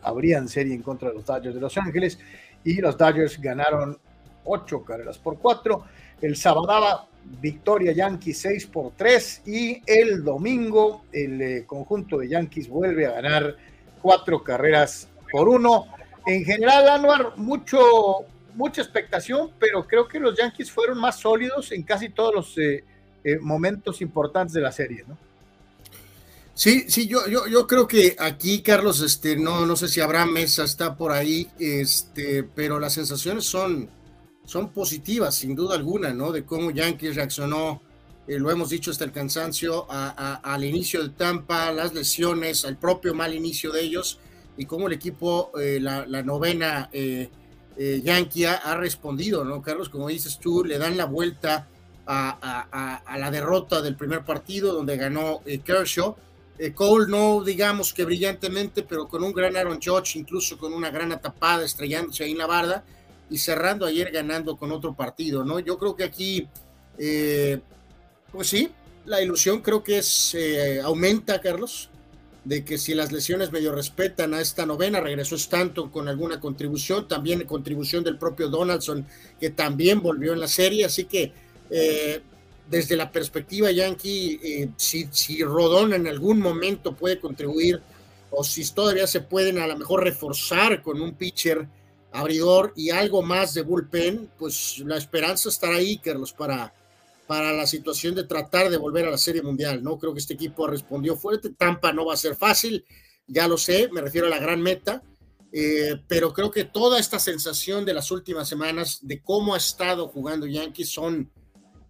[0.00, 2.18] habrían serie en contra de los Dodgers de Los Ángeles
[2.62, 3.98] y los Dodgers ganaron
[4.44, 5.84] ocho carreras por cuatro.
[6.20, 7.08] El sábado
[7.40, 13.12] victoria Yankees 6 por 3 y el domingo el eh, conjunto de Yankees vuelve a
[13.12, 13.56] ganar
[14.02, 15.86] cuatro carreras por uno.
[16.26, 17.80] En general, Anuar, mucho,
[18.54, 22.84] mucha expectación, pero creo que los Yankees fueron más sólidos en casi todos los eh,
[23.24, 25.16] eh, momentos importantes de la serie, ¿no?
[26.54, 30.24] Sí, sí, yo, yo, yo creo que aquí, Carlos, este, no, no sé si habrá
[30.24, 33.90] mesa, está por ahí, este, pero las sensaciones son,
[34.44, 36.32] son positivas, sin duda alguna, ¿no?
[36.32, 37.80] De cómo Yankees reaccionó,
[38.26, 43.14] eh, lo hemos dicho hasta el cansancio, al inicio de Tampa, las lesiones, al propio
[43.14, 44.18] mal inicio de ellos,
[44.56, 47.30] y cómo el equipo, eh, la, novena eh,
[47.76, 49.62] Yankee ha, respondido, ¿no?
[49.62, 51.68] Carlos, como dices tú, le dan la vuelta
[52.06, 56.14] a, a la derrota del primer partido donde ganó Kershaw.
[56.74, 61.08] Cole no digamos que brillantemente, pero con un gran Aaron Judge, incluso con una gran
[61.20, 62.84] tapada estrellándose ahí en la barda
[63.30, 65.58] y cerrando ayer ganando con otro partido, ¿no?
[65.58, 66.48] Yo creo que aquí,
[66.98, 67.60] eh,
[68.30, 68.70] pues sí,
[69.06, 71.90] la ilusión creo que es, eh, aumenta, Carlos,
[72.44, 77.08] de que si las lesiones medio respetan a esta novena, regresó Stanton con alguna contribución,
[77.08, 79.06] también contribución del propio Donaldson,
[79.40, 81.32] que también volvió en la serie, así que
[81.70, 82.20] eh,
[82.68, 87.80] desde la perspectiva yankee, si, si Rodón en algún momento puede contribuir,
[88.30, 91.66] o si todavía se pueden a lo mejor reforzar con un pitcher,
[92.14, 96.72] abridor y algo más de bullpen, pues la esperanza estará ahí, Carlos, para,
[97.26, 99.98] para la situación de tratar de volver a la Serie Mundial, ¿no?
[99.98, 101.50] Creo que este equipo respondió fuerte.
[101.50, 102.84] Tampa no va a ser fácil,
[103.26, 105.02] ya lo sé, me refiero a la gran meta,
[105.52, 110.06] eh, pero creo que toda esta sensación de las últimas semanas de cómo ha estado
[110.06, 111.28] jugando Yankees son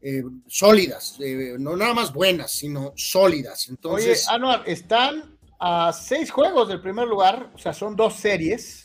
[0.01, 3.69] eh, sólidas, eh, no nada más buenas, sino sólidas.
[3.69, 8.84] Entonces, Oye, Anuar, están a seis juegos del primer lugar, o sea, son dos series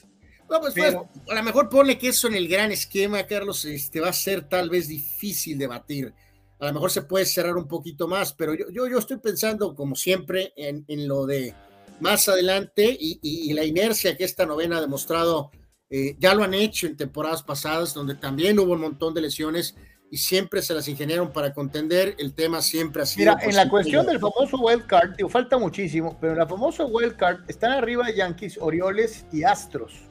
[0.50, 4.00] no, pues, pues, a lo mejor pone que eso en el gran esquema, Carlos, este,
[4.00, 6.14] va a ser tal vez difícil de batir.
[6.60, 9.76] A lo mejor se puede cerrar un poquito más, pero yo, yo, yo estoy pensando,
[9.76, 11.54] como siempre, en, en lo de
[12.00, 15.52] más adelante y, la inercia que esta novena ha demostrado.
[15.92, 19.76] Eh, ya lo han hecho en temporadas pasadas, donde también hubo un montón de lesiones
[20.12, 22.16] y siempre se las ingeniaron para contender.
[22.20, 23.36] El tema siempre ha sido.
[23.36, 26.86] Mira, en la cuestión del famoso wild card, digo, falta muchísimo, pero en la famosa
[26.86, 30.09] wild card están arriba Yankees, Orioles y Astros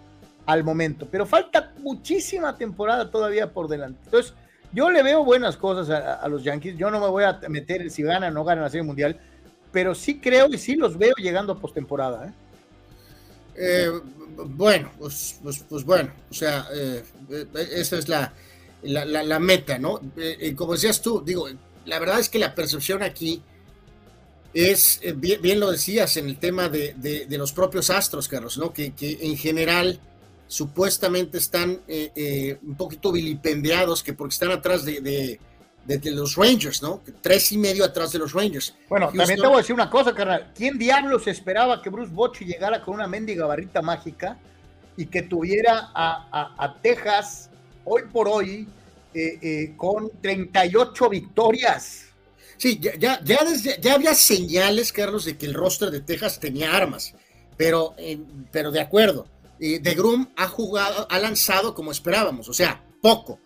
[0.48, 1.06] al momento.
[1.10, 4.00] Pero falta muchísima temporada todavía por delante.
[4.06, 4.32] Entonces,
[4.72, 6.78] yo le veo buenas cosas a, los Yankees.
[6.78, 9.20] Yo no me voy a meter si ganan o no ganan la Serie Mundial,
[9.70, 12.28] pero sí creo y sí los veo llegando a postemporada.
[12.28, 12.32] ¿eh?
[13.56, 14.00] Eh,
[14.46, 17.04] bueno, pues, pues, pues, bueno, o sea, eh,
[17.74, 18.32] esa es la,
[18.82, 20.00] la, meta, ¿no?
[20.56, 21.46] como decías tú, digo,
[21.84, 23.42] la verdad es que la percepción aquí
[24.54, 28.72] es, bien, lo decías en el tema de, de, los propios astros, Carlos, ¿no?
[28.72, 30.00] Que, que en general
[30.48, 35.38] supuestamente están eh, eh, un poquito vilipendiados, que porque están atrás de,
[35.84, 37.02] de, los Rangers, ¿no?
[37.20, 38.74] Tres y medio atrás de los Rangers.
[38.88, 40.52] Bueno, también te voy a decir una cosa, carnal.
[40.54, 44.38] ¿Quién diablos esperaba que Bruce Bochy llegara con una mendiga barrita mágica
[44.96, 47.50] y que tuviera a, Texas
[47.84, 48.66] hoy por hoy
[49.14, 52.06] eh, con 38 victorias?
[52.56, 53.44] Sí, ya, ya, ya,
[53.80, 57.14] ya había señales, Carlos, de que el roster de Texas tenía armas,
[57.56, 57.94] pero,
[58.50, 59.26] pero de acuerdo
[59.59, 63.40] de Grum ha jugado, ha lanzado como esperábamos, o sea, poco,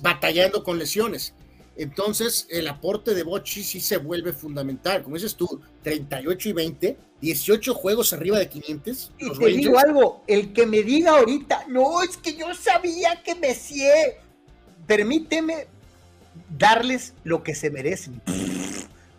[0.00, 1.34] batallando con lesiones.
[1.78, 5.04] Entonces, el aporte de Bochi sí se vuelve fundamental.
[5.04, 9.12] Como dices tú, 38 y 20, 18 juegos arriba de 500.
[9.16, 13.36] Y te digo algo, el que me diga ahorita, no, es que yo sabía que
[13.36, 14.18] Messier,
[14.88, 15.68] permíteme
[16.58, 18.20] darles lo que se merecen.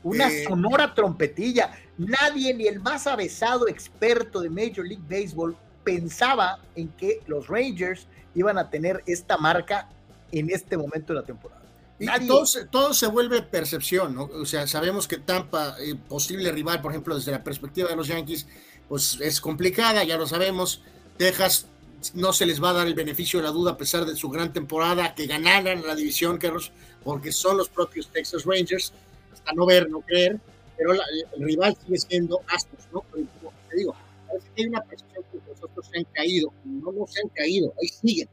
[0.03, 1.71] Una eh, sonora trompetilla.
[1.97, 5.55] Nadie, ni el más avesado experto de Major League Baseball,
[5.89, 9.89] pensaba en que los Rangers iban a tener esta marca
[10.31, 11.61] en este momento de la temporada.
[11.99, 14.23] Y todo, todo, se vuelve percepción, ¿no?
[14.23, 18.07] O sea, sabemos que Tampa, eh, posible rival, por ejemplo, desde la perspectiva de los
[18.07, 18.47] Yankees,
[18.87, 20.81] pues es complicada, ya lo sabemos.
[21.17, 21.65] Texas
[22.13, 24.29] no se les va a dar el beneficio de la duda a pesar de su
[24.29, 26.71] gran temporada, que ganaran la división, Carlos,
[27.03, 28.93] porque son los propios Texas Rangers,
[29.33, 30.39] hasta no ver, no creer,
[30.77, 33.03] pero el rival sigue siendo Astros, ¿no?
[33.11, 33.95] Pero como te digo,
[34.29, 35.25] parece que hay una percepción
[35.61, 38.29] otros se han caído, no, no se han caído, ahí siguen.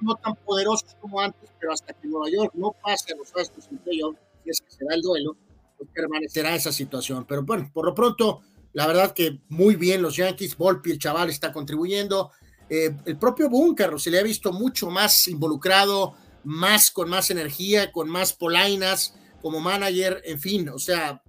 [0.00, 3.68] no tan poderosos como antes, pero hasta que Nueva York no pase a los Astros
[3.70, 5.36] en playoff, si es que se da el duelo,
[5.76, 7.24] pues permanecerá esa situación.
[7.26, 8.40] Pero bueno, por lo pronto,
[8.72, 12.30] la verdad que muy bien los Yankees, Volpi, el chaval está contribuyendo.
[12.68, 17.90] Eh, el propio Bunker se le ha visto mucho más involucrado, más con más energía,
[17.92, 21.22] con más polainas como manager, en fin, o sea,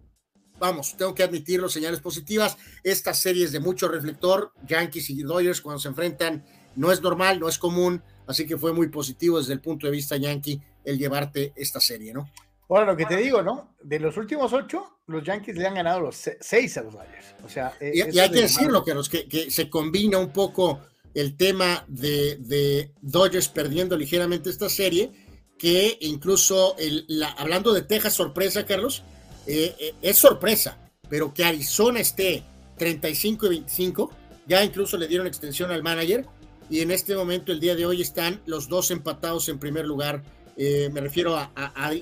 [0.60, 2.58] vamos, tengo que admitirlo, señales positivas.
[2.84, 6.46] Estas series de mucho reflector, Yankees y Dodgers, cuando se enfrentan,
[6.76, 9.92] no es normal, no es común, así que fue muy positivo desde el punto de
[9.92, 12.30] vista Yankee el llevarte esta serie, ¿no?
[12.70, 13.76] Ahora, lo que te digo, ¿no?
[13.82, 17.36] De los últimos ocho, los Yankees le han ganado los seis a los Dodgers.
[17.44, 20.80] O sea, e, y, hay que decirlo, que, los, que, que, se combina un poco
[21.16, 25.12] el tema de, de Dodgers perdiendo ligeramente esta serie,
[25.58, 29.04] que incluso, el, la, hablando de Texas, sorpresa, Carlos,
[29.50, 30.78] eh, eh, es sorpresa,
[31.10, 32.44] pero que Arizona esté
[32.78, 34.12] 35 y 25,
[34.48, 36.26] ya incluso le dieron extensión al manager,
[36.70, 40.22] y en este momento, el día de hoy, están los dos empatados en primer lugar.
[40.56, 41.52] Eh, me refiero a,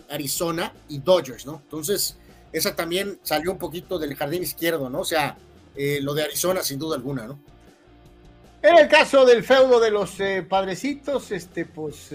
[0.09, 1.61] Arizona y Dodgers, ¿no?
[1.63, 2.17] Entonces,
[2.51, 5.01] esa también salió un poquito del jardín izquierdo, ¿no?
[5.01, 5.37] O sea,
[5.75, 7.39] eh, lo de Arizona, sin duda alguna, ¿no?
[8.61, 12.09] En el caso del feudo de los eh, padrecitos, este, pues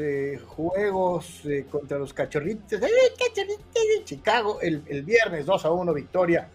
[0.44, 6.48] juegos contra los cachorritos, cachorritos de Chicago, el, viernes 2 a 1 victoria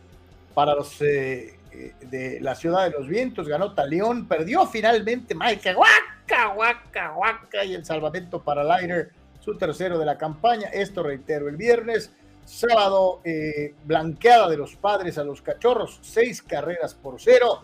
[0.53, 7.11] para los de la ciudad de los vientos, ganó Talión, perdió finalmente Mike, guaca, guaca,
[7.11, 10.69] guaca, y el salvamento para Liner, su tercero de la campaña.
[10.69, 12.11] Esto reitero, el viernes,
[12.45, 17.64] sábado, eh, blanqueada de los padres a los cachorros, seis carreras por cero,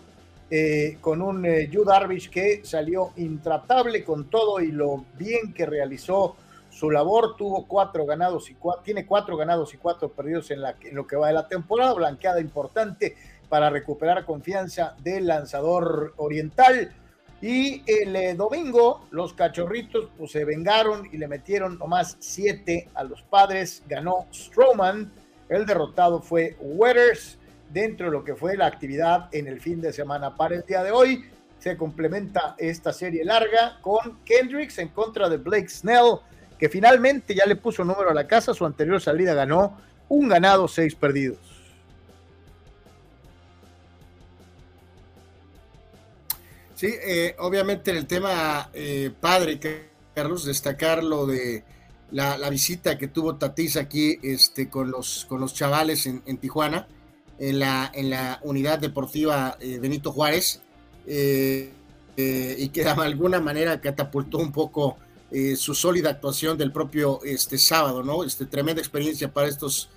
[0.55, 5.65] eh, con un eh, Yu Darvish que salió intratable con todo y lo bien que
[5.65, 6.35] realizó
[6.69, 11.07] su labor, tuvo cuatro ganados y tiene cuatro ganados y cuatro perdidos en, la, lo
[11.07, 13.17] que va de la temporada, blanqueada importante
[13.49, 16.93] para recuperar confianza del lanzador oriental.
[17.41, 23.03] Y el eh, domingo los cachorritos pues, se vengaron y le metieron nomás siete a
[23.03, 23.81] los padres.
[23.87, 25.11] Ganó Strowman.
[25.49, 27.39] El derrotado fue Weathers
[27.73, 30.35] dentro de lo que fue la actividad en el fin de semana.
[30.35, 31.25] Para el día de hoy
[31.59, 36.19] se complementa esta serie larga con Kendricks en contra de Blake Snell,
[36.59, 38.53] que finalmente ya le puso número a la casa.
[38.53, 39.77] Su anterior salida ganó
[40.09, 41.39] un ganado, seis perdidos.
[46.75, 49.57] Sí, eh, obviamente en el tema eh, padre,
[50.13, 51.63] Carlos, destacar lo de
[52.11, 56.87] la, visita que tuvo Tatis aquí este, con, los, con los chavales en, Tijuana,
[57.39, 60.61] en la, en la unidad deportiva eh, Benito Juárez,
[61.05, 64.97] y que de alguna manera catapultó un poco
[65.57, 68.23] su sólida actuación del propio este, sábado, ¿no?
[68.23, 69.89] Este, tremenda experiencia para estos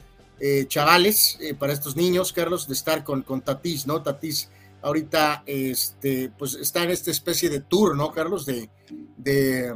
[0.66, 4.02] chavales, para estos niños, Carlos, de estar con, con Tatis, ¿no?
[4.02, 4.48] Tatis
[4.86, 8.46] ahorita este, pues está en esta especie de tour, ¿no, Carlos?
[8.46, 8.68] De,
[9.16, 9.72] de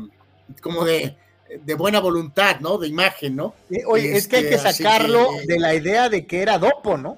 [0.60, 1.16] como de,
[1.64, 2.78] de buena voluntad, ¿no?
[2.78, 3.54] De imagen, ¿no?
[3.86, 7.16] oye, es que hay que este, sacarlo de la idea de que era dopo, ¿no?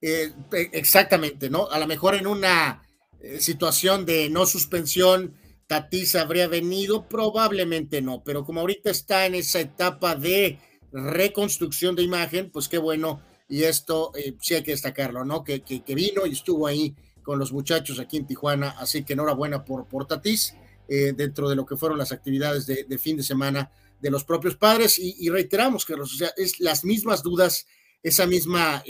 [0.00, 0.32] Eh,
[0.72, 1.68] exactamente, ¿no?
[1.70, 2.82] A lo mejor en una
[3.20, 5.34] eh, situación de no suspensión,
[5.66, 10.58] Tatis habría venido, probablemente no, pero como ahorita está en esa etapa de
[10.92, 15.42] reconstrucción de imagen, pues qué bueno y esto eh, sí hay que destacarlo, ¿no?
[15.42, 19.64] Que, que, vino y estuvo ahí con los muchachos aquí en Tijuana, así que enhorabuena
[19.64, 20.54] por, por Tatís,
[20.86, 23.70] eh, dentro de lo que fueron las actividades de, fin de semana
[24.00, 26.04] de los propios padres, y, reiteramos, que o
[26.36, 27.66] es las mismas dudas,
[28.02, 28.82] esa misma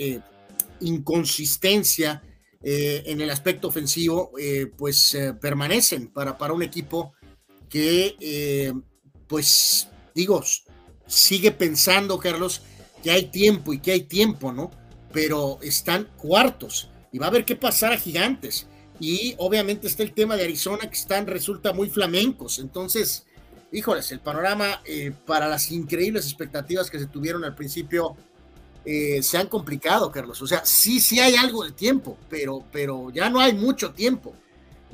[0.81, 2.23] eh, inconsistencia
[2.61, 4.33] en el aspecto ofensivo,
[4.77, 7.15] pues permanecen para, para un equipo
[7.69, 8.75] que,
[9.29, 10.43] pues, digo,
[11.07, 12.63] sigue pensando, Carlos,
[13.03, 14.73] que hay tiempo y que hay tiempo, ¿no?
[15.13, 18.67] Pero están cuartos y va a haber que pasar a gigantes.
[19.01, 22.59] Y obviamente está el tema de Arizona que están, resulta muy flamencos.
[22.59, 23.27] Entonces,
[23.73, 28.17] híjoles, el panorama eh, para las increíbles expectativas que se tuvieron al principio
[28.91, 30.41] eh, se han complicado, Carlos.
[30.41, 34.35] O sea, sí, sí hay algo de tiempo, pero, pero ya no hay mucho tiempo.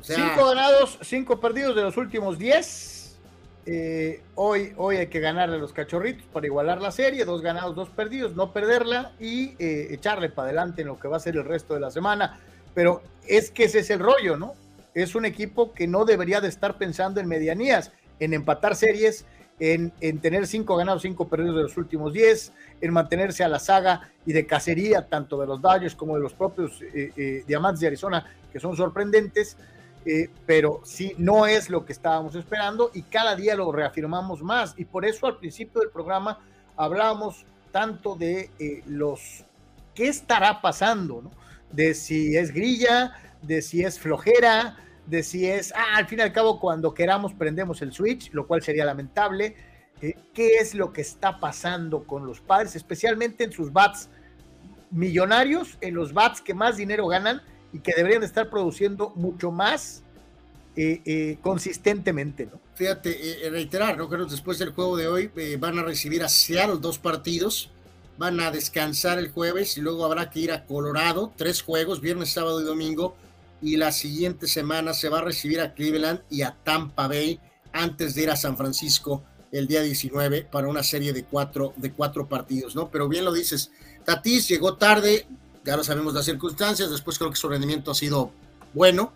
[0.01, 3.17] cinco ganados, cinco perdidos de los últimos diez
[3.65, 7.73] eh, hoy, hoy hay que ganarle a los cachorritos para igualar la serie, dos ganados,
[7.73, 11.37] dos perdidos, no perderla y eh, echarle para adelante en lo que va a ser
[11.37, 12.39] el resto de la semana.
[12.73, 14.55] Pero es que ese es el rollo, ¿no?
[14.93, 19.25] Es un equipo que no debería de estar pensando en medianías, en empatar series,
[19.59, 23.59] en, en tener cinco ganados, cinco perdidos de los últimos diez, en mantenerse a la
[23.59, 27.87] saga y de cacería tanto de los Dodgers como de los propios eh, Diamantes de
[27.87, 29.57] Arizona, que son sorprendentes
[30.05, 34.75] eh, pero sí, no es lo que estábamos esperando y cada día lo reafirmamos más.
[34.77, 36.39] Y por eso al principio del programa
[36.77, 39.43] hablábamos tanto de eh, los,
[39.95, 41.23] ¿qué estará pasando?
[41.71, 44.77] De si es grilla, de si es flojera,
[45.07, 48.45] de si es, ah, al fin y al cabo, cuando queramos prendemos el switch, lo
[48.45, 49.55] cual sería lamentable.
[50.01, 54.09] Eh, ¿Qué es lo que está pasando con los padres, especialmente en sus bats
[54.91, 57.41] millonarios, en los bats que más dinero ganan?
[57.75, 60.01] y que deberían estar produciendo mucho más
[60.77, 62.61] eh, eh, consistentemente, ¿no?
[62.73, 63.95] Fíjate, reiterar.
[63.95, 67.71] Creo que después del juego de hoy van a recibir a Seattle dos partidos,
[68.17, 72.31] van a descansar el jueves y luego habrá que ir a Colorado, tres juegos, viernes,
[72.31, 73.17] sábado y domingo,
[73.61, 77.41] y la siguiente semana se va a recibir a Cleveland y a Tampa Bay
[77.73, 79.21] antes de ir a San Francisco
[79.57, 82.89] el día 19 para una serie de cuatro, de cuatro partidos, ¿no?
[82.91, 83.71] Pero bien lo dices,
[84.03, 85.25] Tatis llegó tarde,
[85.63, 88.31] ya lo sabemos las circunstancias, después creo que su rendimiento ha sido
[88.73, 89.13] bueno.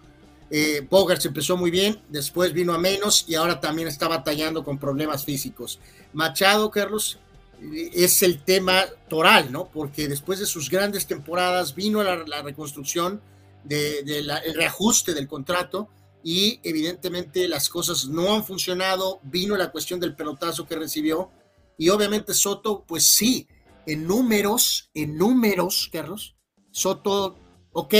[0.50, 4.64] Eh, Bogart se empezó muy bien, después vino a menos y ahora también está batallando
[4.64, 5.80] con problemas físicos.
[6.14, 7.20] Machado, Carlos,
[7.62, 9.68] eh, es el tema toral, ¿no?
[9.68, 13.22] Porque después de sus grandes temporadas vino la, reconstrucción,
[13.66, 15.90] del de, reajuste del contrato
[16.24, 21.32] y evidentemente las cosas no han funcionado, vino la cuestión del pelotazo que recibió
[21.78, 23.48] y obviamente Soto, pues sí,
[23.86, 26.36] en números, en números, Carlos,
[26.72, 27.38] Soto,
[27.72, 27.94] ok,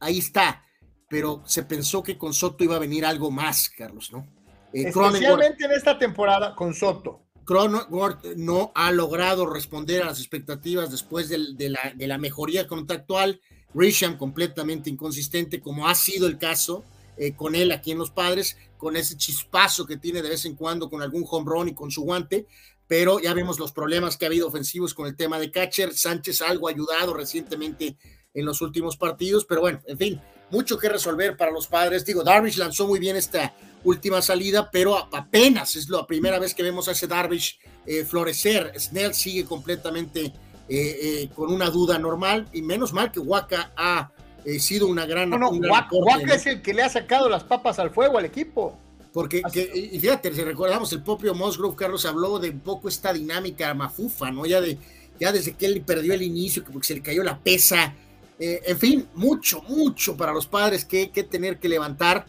[0.00, 0.64] ahí está,
[1.08, 4.26] pero se pensó que con Soto iba a venir algo más, Carlos, ¿no?
[4.72, 7.22] Eh, Especialmente en esta temporada con Soto.
[7.44, 13.40] Cronenworth no ha logrado responder a las expectativas después de, la, de la, mejoría contractual.
[13.74, 16.84] Risham completamente inconsistente, como ha sido el caso
[17.16, 20.56] eh, con él aquí en Los Padres, con ese chispazo que tiene de vez en
[20.56, 22.46] cuando con algún home run y con su guante,
[22.86, 25.94] pero ya vemos los problemas que ha habido ofensivos con el tema de catcher.
[25.94, 27.96] Sánchez algo ayudado recientemente
[28.34, 30.20] en los últimos partidos, pero bueno, en fin,
[30.50, 32.04] mucho que resolver para los padres.
[32.04, 33.54] Digo, Darvish lanzó muy bien esta
[33.84, 38.72] última salida, pero apenas es la primera vez que vemos a ese Darvish eh, florecer.
[38.78, 40.32] Snell sigue completamente
[40.68, 44.10] eh, con una duda normal y menos mal que Waka ha
[44.58, 45.30] sido una gran.
[45.30, 48.78] No, no, Waka, es el que le ha sacado las papas al fuego al equipo.
[49.12, 49.42] Porque,
[49.74, 54.32] y fíjate, si recordamos, el propio Musgrove, Carlos, habló de un poco esta dinámica mafufa,
[54.32, 54.44] ¿no?
[54.44, 54.76] Ya, de,
[55.20, 57.94] ya desde que él perdió el inicio, porque se le cayó la pesa,
[58.40, 62.26] eh, en fin, mucho, mucho para los padres que, que tener que levantar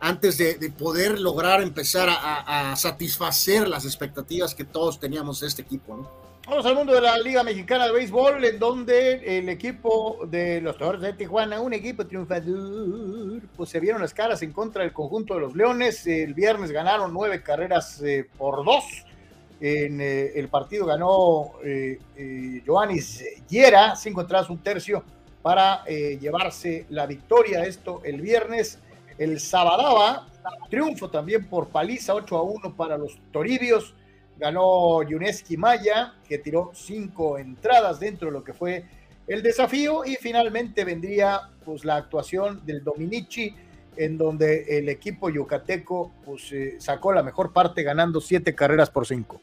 [0.00, 5.96] antes de, poder lograr empezar a, satisfacer las expectativas que todos teníamos de este equipo.
[5.96, 6.27] ¿no?
[6.48, 10.78] Vamos al mundo de la Liga Mexicana de Béisbol, en donde el equipo de los
[10.78, 15.34] Torres de Tijuana, un equipo triunfador, pues se vieron las caras en contra del conjunto
[15.34, 16.06] de los Leones.
[16.06, 18.82] El viernes ganaron nueve carreras eh, por dos.
[19.60, 21.98] En eh, el partido ganó eh,
[22.66, 25.04] Joanis Yera, cinco entradas, un tercio
[25.42, 27.64] para eh, llevarse la victoria.
[27.64, 28.78] Esto el viernes.
[29.18, 30.28] El Sabadaba,
[30.70, 33.94] triunfo también por paliza, 8 a 1 para los Toribios.
[34.38, 38.84] Ganó Yuneski Maya, que tiró cinco entradas dentro de lo que fue
[39.26, 40.04] el desafío.
[40.04, 43.54] Y finalmente vendría pues, la actuación del Dominici,
[43.96, 49.06] en donde el equipo yucateco pues, eh, sacó la mejor parte ganando siete carreras por
[49.06, 49.40] cinco.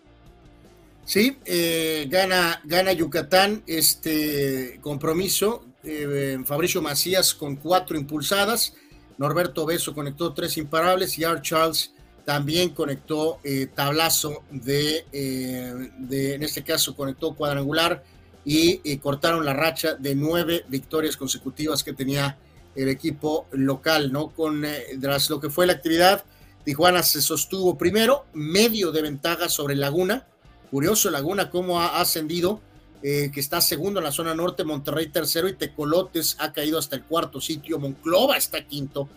[1.03, 8.73] Sí, eh, gana, gana Yucatán este compromiso eh, Fabricio Macías con cuatro impulsadas,
[9.17, 11.93] Norberto Beso conectó tres imparables y Art Charles
[12.25, 18.03] también conectó eh, tablazo de, eh, de, en este caso conectó cuadrangular
[18.43, 22.37] y, cortaron la racha de nueve victorias consecutivas que tenía
[22.75, 24.29] el equipo local, ¿no?
[24.29, 24.65] Con
[25.01, 26.23] tras lo que fue la actividad,
[26.63, 30.27] Tijuana se sostuvo primero, medio de ventaja sobre Laguna.
[30.69, 32.59] Curioso, Laguna, cómo ha ascendido
[33.07, 36.95] eh, que está segundo en la zona norte, Monterrey tercero y Tecolotes ha caído hasta
[36.95, 39.07] el cuarto sitio, Monclova está quinto,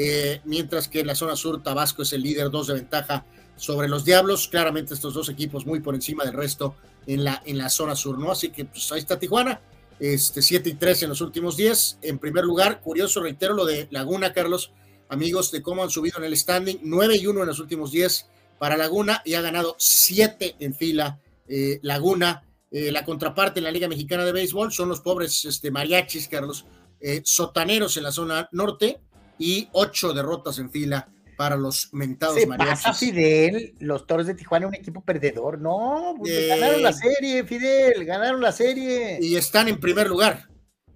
[0.00, 3.26] eh, mientras que en la zona sur Tabasco es el líder, dos de ventaja
[3.56, 6.76] sobre los Diablos, claramente estos dos equipos muy por encima del resto
[7.08, 8.30] en la, en la zona sur, ¿no?
[8.30, 9.60] Así que pues ahí está Tijuana,
[9.98, 13.88] este 7 y 3 en los últimos 10, en primer lugar, curioso, reitero lo de
[13.90, 14.70] Laguna, Carlos,
[15.08, 18.28] amigos, de cómo han subido en el standing, 9 y 1 en los últimos 10
[18.60, 21.18] para Laguna y ha ganado 7 en fila
[21.48, 25.72] eh, Laguna, eh, la contraparte en la Liga Mexicana de Béisbol son los pobres este,
[25.72, 26.66] mariachis, Carlos,
[27.00, 29.00] eh, sotaneros en la zona norte
[29.38, 31.08] y ocho derrotas en fila
[31.38, 32.82] para los mentados Se mariachis.
[32.82, 35.60] Pasa Fidel, los Toros de Tijuana, un equipo perdedor.
[35.60, 39.18] No, pues, eh, ganaron la serie, Fidel, ganaron la serie.
[39.20, 40.48] Y están en primer lugar.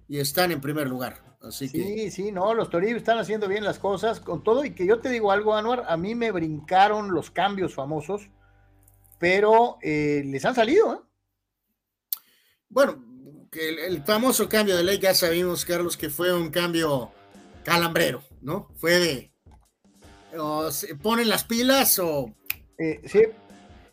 [0.09, 1.23] Y están en primer lugar.
[1.41, 4.65] Así sí, sí, no, los Toros están haciendo bien las cosas con todo.
[4.65, 8.29] Y que yo te digo algo, Anuar, a mí me brincaron los cambios famosos,
[9.19, 10.99] pero les han salido, ¿eh?
[12.67, 13.01] bueno,
[13.49, 17.11] que el, famoso cambio de ley ya sabemos, Carlos, que fue un cambio
[17.63, 18.69] calambrero, ¿no?
[18.75, 19.33] Fue de
[20.37, 22.33] o se ponen las pilas o
[22.77, 23.21] eh, sí.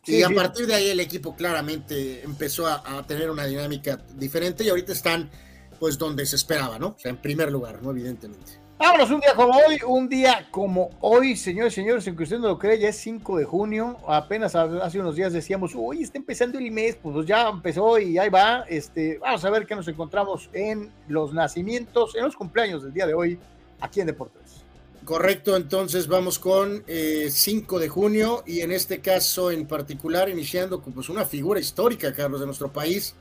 [0.06, 4.70] y a partir de ahí el equipo claramente empezó a, tener una dinámica diferente y
[4.70, 5.30] ahorita están
[5.78, 6.88] pues donde se esperaba, ¿no?
[6.88, 7.90] O sea, en primer lugar, ¿no?
[7.90, 8.60] Evidentemente.
[8.78, 12.38] Vámonos, un día como hoy, un día como hoy, señores y señores, en que usted
[12.38, 16.16] no lo cree, ya es 5 de junio, apenas hace unos días decíamos, uy, está
[16.16, 19.86] empezando el mes, pues ya empezó y ahí va, este, vamos a ver qué nos
[19.86, 23.38] encontramos en los nacimientos, en los cumpleaños del día de hoy,
[23.80, 24.62] aquí en Deportes.
[25.04, 30.82] Correcto, entonces vamos con 5 eh, de junio y en este caso en particular iniciando
[30.82, 33.14] con pues, una figura histórica, Carlos, de nuestro país,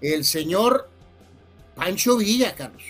[0.00, 0.88] el señor
[1.74, 2.82] Pancho Villa, Carlos.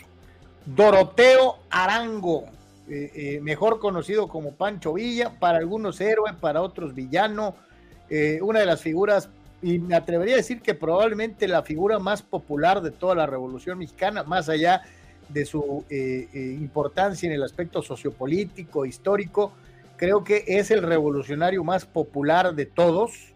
[0.65, 2.45] Doroteo Arango,
[2.89, 7.57] eh, eh, mejor conocido como Pancho Villa, para algunos héroe, para otros villano,
[8.09, 9.29] eh, una de las figuras,
[9.61, 13.79] y me atrevería a decir que probablemente la figura más popular de toda la Revolución
[13.79, 14.87] Mexicana, más allá de
[15.45, 19.53] su importancia en el aspecto sociopolítico, histórico,
[19.97, 23.35] creo que es el revolucionario más popular de todos,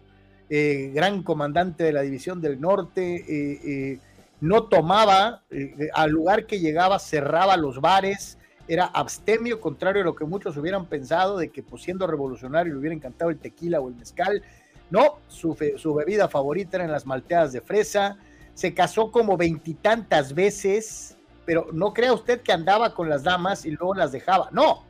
[0.49, 3.99] gran comandante de la División del Norte,
[4.41, 10.15] no tomaba, eh, al lugar que llegaba cerraba los bares, era abstemio, contrario a lo
[10.15, 13.89] que muchos hubieran pensado, de que pues, siendo revolucionario le hubiera encantado el tequila o
[13.89, 14.41] el mezcal.
[14.89, 18.17] No, su, su bebida favorita eran las malteadas de fresa.
[18.55, 21.17] Se casó como veintitantas veces,
[21.51, 24.47] pero no crea usted que andaba con las damas y luego las dejaba.
[24.53, 24.85] No,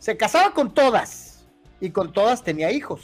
[0.00, 1.44] se casaba con todas
[1.80, 3.02] y con todas tenía hijos.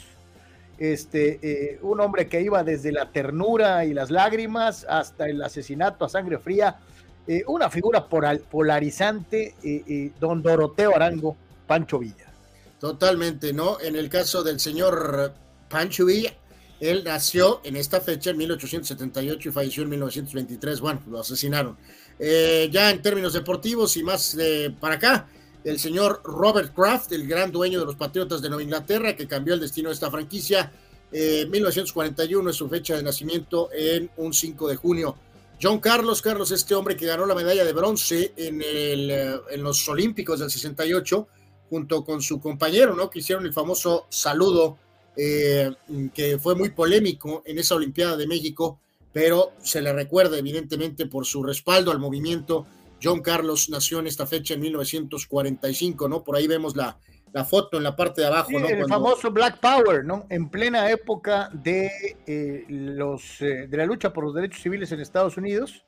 [0.77, 6.03] Este, eh, un hombre que iba desde la ternura y las lágrimas hasta el asesinato
[6.03, 6.79] a sangre fría
[7.27, 12.33] eh, una figura polarizante, eh, don Doroteo Arango, Pancho Villa.
[12.77, 13.79] Totalmente, ¿no?
[13.79, 15.31] En el caso del señor
[15.69, 16.33] Pancho Villa,
[16.81, 20.81] él nació en esta fecha, en 1878, y falleció en 1923.
[20.81, 21.77] Bueno, lo asesinaron.
[22.19, 24.37] Ya en términos deportivos y más
[24.79, 25.27] para acá,
[25.63, 29.53] el señor Robert Kraft, el gran dueño de los Patriotas de Nueva Inglaterra, que cambió
[29.53, 30.71] el destino de esta franquicia.
[31.11, 35.15] 1941 es su fecha de nacimiento en un 5 de junio
[35.59, 39.63] John Carlos, Carlos, este hombre que ganó la medalla de bronce en, el, eh, en
[39.63, 41.27] los Olímpicos del 68,
[41.69, 43.09] junto con su compañero, ¿no?
[43.09, 44.77] Que hicieron el famoso saludo,
[45.15, 45.71] eh,
[46.13, 48.79] que fue muy polémico en esa Olimpiada de México,
[49.17, 52.67] pero se le recuerda evidentemente por su respaldo al movimiento.
[53.01, 56.23] John Carlos nació en esta fecha en 1945, ¿no?
[56.23, 56.99] Por ahí vemos la,
[57.33, 58.51] la foto en la parte de abajo.
[58.51, 58.67] ¿no?
[58.67, 60.27] El famoso Black Power, ¿no?
[60.29, 61.89] En plena época de,
[62.27, 65.83] eh, los, eh, de la lucha por los derechos civiles en Estados Unidos.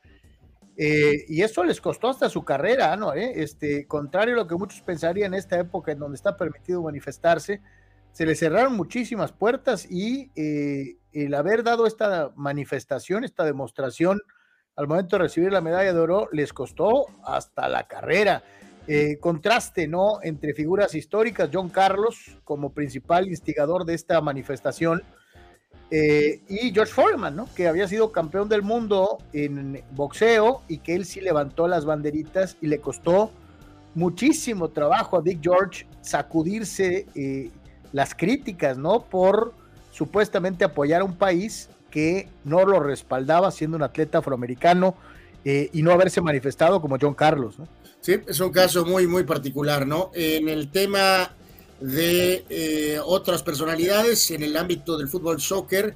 [0.76, 3.14] Eh, y eso les costó hasta su carrera, ¿no?
[3.14, 7.62] Este, contrario a lo que muchos pensarían en esta época en donde está permitido manifestarse,
[8.20, 14.20] se le cerraron muchísimas puertas y el haber dado esta manifestación, esta demostración
[14.76, 18.44] al momento de recibir la medalla de oro, les costó hasta la carrera.
[18.90, 20.20] Eh, contraste, ¿no?
[20.22, 25.02] Entre figuras históricas, John Carlos como principal instigador de esta manifestación
[25.90, 27.48] eh, y George Foreman, ¿no?
[27.56, 32.58] Que había sido campeón del mundo en boxeo y que él sí levantó las banderitas
[32.60, 33.32] y le costó
[33.96, 37.52] muchísimo trabajo a Dick George sacudirse eh,
[37.94, 39.02] las críticas, ¿no?
[39.02, 39.54] Por
[39.92, 44.96] supuestamente apoyar a un país que no lo respaldaba siendo un atleta afroamericano
[45.44, 47.68] y no haberse manifestado como John Carlos, ¿no?
[48.02, 50.12] Sí, es un caso muy, muy particular, ¿no?
[50.14, 51.32] En el tema
[51.82, 55.96] de eh, otras personalidades, en el ámbito del fútbol soccer,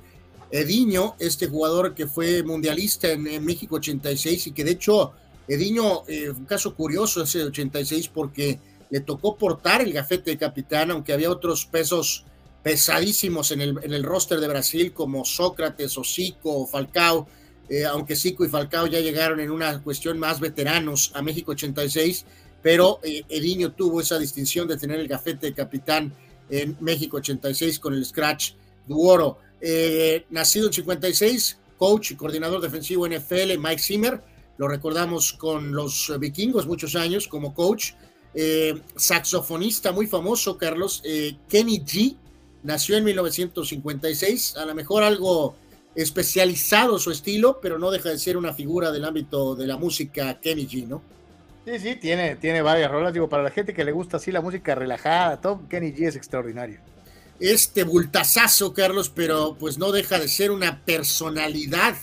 [0.51, 5.13] Ediño, este jugador que fue mundialista en, México 86 y que de hecho,
[5.47, 8.59] Ediño, eh, un caso curioso ese 86 porque
[8.93, 12.25] le tocó portar el gafete de capitán, aunque había otros pesos
[12.61, 17.27] pesadísimos en el, en el roster de Brasil como Sócrates, Osico o Falcao
[17.69, 22.25] eh, aunque Zico y Falcao ya llegaron en una cuestión más veteranos a México 86,
[22.61, 23.23] pero eh,
[23.75, 26.13] tuvo esa distinción de tener el gafete de capitán
[26.49, 28.53] en México 86 con el Scratch
[28.85, 29.39] Duoro.
[29.61, 34.21] Eh, nacido en 56, coach y coordinador defensivo NFL Mike Zimmer,
[34.57, 37.93] lo recordamos con los vikingos muchos años como coach.
[38.95, 41.01] Saxofonista muy famoso, Carlos,
[41.47, 42.15] Kenny G,
[42.63, 45.55] nació en 1956, a lo mejor algo
[45.95, 50.39] especializado su estilo, pero no deja de ser una figura del ámbito de la música
[50.39, 51.01] Kenny G, ¿no?
[51.65, 53.13] Sí, sí, tiene, tiene varias rolas.
[53.13, 56.15] Digo, para la gente que le gusta así la música relajada, todo, Kenny G es
[56.15, 56.79] extraordinario.
[57.39, 61.95] Este bultazazo, Carlos, pero pues no deja de ser una personalidad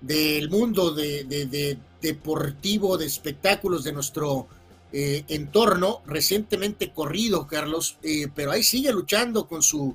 [0.00, 4.46] del mundo de, deportivo, de espectáculos de nuestro
[4.92, 9.94] eh, entorno, recientemente corrido, Carlos, eh, pero ahí sigue luchando con su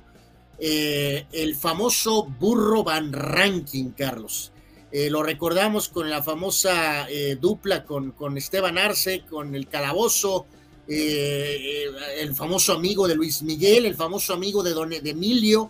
[0.58, 4.52] eh, el famoso burro Van Ranking, Carlos.
[4.92, 7.08] Eh, lo recordamos con la famosa
[7.40, 10.46] dupla con, con, Esteban Arce, con el calabozo,
[10.86, 15.68] el famoso amigo de Luis Miguel, el famoso amigo de Don de Emilio.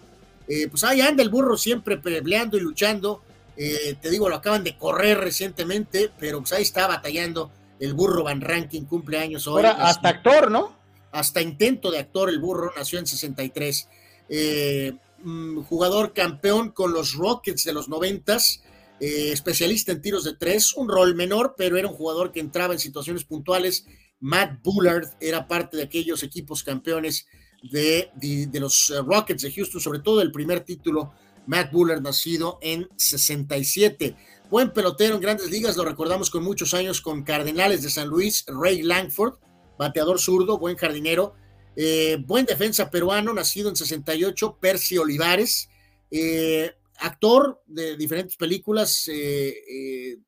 [0.71, 3.23] pues ahí anda el burro siempre peleando y luchando.
[3.57, 7.51] te digo, lo acaban de correr recientemente, pero pues ahí está batallando
[7.85, 9.57] el burro Van Ranking, cumpleaños hoy.
[9.57, 10.77] Ahora, hasta actor, ¿no?
[11.13, 13.89] Hasta intento de actor, el burro nació en 63.
[14.29, 14.93] Eh,
[15.23, 18.63] mm, jugador campeón con los Rockets de los noventas,
[19.01, 22.75] eh, especialista en tiros de tres, un rol menor, pero era un jugador que entraba
[22.75, 23.87] en situaciones puntuales.
[24.21, 27.27] Matt Bullard era parte de aquellos equipos campeones
[27.63, 31.13] de, de, los eh, Rockets de Houston, sobre todo el primer título,
[31.47, 34.17] Matt Bullard, nacido en 67.
[34.51, 38.45] Buen pelotero en grandes ligas, lo recordamos con muchos años con Cardenales de San Luis,
[38.47, 39.39] Ray Langford,
[39.79, 41.35] bateador zurdo, buen jardinero,
[41.77, 45.71] eh, buen defensa peruano, nacido en 68, Percy Olivares,
[46.11, 50.19] eh, actor de diferentes películas, eh,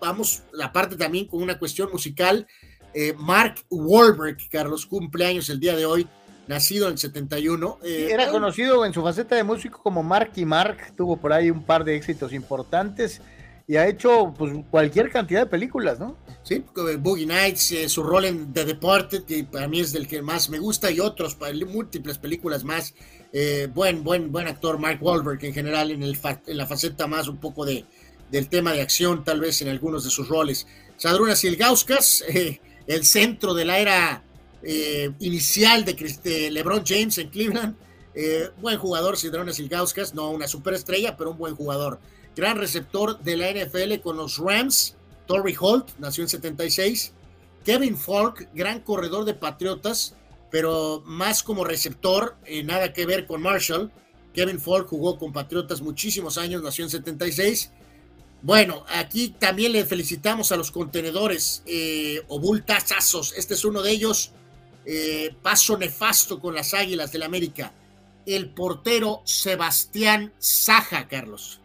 [0.00, 2.46] vamos, aparte también con una cuestión musical,
[3.18, 6.08] Mark Wahlberg, Carlos, cumpleaños el día de hoy,
[6.46, 7.78] nacido en el 71.
[7.82, 11.62] Era conocido en su faceta de músico como Mark y Mark, tuvo por ahí un
[11.62, 13.20] par de éxitos importantes.
[13.66, 16.16] Y ha hecho pues cualquier cantidad de películas, ¿no?
[16.42, 16.64] Sí,
[16.98, 20.48] Boogie Nights, eh, su rol en The Departed, que para mí es del que más
[20.48, 21.36] me gusta, y otros,
[21.66, 22.94] múltiples películas más.
[23.32, 26.16] Eh, buen, buen, buen actor Mark Wahlberg en general en, el
[26.46, 27.84] en la faceta más un poco de,
[28.30, 30.66] del tema de acción, tal vez en algunos de sus roles.
[30.96, 34.22] Sadrunas Silgauskas, eh, el centro de la era
[34.62, 37.76] eh, inicial de, LeBron James en Cleveland.
[38.14, 42.00] Eh, buen jugador, Sadrunas Silgauskas, no una superestrella, pero un buen jugador.
[42.36, 44.94] Gran receptor de la NFL con los Rams,
[45.26, 47.12] Torrey Holt, nació en 76.
[47.64, 50.14] Kevin Falk, gran corredor de Patriotas,
[50.50, 53.90] pero más como receptor, nada que ver con Marshall.
[54.34, 57.72] Kevin Falk jugó con Patriotas muchísimos años, nació en 76.
[58.42, 63.32] Bueno, aquí también le felicitamos a los contenedores eh, Obultazazos.
[63.36, 64.32] Este es uno de ellos.
[64.84, 67.72] Eh, paso nefasto con las Águilas del América.
[68.26, 71.60] El portero Sebastián Saja, Carlos.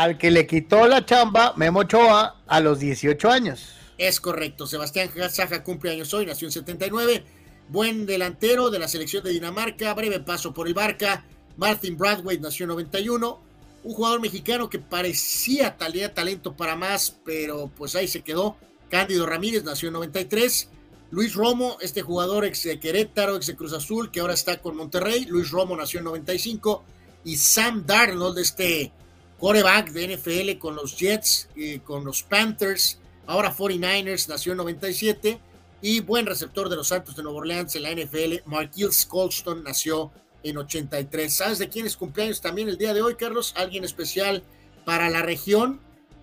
[0.00, 3.74] Al que le quitó la chamba Memo Ochoa a los 18 años.
[3.98, 4.66] Es correcto.
[4.66, 7.22] Sebastián Saja cumple años hoy, nació en 79.
[7.68, 9.92] Buen delantero de la selección de Dinamarca.
[9.92, 11.26] Breve paso por el Barca.
[11.58, 13.40] Martin Bradway nació en 91
[13.82, 18.56] un jugador mexicano que parecía talía talento para más, pero pues ahí se quedó.
[18.88, 20.70] Cándido Ramírez nació en 93.
[21.10, 24.76] Luis Romo, este jugador ex de Querétaro, ex de Cruz Azul, que ahora está con
[24.76, 25.26] Monterrey.
[25.26, 26.84] Luis Romo nació en 95.
[27.22, 28.92] Y Sam Darnold, este
[29.40, 31.48] coreback de NFL con los Jets,
[31.84, 35.40] con los Panthers, ahora 49ers, nació en 97.
[35.82, 40.12] Y buen receptor de los Santos de Nueva Orleans en la NFL, Marquise Colston, nació
[40.42, 41.32] en 83.
[41.32, 43.54] ¿Sabes de quién es cumpleaños también el día de hoy, Carlos?
[43.56, 44.42] Alguien especial
[44.84, 45.80] para la región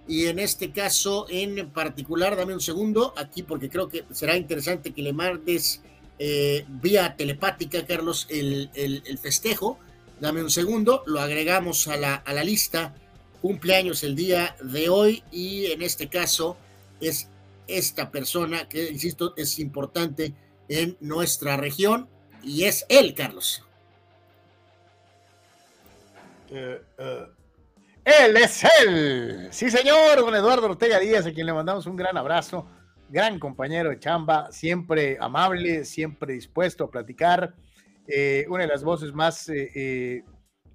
[0.07, 4.93] y en este caso en particular, dame un segundo aquí porque creo que será interesante
[4.93, 5.81] que le mandes
[6.17, 9.77] eh, vía telepática, Carlos, el, festejo.
[10.19, 12.95] Dame un segundo, lo agregamos a la, a la lista.
[13.41, 16.57] Cumpleaños el día de hoy y en este caso
[16.99, 17.29] es
[17.67, 20.33] esta persona que, insisto, es importante
[20.69, 22.09] en nuestra región
[22.43, 23.63] y es él, Carlos.
[26.49, 27.27] Eh, eh,
[28.05, 29.49] él es él.
[29.51, 32.67] Sí, señor, don Eduardo Ortega Díaz, a quien le mandamos un gran abrazo.
[33.09, 37.53] Gran compañero de chamba, siempre amable, siempre dispuesto a platicar.
[38.07, 39.49] Eh, una de las voces más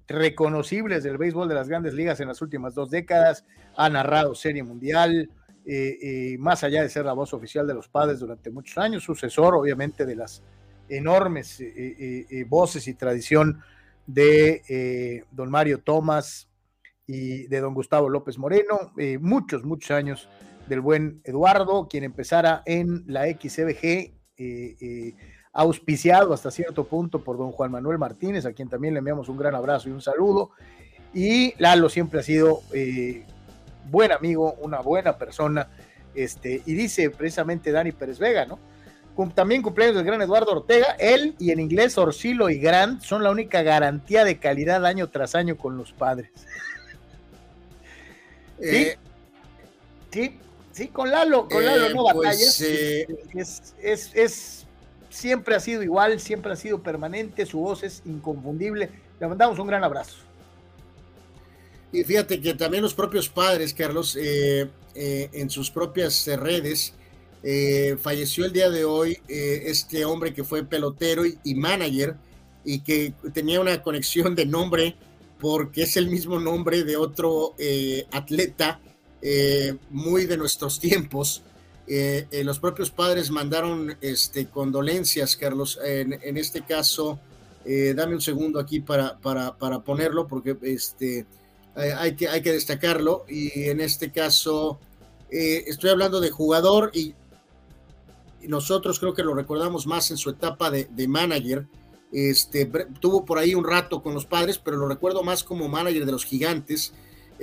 [0.07, 3.45] reconocibles del béisbol de las grandes ligas en las últimas dos décadas.
[3.75, 5.29] Ha narrado Serie Mundial,
[6.39, 10.05] más allá de ser la voz oficial de los padres durante muchos años, sucesor obviamente
[10.05, 10.43] de las
[10.89, 11.63] enormes
[12.49, 13.63] voces y tradición
[14.07, 16.49] de eh, don Mario Tomás
[17.05, 20.29] y de don Gustavo López Moreno, eh, muchos, muchos años
[20.67, 25.15] del buen Eduardo, quien empezara en la XCBG, eh,
[25.53, 29.37] auspiciado hasta cierto punto por don Juan Manuel Martínez, a quien también le enviamos un
[29.37, 30.51] gran abrazo y un saludo.
[31.13, 32.61] Y Lalo siempre ha sido
[33.89, 35.69] buen amigo, una buena persona,
[36.15, 38.59] este, y dice precisamente Dani Pérez Vega, ¿no?
[39.35, 40.95] También cumpleaños del gran Eduardo Ortega.
[40.97, 45.35] Él y en inglés Orcilo y Grant son la única garantía de calidad año tras
[45.35, 46.31] año con los padres.
[48.59, 48.97] Eh,
[50.11, 50.39] sí,
[50.71, 54.65] sí, con Lalo, con Lalo no eh, pues, eh, es,
[55.13, 58.89] siempre ha sido igual, siempre ha sido permanente, su voz es inconfundible.
[59.19, 60.17] Le mandamos un gran abrazo.
[61.91, 66.93] Y fíjate que también los propios padres, Carlos, en sus propias redes,
[67.45, 72.15] eh, falleció el día de hoy eh, este hombre que fue pelotero y, manager
[72.63, 74.95] y que tenía una conexión de nombre
[75.41, 78.79] porque es el mismo nombre de otro eh, atleta
[79.89, 81.43] muy de nuestros tiempos.
[81.87, 85.79] Los propios padres mandaron este, condolencias, Carlos.
[85.83, 87.19] En, este caso,
[87.65, 91.25] dame un segundo aquí para, para, para ponerlo porque este,
[91.75, 93.25] hay, que, hay que destacarlo.
[93.27, 94.79] Y en este caso,
[95.29, 97.15] estoy hablando de jugador y
[98.47, 101.65] nosotros creo que lo recordamos más en su etapa de, manager.
[102.11, 102.65] Este,
[102.99, 106.11] tuvo por ahí un rato con los padres, pero lo recuerdo más como manager de
[106.11, 106.93] los gigantes,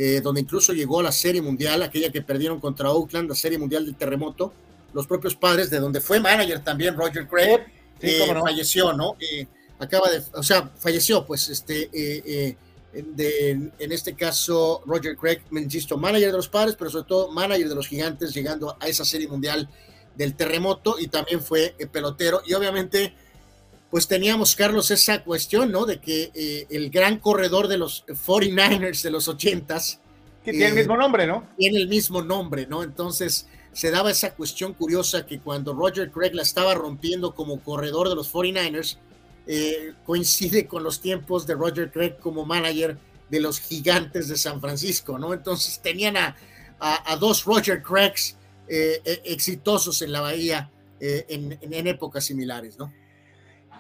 [0.02, 3.58] eh, donde incluso llegó a la Serie Mundial, aquella que perdieron contra Oakland, la Serie
[3.58, 4.50] Mundial del Terremoto.
[4.94, 7.60] Los propios padres, de donde fue manager también Roger Craig,
[8.00, 9.16] eh, falleció, ¿no?
[9.20, 9.46] Eh,
[9.78, 11.90] acaba de, o sea, falleció, pues, este,
[12.94, 17.68] en este caso, Roger Craig, me insisto, manager de los padres, pero sobre todo manager
[17.68, 19.68] de los gigantes, llegando a esa Serie Mundial
[20.16, 22.40] del terremoto y también fue eh, pelotero.
[22.46, 23.12] Y obviamente,
[23.90, 25.84] pues teníamos, Carlos, esa cuestión, ¿no?
[25.84, 29.98] De que eh, el gran corredor de los 49ers de los 80s.
[30.44, 31.46] Que tiene el mismo nombre, ¿no?
[31.58, 32.82] Tiene el mismo nombre, ¿no?
[32.82, 38.08] Entonces se daba esa cuestión curiosa que cuando Roger Craig la estaba rompiendo como corredor
[38.08, 38.96] de los 49ers,
[39.46, 42.98] eh, coincide con los tiempos de Roger Craig como manager
[43.28, 45.32] de los gigantes de San Francisco, ¿no?
[45.32, 46.36] Entonces tenían a,
[46.78, 48.36] a, dos Roger Craigs
[48.68, 52.92] eh, eh, exitosos en la bahía en, en, épocas similares, ¿no?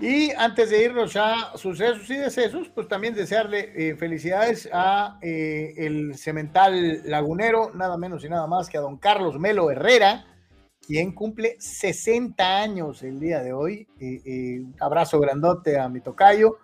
[0.00, 7.02] Y antes de irnos a sucesos y decesos, pues también desearle felicidades a el cemental
[7.04, 10.24] lagunero, nada menos y nada más que a don Carlos Melo Herrera,
[10.80, 13.86] quien cumple 60 años el día de hoy.
[14.00, 16.56] un abrazo grandote a mi tocayo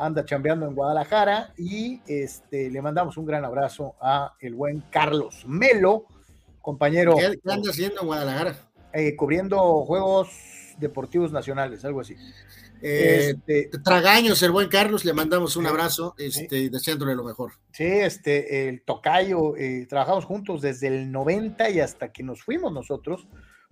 [0.00, 5.44] anda chambeando en Guadalajara y este, le mandamos un gran abrazo a el buen Carlos
[5.46, 6.06] Melo,
[6.62, 7.16] compañero.
[7.16, 8.56] ¿Qué, anda haciendo en Guadalajara?
[8.94, 10.30] Eh, cubriendo Juegos
[10.78, 12.16] Deportivos Nacionales, algo así.
[12.82, 17.52] Eh, este, tragaños, el buen Carlos, le mandamos un abrazo, este, deseándole lo mejor.
[17.72, 22.72] Sí, este, el tocayo, eh, trabajamos juntos desde el 90 y hasta que nos fuimos
[22.72, 23.26] nosotros,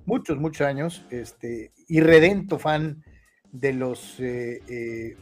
[0.05, 3.02] muchos, muchos años, este, irredento fan
[3.51, 5.16] de los eh,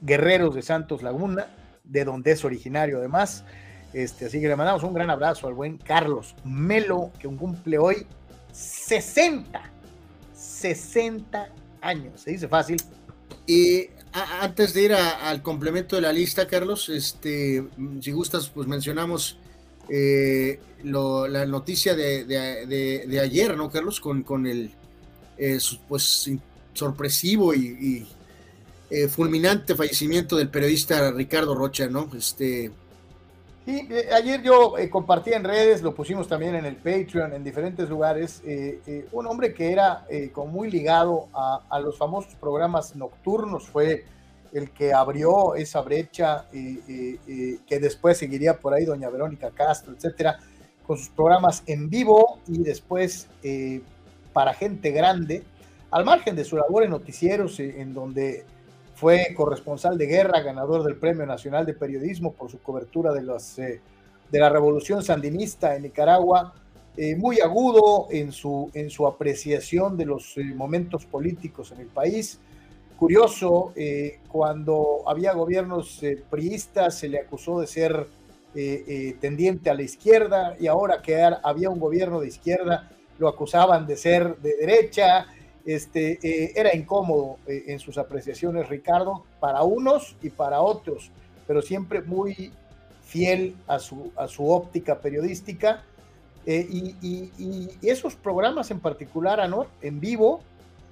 [0.00, 1.48] Guerreros de Santos Laguna,
[1.84, 3.44] de donde es originario además.
[3.92, 8.06] Este, así que le mandamos un gran abrazo al buen Carlos Melo, que cumple hoy
[8.52, 9.62] 60,
[10.34, 11.48] 60
[11.80, 12.20] años.
[12.20, 12.78] Se dice fácil.
[13.46, 17.64] Y antes de ir al complemento de la lista, Carlos, este,
[18.00, 19.38] si gustas, pues mencionamos
[19.88, 24.00] eh, la noticia de, ayer, ¿no, Carlos?
[24.00, 24.70] Con, el
[25.38, 25.58] eh,
[25.88, 26.30] pues
[26.74, 28.06] sorpresivo y
[28.88, 32.08] eh, fulminante fallecimiento del periodista Ricardo Rocha, ¿no?
[32.16, 32.70] Este.
[33.66, 37.42] Sí, eh, ayer yo eh, compartí en redes, lo pusimos también en el Patreon, en
[37.42, 38.40] diferentes lugares,
[39.10, 44.04] un hombre que era como muy ligado a, los famosos programas nocturnos, fue
[44.52, 50.38] el que abrió esa brecha, que después seguiría por ahí doña Verónica Castro, etcétera,
[50.86, 53.26] con sus programas en vivo y después
[54.32, 55.42] para gente grande,
[55.90, 58.44] al margen de su labor en noticieros, en donde
[58.96, 63.20] fue corresponsal de guerra, ganador del Premio Nacional de Periodismo por su cobertura de,
[63.58, 63.80] eh,
[64.32, 66.54] la Revolución Sandinista en Nicaragua,
[66.96, 71.88] eh, muy agudo en su, en su apreciación de los eh, momentos políticos en el
[71.88, 72.40] país.
[72.98, 73.74] Curioso,
[74.26, 76.00] cuando había gobiernos
[76.30, 78.06] priistas se le acusó de ser
[79.20, 83.98] tendiente a la izquierda y ahora que había un gobierno de izquierda lo acusaban de
[83.98, 85.26] ser de derecha
[85.66, 91.10] este, eh, era incómodo eh, en sus apreciaciones Ricardo para unos y para otros,
[91.46, 92.52] pero siempre muy
[93.04, 95.82] fiel a su, óptica periodística.
[96.46, 100.40] Eh, y, esos programas en particular, Anor, en vivo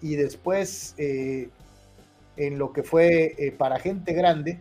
[0.03, 4.59] y después en lo que fue para gente grande,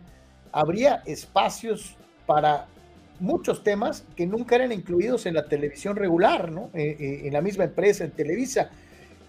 [0.52, 1.96] habría espacios
[2.26, 2.66] para
[3.20, 6.70] muchos temas que nunca eran incluidos en la televisión regular, ¿no?
[6.74, 8.70] en la misma empresa, en Televisa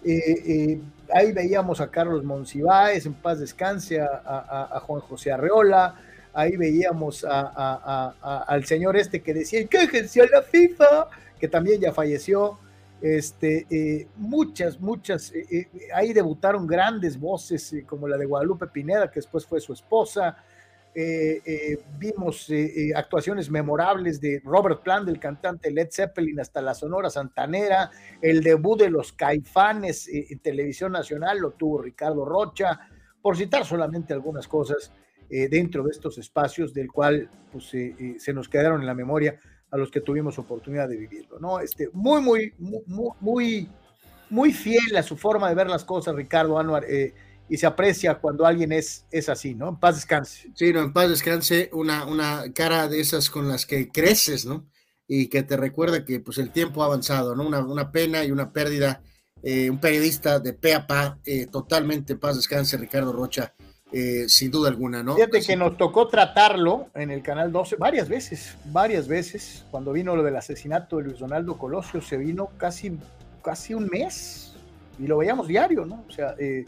[0.06, 0.80] eh, eh,
[1.12, 5.96] ahí veíamos a Carlos Monsiváis, en paz descanse, a, Juan José Arreola,
[6.32, 11.08] ahí veíamos al señor este que decía, quéjense a la FIFA,
[11.40, 12.58] que también ya falleció.
[13.02, 15.32] Este, eh, muchas, muchas,
[15.92, 20.36] ahí debutaron grandes voces como la de Guadalupe Pineda, que después fue su esposa,
[20.98, 26.72] eh, eh, vimos eh, actuaciones memorables de Robert Plant, del cantante Led Zeppelin, hasta la
[26.72, 27.90] Sonora Santanera,
[28.22, 32.80] el debut de los Caifanes en televisión nacional lo tuvo Ricardo Rocha,
[33.20, 34.90] por citar solamente algunas cosas
[35.28, 39.38] dentro de estos espacios del cual pues, se nos quedaron en la memoria
[39.70, 41.58] a los que tuvimos oportunidad de vivirlo, ¿no?
[41.58, 43.68] Este, muy, muy, muy, muy,
[44.30, 46.84] muy fiel a su forma de ver las cosas, Ricardo Anuar
[47.48, 49.68] y se aprecia cuando alguien es, es así, ¿no?
[49.68, 50.50] En paz descanse.
[50.54, 54.66] Sí, no, en paz descanse una, una cara de esas con las que creces, ¿no?
[55.06, 57.46] Y que te recuerda que pues el tiempo ha avanzado, ¿no?
[57.46, 59.02] Una, una pena y una pérdida.
[59.42, 63.54] Eh, un periodista de pe a pa, eh, totalmente en paz descanse, Ricardo Rocha,
[63.92, 65.14] eh, sin duda alguna, ¿no?
[65.14, 70.16] Fíjate que nos tocó tratarlo en el Canal 12 varias veces, varias veces, cuando vino
[70.16, 72.98] lo del asesinato de Luis Donaldo Colosio, se vino casi,
[73.44, 74.54] casi un mes
[74.98, 76.04] y lo veíamos diario, ¿no?
[76.08, 76.64] O sea, eh,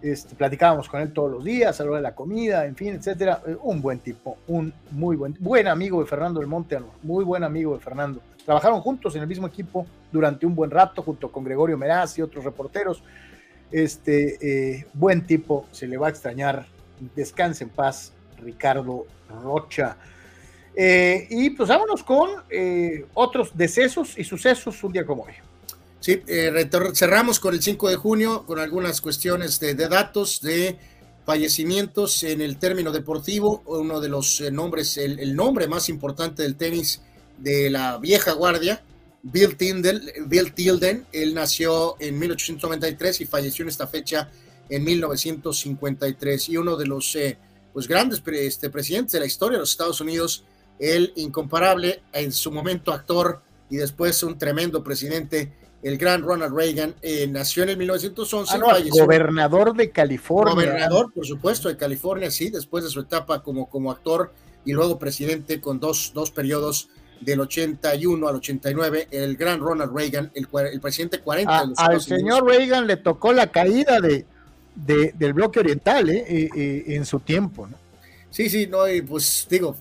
[0.00, 3.42] este, platicábamos con él todos los días, a la de la comida, en fin, etcétera.
[3.46, 7.42] Eh, un buen tipo, un muy buen, buen amigo de Fernando del Monte, muy buen
[7.42, 8.20] amigo de Fernando.
[8.44, 12.22] Trabajaron juntos en el mismo equipo durante un buen rato, junto con Gregorio Meraz y
[12.22, 13.02] otros reporteros.
[13.70, 14.38] Este
[14.76, 16.66] eh, buen tipo, se le va a extrañar.
[17.14, 19.06] Descanse en paz, Ricardo
[19.42, 19.96] Rocha.
[20.74, 22.30] Eh, y pues vámonos con
[23.14, 25.34] otros decesos y sucesos un día como hoy.
[26.08, 30.78] Sí, eh, cerramos con el 5 de junio con algunas cuestiones de, datos de
[31.26, 33.62] fallecimientos en el término deportivo.
[33.66, 37.02] Uno de los eh, nombres, el, nombre más importante del tenis
[37.36, 38.82] de la vieja guardia,
[39.22, 41.06] Bill, Tindel, Bill Tilden.
[41.12, 44.30] Él nació en 1893 y falleció en esta fecha
[44.70, 46.48] en 1953.
[46.48, 47.36] Y uno de los eh,
[47.74, 50.42] pues grandes este, presidentes de la historia de los Estados Unidos,
[50.78, 55.52] el incomparable, en su momento actor y después un tremendo presidente,
[55.82, 58.56] el gran Ronald Reagan, eh, nació en el 1911.
[58.56, 60.54] Ah, gobernador de California.
[60.54, 64.32] Gobernador, por supuesto, de California, sí, después de su etapa como, como actor
[64.64, 66.88] y luego presidente con dos, dos periodos
[67.20, 72.46] del 81 al 89, el gran Ronald Reagan, el, el presidente 40 de Al señor
[72.46, 74.24] Reagan le tocó la caída de,
[74.74, 76.24] del bloque oriental ¿eh?
[76.28, 77.76] Eh, eh, en su tiempo, ¿no?
[78.30, 79.74] Sí, sí, no, y pues digo,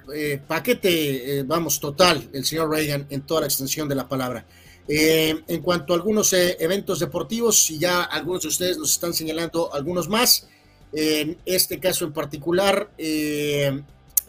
[0.47, 4.45] paquete, vamos, total, el señor Reagan en toda la extensión de la palabra.
[4.87, 10.07] En cuanto a algunos eventos deportivos, y ya algunos de ustedes nos están señalando algunos
[10.07, 10.47] más,
[10.93, 13.83] en este caso en particular, en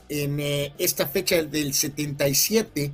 [0.08, 2.92] esta fecha del 77,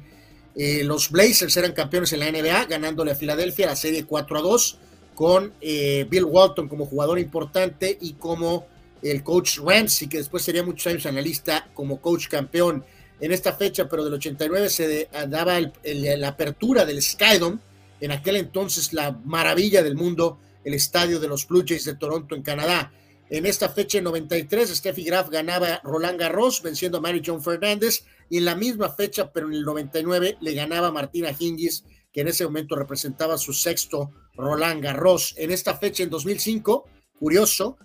[0.85, 4.79] los Blazers eran campeones en la NBA, ganándole a Filadelfia la serie 4 a 2
[5.15, 8.67] con eh, Bill Walton como jugador importante y como
[9.03, 12.85] el coach Ramsey, que después sería muchos años analista como coach campeón
[13.21, 17.59] en esta fecha, pero del 89 se daba la apertura del Skydome,
[18.01, 22.35] en aquel entonces la maravilla del mundo, el estadio de los Blue Jays de Toronto
[22.35, 22.93] en Canadá.
[23.31, 28.05] En esta fecha, en 93, Steffi Graf ganaba Roland Garros, venciendo a Mary John Fernández,
[28.29, 32.29] y en la misma fecha, pero en el 99, le ganaba Martina Hingis, que en
[32.29, 35.35] ese momento representaba su sexto Roland Garros.
[35.39, 36.85] En esta fecha, en 2005,
[37.19, 37.79] curioso,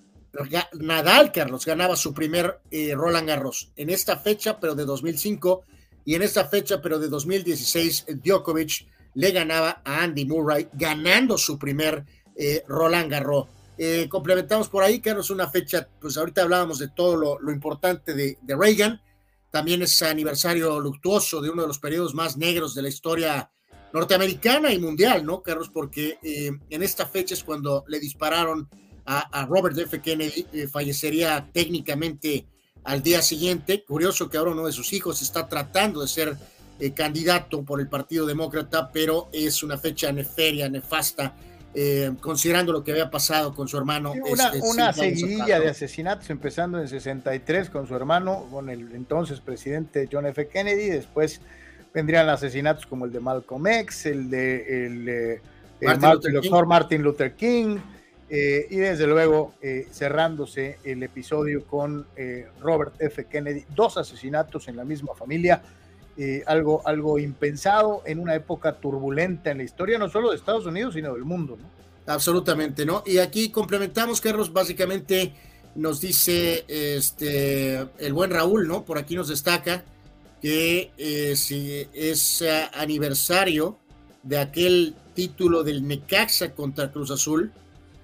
[0.73, 3.71] Nadal, Carlos, ganaba su primer eh, Roland Garros.
[3.75, 5.63] En esta fecha, pero de 2005,
[6.05, 11.57] y en esta fecha, pero de 2016, Djokovic le ganaba a Andy Murray, ganando su
[11.57, 13.47] primer eh, Roland Garros.
[13.77, 18.37] Eh, complementamos por ahí, Carlos, una fecha, pues ahorita hablábamos de todo lo, importante de,
[18.41, 19.01] de, Reagan,
[19.51, 23.51] también es aniversario luctuoso de uno de los periodos más negros de la historia
[23.93, 25.69] norteamericana y mundial, ¿no, Carlos?
[25.69, 28.69] Porque en esta fecha es cuando le dispararon
[29.11, 29.99] a, Robert F.
[30.01, 32.45] Kennedy, eh, fallecería técnicamente
[32.83, 33.83] al día siguiente.
[33.83, 36.37] Curioso que ahora uno de sus hijos está tratando de ser
[36.79, 41.33] eh, candidato por el Partido Demócrata, pero es una fecha neferia, nefasta,
[42.19, 44.11] considerando lo que había pasado con su hermano.
[44.11, 49.39] una, este, una seguidilla de asesinatos, empezando en 63 con su hermano, con el entonces
[49.39, 50.47] presidente John F.
[50.47, 51.41] Kennedy, después
[51.93, 57.77] vendrían asesinatos como el de Malcolm X, el de el, Martin doctor Martin Luther King,
[58.31, 63.25] eh, y desde luego eh, cerrándose el episodio con eh, Robert F.
[63.25, 65.61] Kennedy, dos asesinatos en la misma familia,
[66.47, 70.93] algo, algo impensado en una época turbulenta en la historia, no solo de Estados Unidos,
[70.95, 71.57] sino del mundo.
[71.57, 72.13] ¿no?
[72.13, 73.03] Absolutamente, ¿no?
[73.05, 75.31] Y aquí complementamos, Carlos, básicamente
[75.75, 78.83] nos dice este el buen Raúl, ¿no?
[78.83, 79.85] Por aquí nos destaca
[80.41, 80.91] que
[81.37, 82.43] si es
[82.73, 83.77] aniversario
[84.21, 87.53] de aquel título del Necaxa contra Cruz Azul,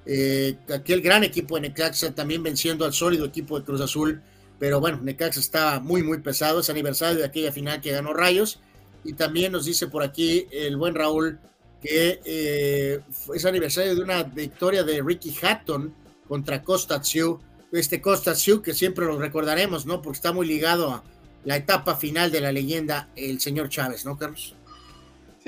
[0.06, 4.22] eh, aquel gran equipo de Necaxa también venciendo al sólido equipo de Cruz Azul,
[4.60, 8.60] pero bueno, Necaxa estaba muy, muy pesado, es aniversario de aquella final que ganó Rayos,
[9.03, 11.40] y también nos dice por aquí el buen Raúl
[11.82, 13.02] que eh,
[13.34, 15.94] es aniversario de una victoria de Ricky Hatton
[16.27, 17.40] contra Costa Sioux,
[17.72, 20.02] este Costa Sioux que siempre lo recordaremos, ¿no?
[20.02, 21.03] Porque está muy ligado a,
[21.45, 24.56] la etapa final de la leyenda, el señor Chávez, ¿no, Carlos?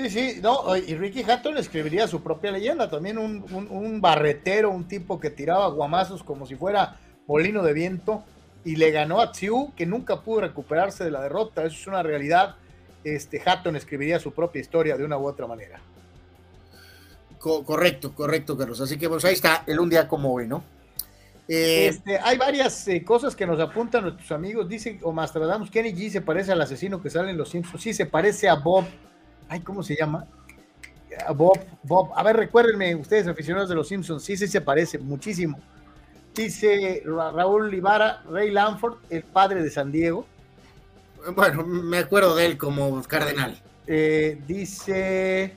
[0.00, 5.18] Sí, sí, no, y Ricky Hatton escribiría su propia leyenda, también un, barretero, un tipo
[5.18, 8.22] que tiraba guamazos como si fuera molino de viento
[8.64, 12.04] y le ganó a Tsiu, que nunca pudo recuperarse de la derrota, eso es una
[12.04, 12.54] realidad.
[13.02, 15.80] Este Hatton escribiría su propia historia de una u otra manera.
[17.40, 18.80] correcto, correcto, Carlos.
[18.80, 20.62] Así que pues ahí está el un día como hoy, ¿no?
[21.48, 24.68] Eh, este, hay varias eh, cosas que nos apuntan nuestros amigos.
[24.68, 27.82] Dice Omastradamus, Kenny G se parece al asesino que sale en Los Simpsons.
[27.82, 28.84] Sí, se parece a Bob.
[29.48, 30.26] Ay, ¿cómo se llama?
[31.26, 32.10] A Bob, Bob.
[32.14, 34.22] A ver, recuérdenme, ustedes aficionados de Los Simpsons.
[34.22, 35.58] Sí, sí se parece muchísimo.
[36.34, 40.26] Dice Raúl Libara, Ray Lanford, el padre de San Diego.
[41.34, 43.60] Bueno, me acuerdo de él como cardenal.
[43.86, 45.54] Eh, dice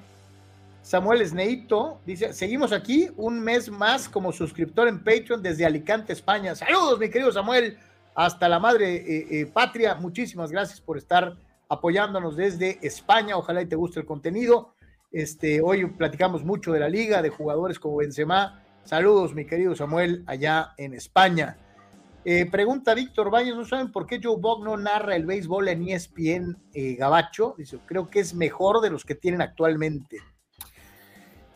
[0.81, 6.55] Samuel Sneito dice, seguimos aquí un mes más como suscriptor en Patreon desde Alicante, España.
[6.55, 7.77] Saludos, mi querido Samuel,
[8.15, 9.95] hasta la madre eh, eh, patria.
[9.95, 11.35] Muchísimas gracias por estar
[11.71, 13.37] apoyándonos desde España.
[13.37, 14.73] Ojalá y te guste el contenido.
[15.09, 18.61] Este, hoy platicamos mucho de la liga, de jugadores como Benzema.
[18.83, 21.57] Saludos, mi querido Samuel, allá en España.
[22.25, 25.87] Eh, pregunta Víctor Baños, ¿no saben por qué Joe Bob no narra el béisbol en
[25.87, 26.57] ESPN
[26.97, 27.55] Gabacho?
[27.57, 30.17] Dice, creo que es mejor de los que tienen actualmente.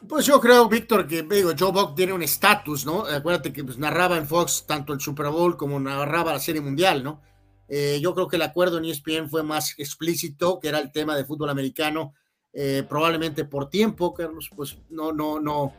[0.08, 3.06] Pues yo creo, Víctor, que digo, Joe Buck tiene un estatus, ¿no?
[3.06, 7.04] Acuérdate que pues, narraba en Fox tanto el Super Bowl como narraba la Serie Mundial,
[7.04, 7.22] ¿no?
[7.68, 11.16] Eh, yo creo que el acuerdo en ESPN fue más explícito, que era el tema
[11.16, 12.14] de fútbol americano,
[12.54, 15.74] eh, probablemente por tiempo, Carlos, pues no, no, no,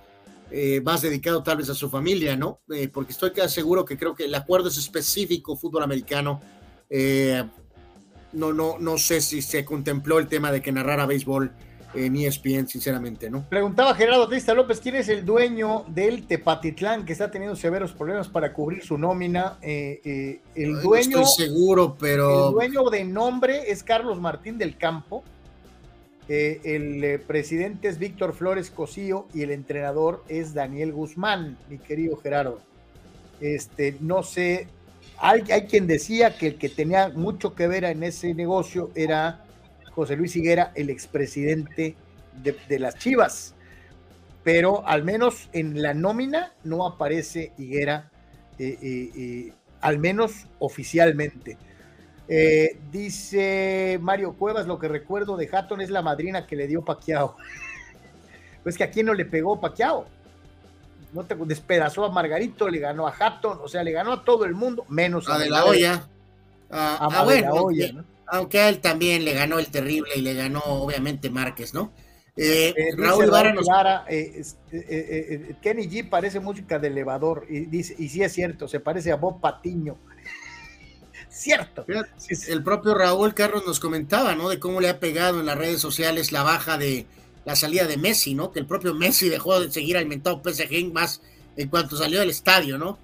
[0.51, 2.61] eh, más dedicado tal vez a su familia, ¿no?
[2.93, 6.41] porque estoy casi seguro que creo que el acuerdo es específico fútbol americano.
[8.33, 11.53] no, no, no sé si se contempló el tema de que narrara béisbol
[11.97, 13.49] en ESPN, sinceramente, ¿no?
[13.49, 18.29] Preguntaba Gerardo Trista López, ¿quién es el dueño del Tepatitlán que está teniendo severos problemas
[18.29, 19.59] para cubrir su nómina?
[19.63, 21.21] Eh, eh, el dueño.
[21.21, 22.49] estoy seguro, pero.
[22.49, 25.25] El dueño de nombre es Carlos Martín del Campo.
[26.29, 32.17] Eh, el presidente es Víctor Flores Cosío y el entrenador es Daniel Guzmán, mi querido
[32.17, 32.61] Gerardo.
[33.41, 34.67] Este, no sé,
[35.19, 39.46] hay, hay quien decía que el que tenía mucho que ver en ese negocio era
[39.97, 41.97] José Luis Higuera, el expresidente
[42.43, 43.55] de, las Chivas.
[44.45, 48.11] Pero al menos en la nómina no aparece Higuera,
[48.59, 51.57] eh, eh, eh, al menos oficialmente.
[52.93, 57.35] dice Mario Cuevas, lo que recuerdo de Hatton es la madrina que le dio Paquiao.
[58.63, 60.07] pues que a quién no le pegó Paquiao.
[61.15, 64.45] No te despedazó a Margarito, le ganó a Hatton, o sea, le ganó a todo
[64.45, 66.07] el mundo, menos a, de la olla.
[66.69, 68.16] A, a, la olla, ¿no?
[68.27, 71.93] Aunque a él también le ganó el terrible y le ganó obviamente Márquez, ¿no?
[72.37, 78.23] Eh, eh, Raúl Vara, eh, Kenny G parece música de elevador y dice y sí
[78.23, 79.97] es cierto, se parece a Bob Patiño.
[81.31, 81.87] cierto.
[82.49, 84.51] El propio Raúl Carlos nos comentaba, ¿no?
[84.51, 87.07] De cómo le ha pegado en las redes sociales la baja de
[87.47, 88.53] la salida de Messi, ¿no?
[88.53, 91.23] Que el propio Messi dejó de seguir alimentado PSG más
[91.57, 92.99] en cuanto salió del estadio, ¿no?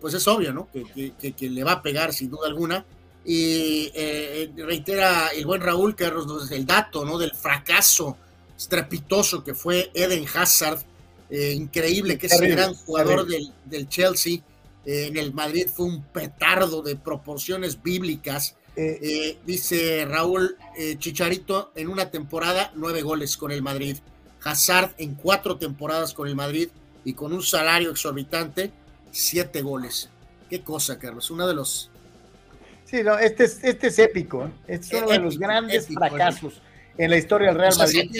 [0.00, 0.68] pues es obvio, ¿no?
[0.72, 2.86] que le va a pegar sin duda alguna
[3.24, 7.18] y eh, reitera el buen Raúl Carlos el dato ¿no?
[7.18, 8.16] del fracaso
[8.56, 10.82] estrepitoso que fue Eden Hazard,
[11.30, 14.40] eh, increíble que ese gran jugador del, del Chelsea
[14.84, 18.56] eh, en el Madrid fue un petardo de proporciones bíblicas.
[19.44, 20.56] dice Raúl
[20.98, 23.96] Chicharito en una temporada nueve goles con el Madrid,
[24.44, 26.68] Hazard en cuatro temporadas con el Madrid
[27.04, 28.70] y con un salario exorbitante
[29.10, 30.10] siete goles.
[30.48, 31.90] Qué cosa, Carlos, uno de los
[32.88, 34.46] Sí, no, este es, este es épico.
[34.46, 34.50] ¿eh?
[34.66, 36.62] Este es uno de los grandes fracasos
[36.96, 38.10] en la historia del Real Madrid.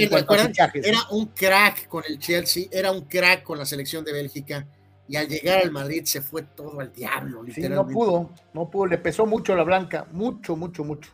[0.84, 4.66] era un crack con el Chelsea, era un crack con la selección de Bélgica.
[5.08, 7.94] Y al llegar al Madrid se fue todo al diablo, literalmente.
[7.94, 11.10] no pudo, no pudo, le pesó mucho la blanca, mucho, mucho, mucho.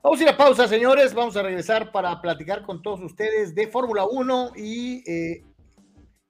[0.00, 1.12] Vamos a ir a pausa, señores.
[1.12, 5.44] Vamos a regresar para platicar con todos ustedes de Fórmula 1 y eh,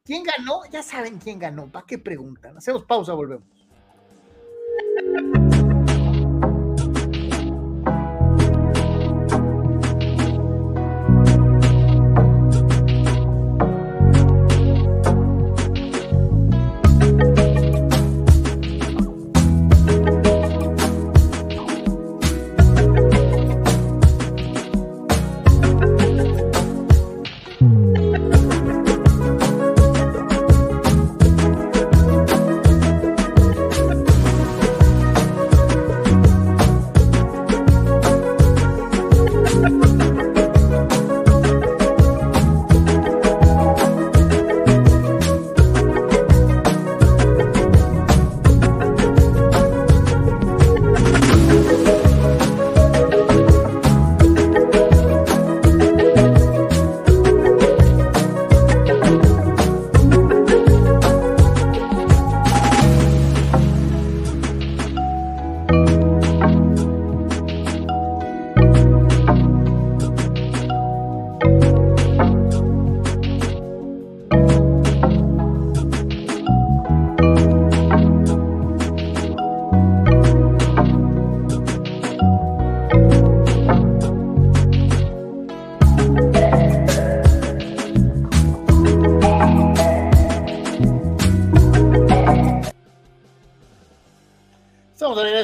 [0.03, 0.63] quién ganó.
[0.73, 1.71] Ya saben quién ganó.
[1.71, 2.57] ¿Para qué preguntan?
[2.57, 3.47] Hacemos pausa, volvemos.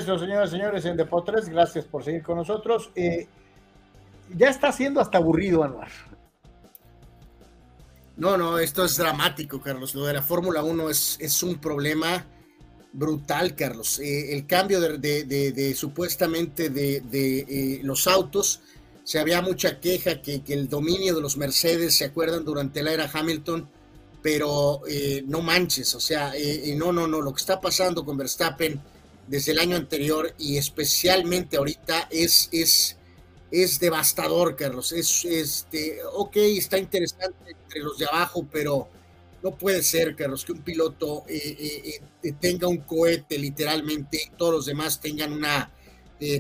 [0.05, 1.49] señores, en Deportes.
[1.49, 2.91] Gracias por seguir con nosotros.
[2.95, 3.27] Eh,
[4.35, 5.91] ya está siendo hasta aburrido, Anuar.
[8.17, 9.95] No, no, esto es dramático, Carlos.
[9.95, 12.25] Lo de la Fórmula 1 es, es un problema
[12.93, 13.99] brutal, Carlos.
[13.99, 17.03] Eh, el cambio de, supuestamente de,
[17.49, 18.61] eh, los autos,
[19.05, 22.45] se había mucha queja que, el dominio de los Mercedes, ¿se acuerdan?
[22.45, 23.69] Durante la era Hamilton,
[24.23, 24.83] pero
[25.27, 26.33] no manches, o sea,
[26.77, 28.81] no, no, no, lo que está pasando con Verstappen
[29.27, 32.97] desde el año anterior y especialmente ahorita es, es,
[33.51, 34.93] es devastador, Carlos.
[34.93, 38.89] Es, este, ok, está interesante entre los de abajo, pero
[39.43, 44.37] no puede ser, Carlos, que un piloto eh, eh, eh, tenga un cohete literalmente y
[44.37, 45.71] todos los demás tengan una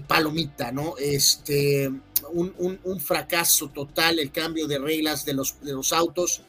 [0.07, 0.95] palomita, ¿no?
[0.97, 1.89] Este,
[2.31, 6.43] un, un, fracaso total el cambio de reglas de los, de los autos.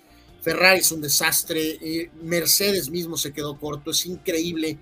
[0.43, 4.77] Ferrari es un desastre, Mercedes mismo se quedó corto, es increíble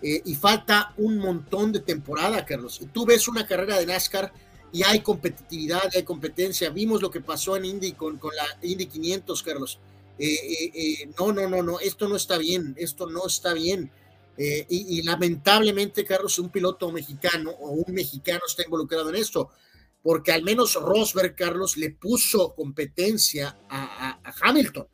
[0.00, 2.80] eh, y falta un montón de temporada, Carlos.
[2.92, 4.32] Tú ves una carrera de NASCAR
[4.72, 6.70] y hay competitividad, hay competencia.
[6.70, 9.80] Vimos lo que pasó en Indy con, con la Indy 500, Carlos.
[11.18, 13.90] no, no, no, no, esto no está bien, esto no está bien.
[14.36, 19.50] y, lamentablemente, Carlos, un piloto mexicano o un mexicano está involucrado en esto,
[20.00, 24.86] porque al menos Rosberg, Carlos, le puso competencia a, a Hamilton.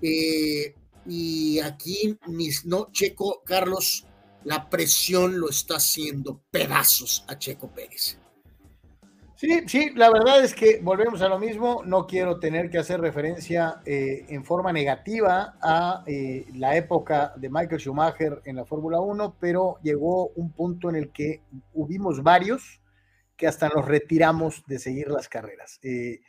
[0.00, 2.16] y aquí,
[2.64, 4.06] no, Checo, Carlos,
[4.46, 8.16] la presión lo está haciendo pedazos a Checo Pérez.
[9.34, 11.82] Sí, sí, la verdad es que volvemos a lo mismo.
[11.84, 17.50] No quiero tener que hacer referencia eh, en forma negativa a eh, la época de
[17.50, 21.42] Michael Schumacher en la Fórmula 1, pero llegó un punto en el que
[21.74, 22.80] hubimos varios
[23.36, 25.80] que hasta nos retiramos de seguir las carreras.
[25.82, 26.20] Eh,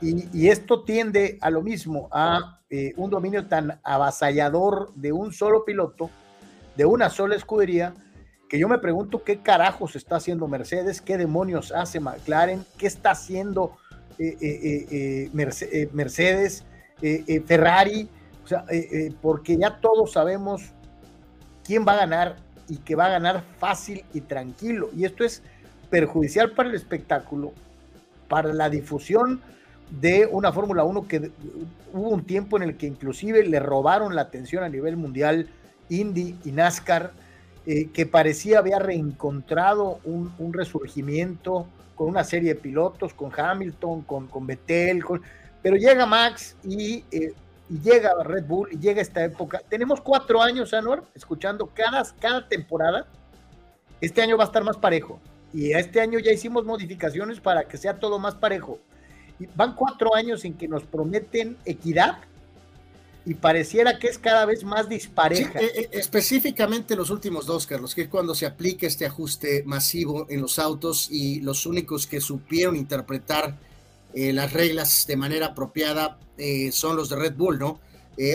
[0.00, 2.60] y, y, esto tiende a lo mismo, a
[2.96, 6.10] un dominio tan avasallador de un solo piloto
[6.80, 7.92] de una sola escudería,
[8.48, 13.10] que yo me pregunto qué carajos está haciendo Mercedes, qué demonios hace McLaren, qué está
[13.10, 13.76] haciendo
[14.18, 16.64] eh, eh, eh, Mercedes,
[17.44, 18.08] Ferrari,
[18.42, 18.64] o sea,
[19.20, 20.72] porque ya todos sabemos
[21.64, 22.36] quién va a ganar
[22.66, 24.88] y que va a ganar fácil y tranquilo.
[24.96, 25.42] Y esto es
[25.90, 27.52] perjudicial para el espectáculo,
[28.26, 29.42] para la difusión
[30.00, 31.30] de una Fórmula 1 que
[31.92, 35.50] hubo un tiempo en el que inclusive le robaron la atención a nivel mundial
[35.90, 37.12] Indy y NASCAR,
[37.66, 44.26] eh, que parecía haber reencontrado un, resurgimiento con una serie de pilotos, con Hamilton, con,
[44.28, 45.04] con Vettel,
[45.62, 47.34] pero llega Max y, eh,
[47.68, 49.60] y, llega Red Bull y llega esta época.
[49.68, 53.06] Tenemos cuatro años, Anor, escuchando cada, cada temporada.
[54.00, 55.20] Este año va a estar más parejo.
[55.52, 58.78] Y este año ya hicimos modificaciones para que sea todo más parejo.
[59.38, 62.18] Y van cuatro años en que nos prometen equidad
[63.26, 65.60] y pareciera que es cada vez más dispareja.
[65.60, 70.26] Eh, eh, específicamente los últimos dos, Carlos, que es cuando se aplica este ajuste masivo
[70.30, 73.58] en los autos y los únicos que supieron interpretar
[74.14, 76.18] eh, las reglas de manera apropiada
[76.72, 77.80] son los de Red Bull, ¿no?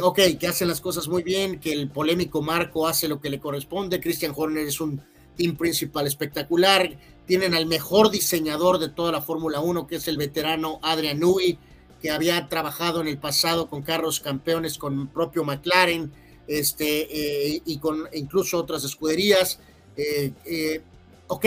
[0.03, 3.39] ok, que hacen las cosas muy bien, que el polémico Marco hace lo que le
[3.39, 5.01] corresponde, Christian Horner es un
[5.35, 6.95] team principal espectacular,
[7.25, 11.57] tienen al mejor diseñador de toda la Fórmula 1, que es el veterano Adrian Newey,
[12.01, 16.11] que había trabajado en el pasado con carros campeones, con propio McLaren,
[16.47, 17.07] este,
[17.55, 19.59] eh, y con incluso otras escuderías.
[19.97, 20.81] Eh, eh,
[21.27, 21.45] ok,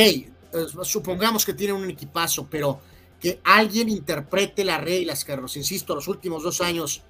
[0.82, 2.80] supongamos que tiene un equipazo, pero
[3.20, 7.02] que alguien interprete las reglas, Carlos, insisto, los últimos dos años,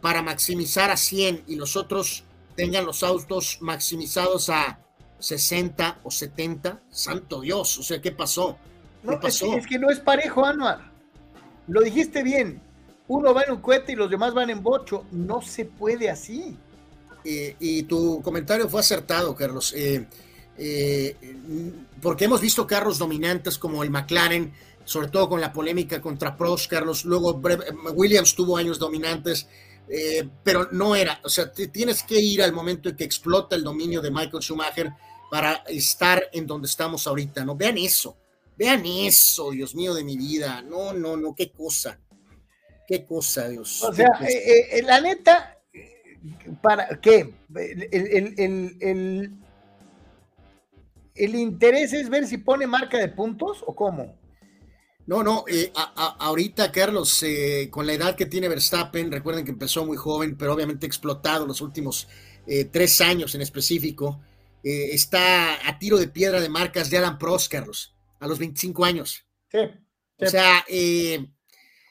[0.00, 2.24] para maximizar a 100 y los otros
[2.56, 4.78] tengan los autos maximizados a
[5.18, 8.58] 60 o 70, santo Dios, o sea, ¿qué pasó?
[9.02, 9.56] no, pasó?
[9.56, 10.92] Es, que no es parejo, Anuar.
[11.66, 12.60] Lo dijiste bien
[13.08, 15.04] uno va en un cohete y los demás van en bocho.
[15.10, 16.56] No se puede así.
[17.24, 19.72] y tu comentario fue acertado, Carlos.
[19.74, 20.06] Eh,
[20.56, 21.16] eh,
[22.00, 24.52] porque hemos visto carros dominantes como el McLaren,
[24.84, 27.04] sobre todo con la polémica contra Prost, Carlos.
[27.04, 27.40] Luego
[27.94, 29.48] Williams tuvo años dominantes,
[29.88, 31.20] eh, pero no era.
[31.24, 34.92] O sea, tienes que ir al momento en que explota el dominio de Michael Schumacher
[35.30, 37.44] para estar en donde estamos ahorita.
[37.44, 38.16] No vean eso,
[38.56, 40.62] vean eso, Dios mío de mi vida.
[40.62, 41.98] No, no, no, qué cosa.
[42.86, 43.82] Qué cosa, Dios.
[43.82, 45.58] O sea, eh, eh, la neta,
[46.62, 47.32] ¿para qué?
[47.54, 49.38] El,
[51.14, 54.18] el, interés es ver si pone marca de puntos o cómo.
[55.06, 57.24] No, no, eh, ahorita, Carlos,
[57.70, 61.60] con la edad que tiene Verstappen, recuerden que empezó muy joven, pero obviamente explotado los
[61.60, 62.08] últimos
[62.70, 64.20] tres años en específico,
[64.62, 69.26] está a tiro de piedra de marcas de Alan Prost, Carlos, a los 25 años.
[69.50, 69.58] Sí.
[70.18, 71.26] O sea, eh,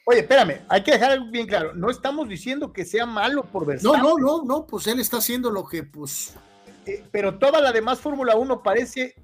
[0.06, 1.74] Oye, espérame, hay que dejar algo bien claro.
[1.74, 4.02] No estamos diciendo que sea malo por Verstappen.
[4.02, 6.34] No, no, no, no, pues él está haciendo lo que, pues.
[6.86, 9.14] Eh, pero toda la demás Fórmula 1 parece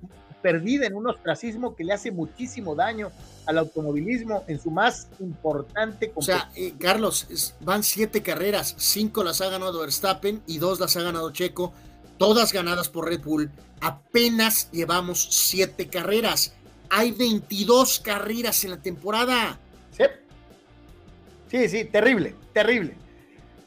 [0.40, 3.10] perdida en un ostracismo que le hace muchísimo daño
[3.46, 9.40] al automovilismo en su más importante O sea, eh, Carlos, van siete carreras, cinco las
[9.40, 11.72] ha ganado Verstappen y dos las ha ganado Checo,
[12.18, 13.50] todas ganadas por Red Bull.
[13.80, 16.54] Apenas llevamos siete carreras.
[16.90, 19.58] Hay 22 carreras en la temporada.
[21.50, 22.94] Sí, sí, terrible, terrible.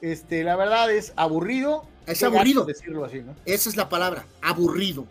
[0.01, 1.83] Este, la verdad es aburrido.
[2.07, 2.65] Es aburrido.
[2.65, 3.35] Decirlo así, ¿no?
[3.45, 5.05] Esa es la palabra, aburrido.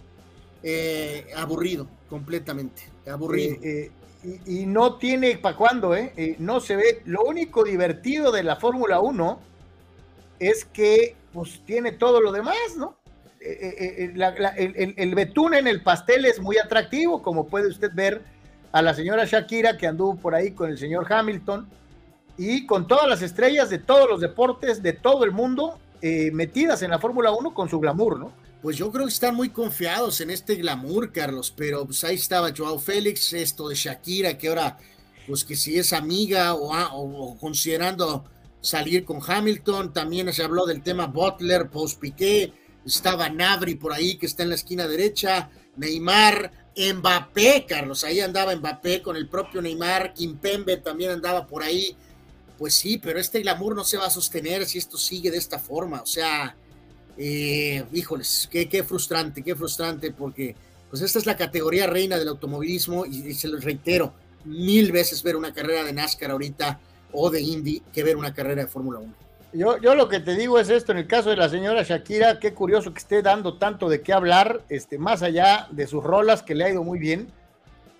[0.63, 2.83] Eh, aburrido, completamente.
[3.07, 3.57] Aburrido.
[3.63, 3.91] Eh,
[4.25, 6.37] eh, y, no tiene para cuándo, ¿eh?
[6.39, 7.03] No se ve.
[7.05, 9.41] Lo único divertido de la Fórmula 1
[10.39, 12.97] es que, pues, tiene todo lo demás, ¿no?
[13.41, 18.23] el, el betún en el pastel es muy atractivo, como puede usted ver
[18.71, 21.69] a la señora Shakira que anduvo por ahí con el señor Hamilton
[22.39, 26.83] y con todas las estrellas de todos los deportes de todo el mundo eh, metidas
[26.83, 28.33] en la Fórmula 1 con su glamour, ¿no?
[28.63, 32.53] Pues yo creo que están muy confiados en este glamour, Carlos, pero pues ahí estaba
[32.57, 34.79] Joao Félix, esto de Shakira, que ahora
[35.27, 38.25] pues que si es amiga o, considerando
[38.61, 42.53] salir con Hamilton, también se habló del tema Butler, post Piqué,
[42.87, 48.55] estaba Navri por ahí que está en la esquina derecha, Neymar, Mbappé, Carlos, ahí andaba
[48.55, 51.97] Mbappé con el propio Neymar, Kimpembe también andaba por ahí.
[52.63, 55.59] Pues sí, pero este glamour no se va a sostener si esto sigue de esta
[55.59, 56.01] forma.
[56.01, 56.55] O sea,
[57.19, 60.55] eh, híjoles, qué, qué, frustrante, qué frustrante, porque
[60.89, 64.15] pues esta es la categoría reina del automovilismo y, se lo reitero,
[64.45, 66.79] mil veces ver una carrera de NASCAR ahorita
[67.11, 69.15] o de Indy que ver una carrera de Fórmula 1.
[69.55, 72.39] Yo, yo lo que te digo es esto, en el caso de la señora Shakira,
[72.39, 76.45] qué curioso que esté dando tanto de qué hablar, este, más allá de sus rolas
[76.45, 77.27] que le ha ido muy bien,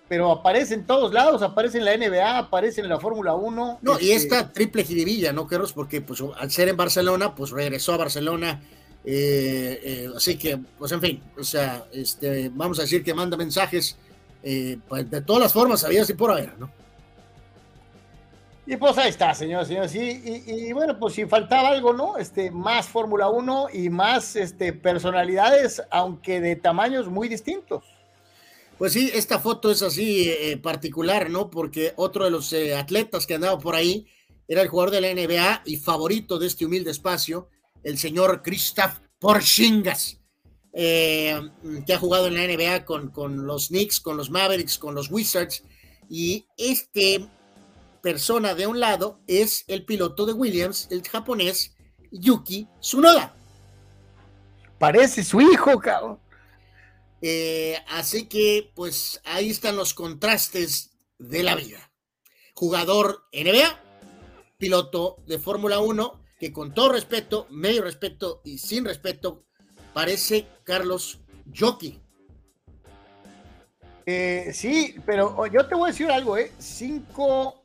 [0.07, 3.79] pero aparece en todos lados, aparece en la NBA, aparece en la Fórmula 1.
[3.81, 5.73] No, y este esta triple jiribilla, ¿no, Carlos?
[5.73, 8.61] Porque pues al ser en Barcelona, pues regresó a Barcelona,
[9.05, 13.35] eh, eh, así que, pues en fin, o sea, este, vamos a decir que manda
[13.35, 13.97] mensajes
[14.43, 16.69] eh, pues, de todas las formas, había así por haber, ¿no?
[18.65, 19.89] Y pues ahí está, señor, señor.
[19.89, 22.17] Sí, y, bueno, pues si faltaba algo, ¿no?
[22.17, 27.83] Este, más Fórmula 1 y más este, personalidades, aunque de tamaños muy distintos.
[28.77, 31.49] Pues sí, esta foto es así eh, particular, ¿no?
[31.49, 34.07] Porque otro de los eh, atletas que andaba por ahí
[34.47, 37.49] era el jugador de la NBA y favorito de este humilde espacio,
[37.83, 40.19] el señor Christoph Porzingis,
[40.73, 41.39] eh,
[41.85, 45.09] que ha jugado en la NBA con, con los Knicks, con los Mavericks, con los
[45.11, 45.63] Wizards.
[46.09, 47.29] Y este
[48.01, 51.73] persona de un lado es el piloto de Williams, el japonés
[52.11, 53.33] Yuki Tsunoda.
[54.77, 56.19] Parece su hijo, cabrón.
[57.25, 61.89] Eh, así que, pues ahí están los contrastes de la vida.
[62.53, 63.81] Jugador NBA,
[64.57, 69.45] piloto de Fórmula 1, que con todo respeto, medio respeto y sin respeto,
[69.93, 71.21] parece Carlos
[71.57, 72.01] Jockey.
[74.05, 76.51] Eh, sí, pero yo te voy a decir algo, ¿eh?
[76.59, 77.63] Cinco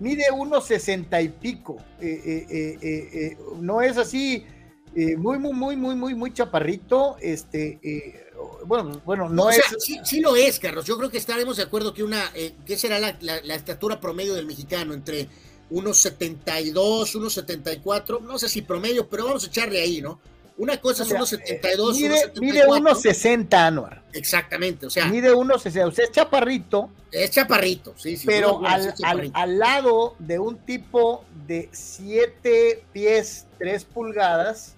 [0.00, 1.78] mide unos sesenta y pico.
[1.98, 4.44] Eh, no es así
[4.94, 7.16] muy, muy, muy, muy, muy, muy chaparrito.
[7.20, 8.28] Este,
[8.64, 9.60] bueno, bueno, no es.
[10.04, 10.84] sí, lo es, Carlos.
[10.84, 12.32] Yo creo que estaremos de acuerdo que una,
[12.66, 14.94] ¿qué será la, la, estatura promedio del mexicano?
[14.94, 15.28] Entre
[15.70, 20.20] unos 72, unos 74, no sé si promedio, pero vamos a echarle ahí, ¿no?
[20.58, 24.02] Una cosa es unos 72, mide, unos Mide unos 60, Anuar.
[24.12, 25.06] Exactamente, o sea.
[25.06, 26.90] Mide unos 60, usted es chaparrito.
[27.12, 28.26] Es chaparrito, sí, sí.
[28.26, 28.92] Pero al,
[29.34, 34.74] al, lado de un tipo de 7 pies, 3 pulgadas,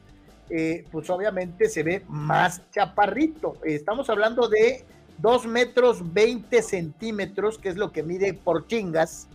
[0.50, 3.54] eh, pues obviamente se ve más chaparrito.
[3.64, 4.84] Estamos hablando de
[5.18, 9.28] 2 metros 20 centímetros, que es lo que mide por chingas,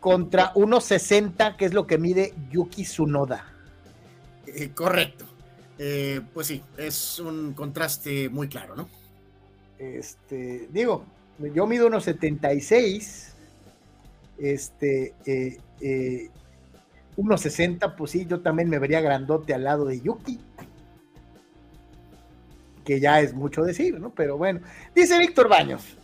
[0.00, 3.46] contra unos 60, que es lo que mide Yuki Tsunoda.
[4.46, 5.24] Eh, correcto.
[5.78, 8.88] Eh, pues sí, es un contraste muy claro, ¿no?
[9.78, 11.04] Este, digo,
[11.38, 13.34] yo mido unos 76,
[14.38, 16.28] este, eh,
[17.16, 20.40] unos 60, pues sí, yo también me vería grandote al lado de Yuki,
[22.84, 24.10] que ya es mucho decir, ¿no?
[24.10, 24.60] Pero bueno,
[24.94, 25.96] dice Víctor Baños,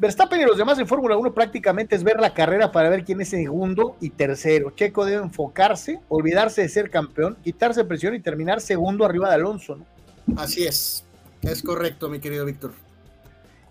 [0.00, 3.20] Verstappen y los demás en Fórmula 1 prácticamente es ver la carrera para ver quién
[3.20, 4.70] es segundo y tercero.
[4.70, 9.76] Checo debe enfocarse, olvidarse de ser campeón, quitarse presión y terminar segundo arriba de Alonso.
[9.76, 10.40] ¿no?
[10.40, 11.04] Así es,
[11.42, 12.72] es correcto, mi querido Víctor.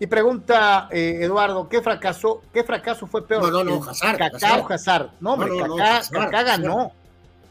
[0.00, 3.42] Y pregunta eh, Eduardo, ¿qué fracaso, ¿qué fracaso fue peor?
[3.42, 4.18] No, no, no, Hazard.
[4.18, 5.10] Kaká o Hazard.
[5.20, 6.92] No, hombre, no, Kaká, ganó.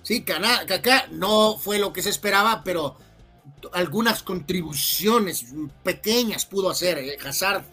[0.01, 2.97] Sí, Kaká no fue lo que se esperaba, pero
[3.73, 5.53] algunas contribuciones
[5.83, 6.97] pequeñas pudo hacer.
[6.97, 7.63] Eh, Hazard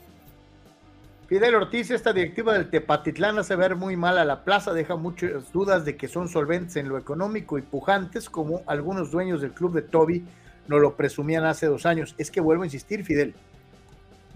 [1.27, 5.51] Fidel Ortiz, esta directiva del Tepatitlán hace ver muy mal a la plaza, deja muchas
[5.53, 9.73] dudas de que son solventes en lo económico y pujantes, como algunos dueños del club
[9.73, 10.25] de Toby
[10.69, 12.15] nos lo presumían hace dos años.
[12.17, 13.35] Es que vuelvo a insistir, Fidel,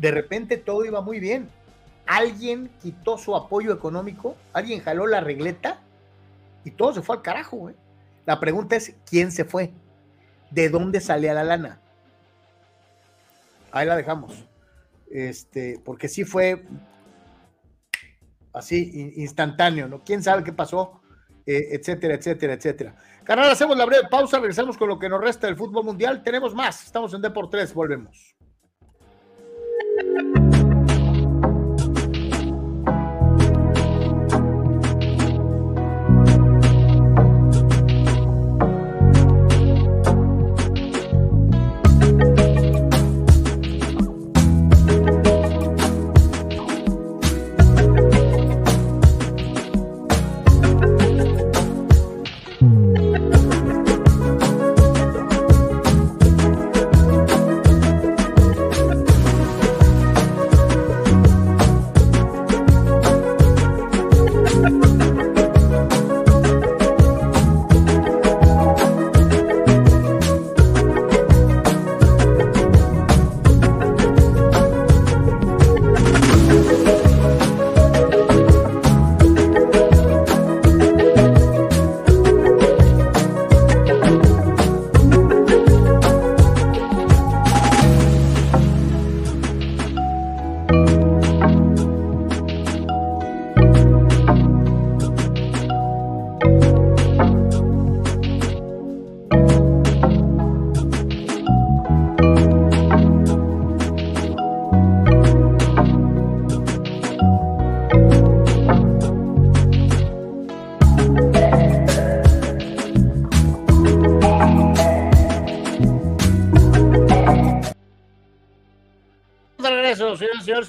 [0.00, 1.48] de repente todo iba muy bien.
[2.06, 5.80] Alguien quitó su apoyo económico, alguien jaló la regleta
[6.64, 7.70] y todo se fue al carajo.
[8.26, 9.70] La pregunta es, ¿quién se fue?
[10.50, 11.80] ¿De dónde salía la lana?
[13.70, 14.50] Ahí la dejamos
[15.10, 16.64] este, porque sí fue
[18.52, 20.02] así, instantáneo, ¿no?
[20.04, 21.00] ¿Quién sabe qué pasó?
[21.44, 22.94] Eh, etcétera, etcétera, etcétera.
[23.24, 26.22] Canal, hacemos la breve pausa, regresamos con lo que nos resta del fútbol mundial.
[26.22, 28.34] Tenemos más, estamos en Deportes, volvemos.
[30.16, 30.49] thank you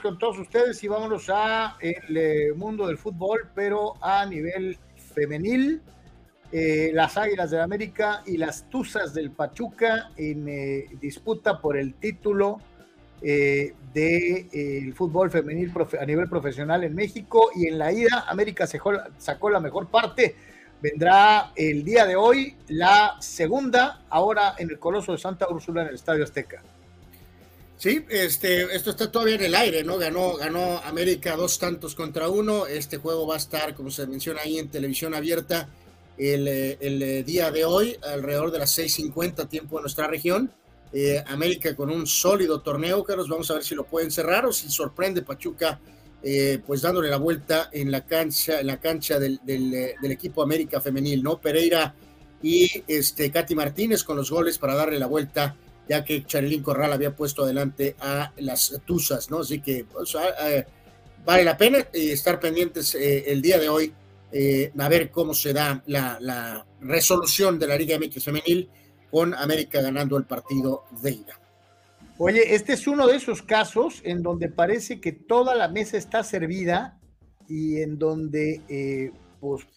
[0.02, 4.78] con todos ustedes y vámonos a el eh, mundo del fútbol, pero a nivel
[5.16, 5.82] femenil.
[6.52, 11.96] Eh, las Águilas de América y las Tuzas del Pachuca en eh, disputa por el
[11.96, 12.60] título
[13.22, 19.50] del de, fútbol femenil a nivel profesional en México y en la ida América sacó
[19.50, 20.36] la mejor parte.
[20.82, 25.90] Vendrá el día de hoy la segunda, ahora en el Coloso de Santa Úrsula en
[25.90, 26.62] el Estadio Azteca.
[27.82, 29.98] Sí, este, esto está todavía en el aire, ¿no?
[29.98, 32.68] Ganó, ganó América dos tantos contra uno.
[32.68, 35.68] Este juego va a estar, como se menciona ahí, en televisión abierta
[36.16, 40.52] el, eh, eh, día de hoy, alrededor de las 6:50 tiempo de nuestra región.
[40.94, 43.28] Eh, América con un sólido torneo, Carlos.
[43.28, 45.80] Vamos a ver si lo pueden cerrar o si sorprende Pachuca,
[46.68, 50.82] pues dándole la vuelta en la cancha, en la cancha del, del, del, equipo América
[50.82, 51.42] Femenil, ¿no?
[51.42, 51.96] Pereira
[52.44, 55.56] y este, Katy Martínez con los goles para darle la vuelta
[55.88, 59.40] ya que Charilín Corral había puesto adelante a las Tuzas, ¿no?
[59.40, 60.16] Así que pues,
[61.26, 63.94] vale la pena eh, estar pendientes eh, el día de hoy
[64.32, 68.68] eh, a ver cómo se da la, resolución de la Liga MX Femenil
[69.12, 71.40] con América ganando el partido de ida.
[72.18, 76.24] Oye, este es uno de esos casos en donde parece que toda la mesa está
[76.24, 77.00] servida
[77.48, 79.68] y en donde pues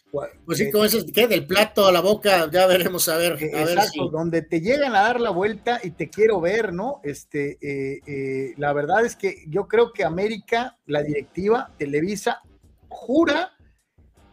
[0.44, 3.32] pues sí, como eso, que del plato a la boca, ya veremos a ver.
[3.32, 3.78] A ver
[4.12, 7.00] donde te llegan a dar la vuelta y te quiero ver, ¿no?
[7.02, 12.42] Este, eh, eh, la verdad es que yo creo que América, la directiva, Televisa,
[12.88, 13.52] jura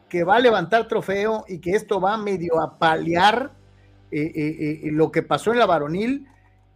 [0.09, 3.51] que va a levantar trofeo y que esto va medio a paliar
[4.11, 6.27] eh, lo que pasó en la varonil.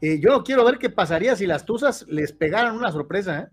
[0.02, 3.48] yo no quiero ver qué pasaría si las Tuzas les pegaran una sorpresa, ¿eh?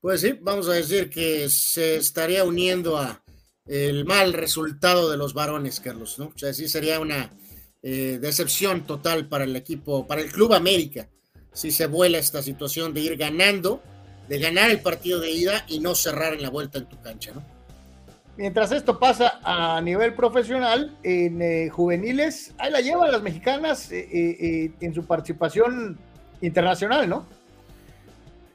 [0.00, 3.22] Pues sí, vamos a decir que se estaría uniendo a,
[3.66, 6.26] el mal resultado de los varones, Carlos, ¿no?
[6.26, 7.30] O sea, sí sería una
[7.82, 11.08] eh, decepción total para el equipo, para el Club América,
[11.52, 13.82] si se vuela esta situación de ir ganando,
[14.28, 17.32] de ganar el partido de ida y no cerrar en la vuelta en tu cancha,
[17.34, 17.44] ¿no?
[18.36, 24.72] Mientras esto pasa a nivel profesional, en eh, juveniles, ahí la llevan las mexicanas eh,
[24.80, 25.98] en su participación
[26.40, 27.26] internacional, ¿no?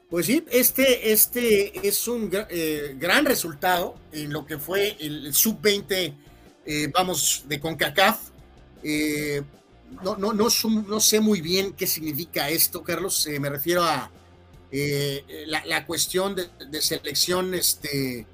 [0.08, 6.14] Pues sí, este, este es un eh, gran resultado en lo que fue el, sub-20,
[6.64, 8.20] eh, vamos, de CONCACAF.
[8.84, 9.42] Eh,
[10.04, 10.46] no, no, no,
[10.86, 13.26] no, sé muy bien qué significa esto, Carlos.
[13.40, 14.10] me refiero a
[15.46, 18.26] la, cuestión de, selección este,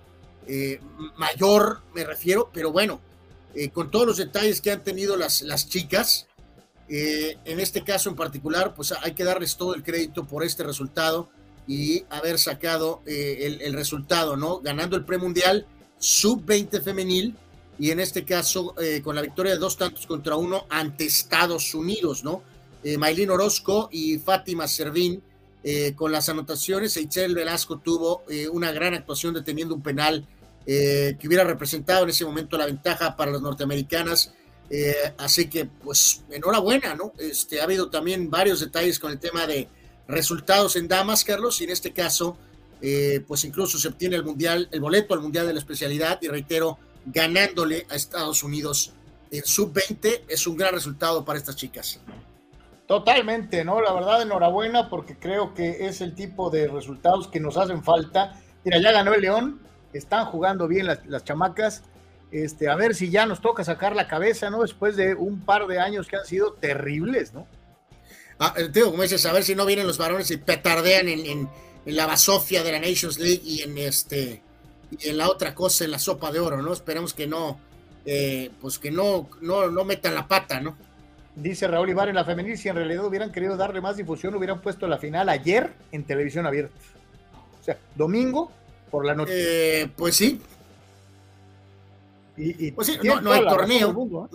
[1.17, 3.01] mayor, me refiero, pero bueno,
[3.73, 6.27] con todos los detalles que han tenido las, las chicas,
[6.89, 11.31] en este caso en particular, pues hay que darles todo el crédito por este resultado
[11.67, 14.59] y haber sacado eh, el, resultado, ¿no?
[14.61, 15.67] Ganando el premundial
[15.99, 17.37] sub-20 femenil
[17.79, 21.75] y en este caso eh, con la victoria de dos tantos contra uno ante Estados
[21.75, 22.43] Unidos, ¿no?
[22.85, 22.99] Eh,
[23.29, 25.23] Orozco y Fátima Servín
[25.63, 26.97] eh, con las anotaciones.
[26.97, 30.27] Eichel Velasco tuvo una gran actuación deteniendo un penal
[30.65, 34.33] que hubiera representado en ese momento la ventaja para las norteamericanas.
[35.19, 37.13] así que, pues, enhorabuena, ¿no?
[37.19, 39.69] Este, ha habido también varios detalles con el tema de
[40.09, 42.37] resultados en damas, Carlos, y en este caso,
[42.81, 46.29] eh, pues incluso se obtiene el mundial, el boleto al mundial de la especialidad, y
[46.29, 48.93] reitero, ganándole a Estados Unidos
[49.31, 52.01] en sub-20 es un gran resultado para estas chicas.
[52.87, 53.81] Totalmente, ¿no?
[53.81, 58.39] La verdad, enhorabuena, porque creo que es el tipo de resultados que nos hacen falta.
[58.65, 59.61] Mira, ya ganó el León,
[59.95, 61.83] están jugando bien las, las chamacas.
[62.31, 64.63] Este, a ver si ya nos toca sacar la cabeza, ¿no?
[64.63, 67.47] Después de un par de años que han sido terribles, ¿no?
[68.45, 71.49] Ah, eh, digo, como dices, a ver si no vienen los varones y petardean en,
[71.85, 74.43] la basofia de la Nations League y en este
[74.91, 76.73] y en la otra cosa, en la sopa de oro, ¿no?
[76.73, 77.61] Esperemos que no,
[78.05, 80.77] eh, pues que no, no, no metan la pata, ¿no?
[81.37, 84.61] Dice Raúl Ibar en la femenil, si en realidad hubieran querido darle más difusión, hubieran
[84.61, 86.75] puesto la final ayer en televisión abierta.
[87.61, 88.51] O sea, domingo
[88.91, 89.83] por la noche.
[89.83, 90.43] Eh, pues sí.
[92.37, 94.29] Y, pues sí, no, hay torneo.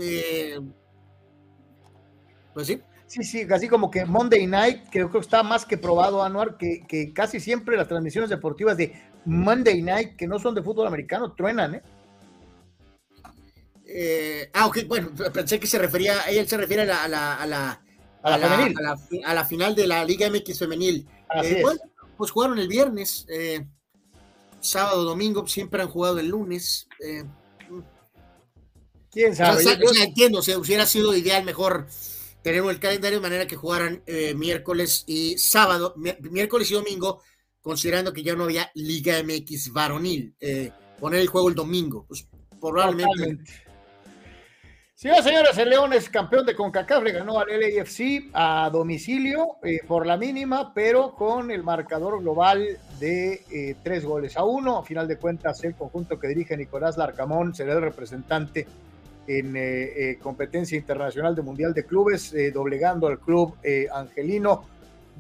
[2.54, 2.82] pues sí.
[3.08, 6.86] Sí, sí, así como que Monday Night, creo que está más que probado, Anuar, que,
[6.86, 8.94] que casi siempre las transmisiones deportivas de
[9.24, 11.82] Monday Night, que no son de fútbol americano, truenan, ¿eh?
[13.86, 17.34] eh ah, ok, bueno, pensé que se refería, ella se refiere a la, a la,
[17.36, 17.82] a la,
[18.22, 21.08] a la, final de la Liga MX femenil.
[21.44, 21.80] Eh, bueno,
[22.18, 23.66] pues jugaron el viernes, eh,
[24.60, 26.90] sábado, domingo, siempre han jugado el lunes.
[29.10, 29.60] ¿Quién sabe?
[29.60, 31.88] O sea, entiendo, si hubiera sido ideal mejor
[32.48, 37.22] tenemos el calendario de manera que jugaran eh, miércoles y sábado, miércoles y domingo,
[37.60, 40.34] considerando que ya no había Liga MX varonil.
[40.40, 42.26] Eh, poner el juego el domingo, pues
[42.62, 43.44] probablemente.
[44.96, 49.58] Señoras y señores, el León es campeón de CONCACAF, le ganó al LAFC a domicilio
[49.62, 54.78] eh, por la mínima, pero con el marcador global de tres goles a uno.
[54.78, 58.66] A final de cuentas, el conjunto que dirige Nicolás Larcamón será el representante
[59.28, 63.56] en eh, competencia internacional de Mundial de Clubes, doblegando al club
[63.94, 64.66] angelino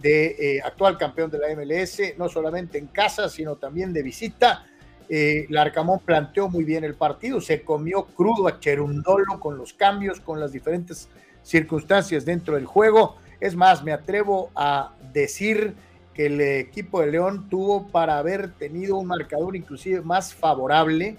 [0.01, 4.65] de actual campeón de la MLS, no solamente en casa, sino también de visita
[5.09, 10.19] eh, Larcamón planteó muy bien el partido, se comió crudo a Cherundolo con los cambios,
[10.19, 11.07] con las diferentes
[11.43, 13.15] circunstancias dentro del juego.
[13.39, 15.75] Es más, me atrevo a decir
[16.13, 21.17] que el equipo de León tuvo para haber tenido un marcador inclusive más favorable.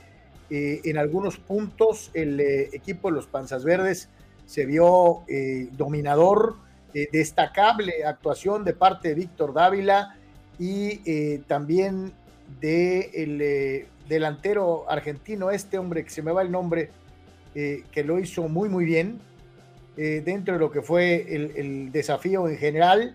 [0.51, 4.09] Eh, en algunos puntos el eh, equipo de los Panzas Verdes
[4.47, 6.57] se vio eh, dominador,
[7.12, 10.16] destacable actuación de parte de Víctor Dávila
[10.59, 12.12] y también
[12.61, 16.91] de el delantero argentino, este hombre que se me va el nombre,
[17.55, 19.20] que lo hizo muy, muy bien
[19.95, 23.15] dentro de lo que fue el, desafío en general.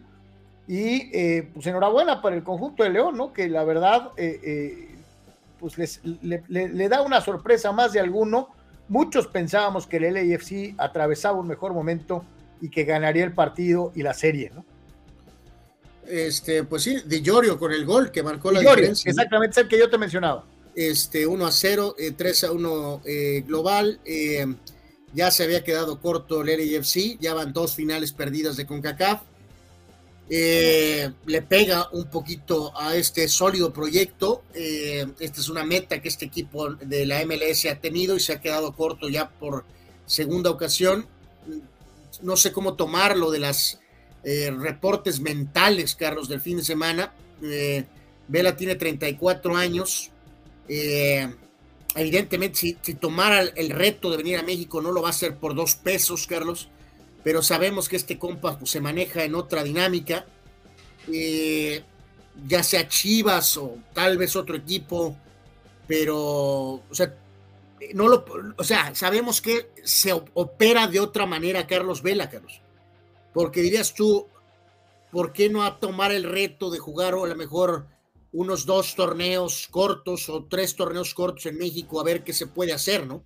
[0.66, 3.34] Y pues enhorabuena para el conjunto de León, ¿no?
[3.34, 4.12] Que la verdad,
[5.64, 8.50] pues le, da una sorpresa más de alguno.
[8.90, 12.26] Muchos pensábamos que el LAFC atravesaba un mejor momento
[12.62, 14.66] y que ganaría el partido y la serie, ¿no?
[16.06, 19.10] Este, pues sí, Di Llorio con el gol que marcó la diferencia.
[19.10, 20.44] Exactamente, es el que yo te mencionaba.
[20.76, 24.00] Este, 1 a 0, 3 eh, a 1 eh, global.
[24.04, 24.46] Eh,
[25.14, 29.22] ya se había quedado corto el LAFC, ya van dos finales perdidas de CONCACAF.
[30.36, 34.44] Le pega un poquito a este sólido proyecto.
[34.54, 38.42] esta es una meta que este equipo de la MLS ha tenido y se ha
[38.42, 39.66] quedado corto ya por
[40.06, 41.08] segunda ocasión.
[42.22, 43.80] No sé cómo tomarlo de las
[44.24, 47.14] eh, reportes mentales, Carlos, del fin de semana.
[47.42, 47.86] Eh,
[48.28, 50.12] Vela tiene 34 años.
[50.70, 51.28] Eh,
[51.96, 55.56] evidentemente, si, tomara el, reto de venir a México, no lo va a hacer por
[55.56, 56.70] dos pesos, Carlos.
[57.24, 60.26] Pero sabemos que este compa se maneja en otra dinámica.
[62.48, 65.16] ya sea Chivas o tal vez otro equipo.
[65.88, 67.14] Pero, o sea,
[67.94, 68.26] no lo,
[68.58, 72.62] o sea, sabemos que se opera de otra manera Carlos Vela, Carlos.
[73.34, 74.28] Porque dirías tú,
[75.12, 77.88] ¿por qué no a tomar el reto de jugar o a lo mejor
[78.32, 82.74] unos dos torneos cortos o tres torneos cortos en México a ver qué se puede
[82.74, 83.24] hacer, ¿no?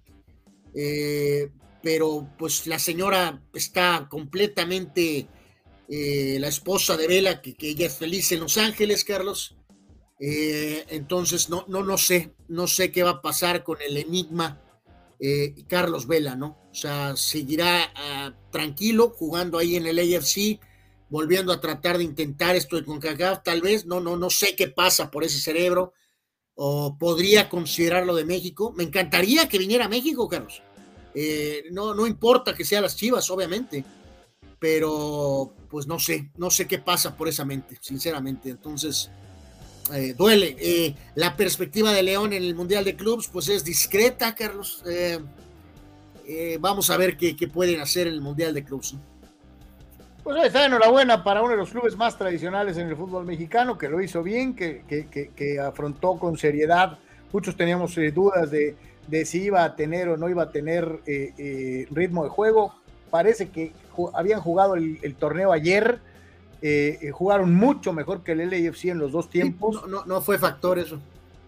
[0.76, 1.50] Eh,
[1.82, 5.28] pero pues la señora está completamente,
[5.90, 9.56] eh, la esposa de Vela, que, ella es feliz en Los Ángeles, Carlos.
[10.20, 14.64] Eh, entonces no, no, no sé, no sé qué va a pasar con el enigma
[15.68, 16.60] Carlos Vela, ¿no?
[16.72, 20.60] O sea, seguirá ah, tranquilo jugando ahí en el AFC,
[21.10, 24.68] volviendo a tratar de intentar esto de CONCACAF, tal vez, no, no, no sé qué
[24.68, 25.94] pasa por ese cerebro,
[26.54, 28.74] o podría considerarlo de México.
[28.76, 30.62] Me encantaría que viniera a México, Carlos.
[31.20, 33.84] Eh, no, no importa que sea las Chivas, obviamente,
[34.60, 38.52] pero pues no sé, no sé qué pasa por esa mente, sinceramente.
[38.52, 39.10] Entonces,
[39.96, 40.56] eh, duele.
[40.60, 44.84] Eh, la perspectiva de León en el Mundial de Clubs, pues es discreta, Carlos.
[46.60, 48.94] Vamos a ver qué, pueden hacer en el Mundial de Clubes.
[50.24, 53.90] Pues está enhorabuena para uno de los clubes más tradicionales en el fútbol mexicano, que
[53.90, 54.84] lo hizo bien, que,
[55.36, 57.00] que, afrontó con seriedad.
[57.34, 58.76] Muchos teníamos dudas de,
[59.26, 62.74] si iba a tener o no iba a tener eh, ritmo de juego.
[63.10, 63.72] Parece que
[64.14, 66.00] habían jugado el, torneo ayer,
[67.14, 69.82] jugaron mucho mejor que el LAFC en los dos tiempos.
[69.84, 71.00] no, no, no fue factor eso.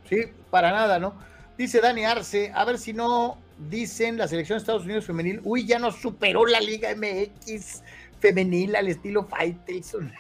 [0.10, 1.14] Sí, para nada, ¿no?
[1.57, 3.38] Dice Dani Arce, a ver si no
[3.69, 7.84] dicen la selección de Estados Unidos femenil, uy, ya nos superó la Liga MX
[8.19, 10.11] femenil al estilo Faitelson.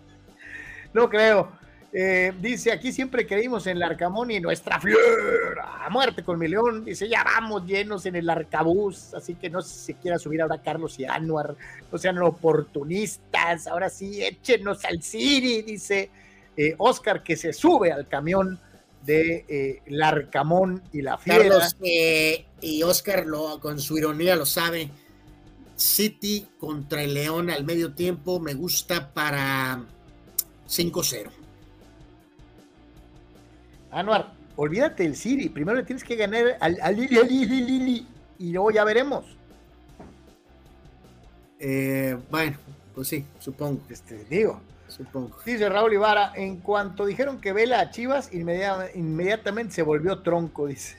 [0.92, 1.50] no creo.
[1.92, 6.46] Eh, dice, aquí siempre creímos en el Arcamón y nuestra flor, a muerte con mi
[6.46, 6.84] león.
[6.84, 10.98] Dice, ya vamos llenos en el arcabús, así que no se quiera subir ahora Carlos
[10.98, 11.56] y Anuar,
[11.90, 16.10] no sean oportunistas, ahora sí, échenos al Ciri, dice
[16.58, 18.58] eh, Oscar que se sube al camión
[19.04, 21.38] de eh, Larcamón y la Fiera.
[21.38, 24.90] Carlos eh, y Oscar lo, con su ironía lo sabe.
[25.76, 29.84] City contra el León al medio tiempo me gusta para
[30.68, 31.37] 5-0.
[33.90, 35.48] Anuar, olvídate del City.
[35.48, 38.06] Primero le tienes que ganar al, Lili, Lili, Lili,
[38.38, 39.24] y luego ya veremos.
[41.58, 42.56] Eh, bueno,
[42.94, 43.80] pues sí, supongo.
[43.90, 45.36] Este, digo, Supongo.
[45.44, 50.96] Dice Raúl Ibarra, en cuanto dijeron que Vela a Chivas, inmediatamente se volvió tronco, dice.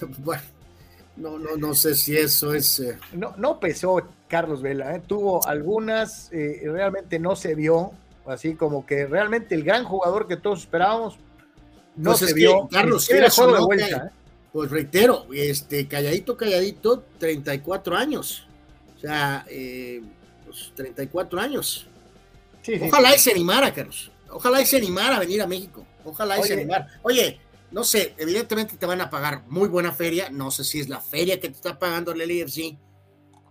[0.18, 0.42] Bueno,
[1.16, 2.80] no, no, no sé si eso es...
[2.80, 5.02] Eh, no, no pesó Carlos Vela, ¿eh?
[5.06, 7.92] tuvo algunas, eh, realmente no se vio,
[8.26, 11.18] así como que realmente el gran jugador que todos esperábamos
[12.00, 12.68] no pues se vio.
[12.70, 13.68] Carlos, quieras o, no,
[14.52, 18.46] Pues reitero, este, calladito, calladito, 34 años.
[18.96, 20.02] O sea, eh,
[20.44, 21.86] pues 34 años.
[22.82, 24.10] Ojalá y se animara, Carlos.
[24.30, 25.86] Ojalá y se animara a venir a México.
[26.04, 26.88] Ojalá y se animara.
[27.02, 27.40] Oye,
[27.70, 30.30] no sé, evidentemente te van a pagar muy buena feria.
[30.30, 32.76] No sé si es la feria que te está pagando el LFC,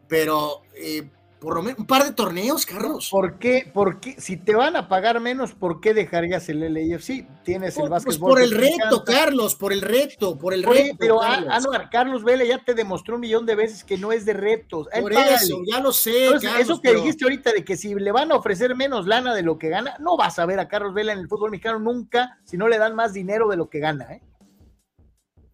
[0.08, 1.10] pero eh,
[1.40, 3.08] por lo menos un par de torneos, Carlos.
[3.10, 3.70] ¿Por qué?
[3.74, 4.20] ¿Por qué?
[4.20, 7.26] Si te van a pagar menos, ¿por qué dejarías el LAFC?
[7.44, 8.04] Tienes el básquetbol.
[8.04, 10.96] Pues por el reto, Carlos, por el reto, por el reto.
[11.00, 11.80] Pero Carlos.
[11.92, 14.88] Carlos Vela ya te demostró un millón de veces que no es de retos.
[15.00, 16.28] Por eso, ya lo sé.
[16.60, 19.58] eso que dijiste ahorita de que si le van a ofrecer menos lana de lo
[19.58, 22.58] que gana, no vas a ver a Carlos Vela en el fútbol mexicano nunca si
[22.58, 24.22] no le dan más dinero de lo que gana, ¿eh?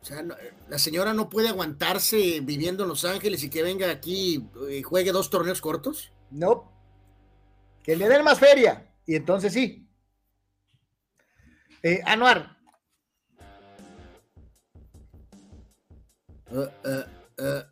[0.05, 0.23] O sea,
[0.69, 5.11] la señora no puede aguantarse viviendo en Los Ángeles y que venga aquí y juegue
[5.11, 6.11] dos torneos cortos.
[6.29, 6.71] No.
[7.81, 8.93] Que le den más feria.
[9.07, 9.89] Y entonces sí.
[11.81, 12.55] Eh, Anuar.
[16.51, 17.63] Uh, uh, uh.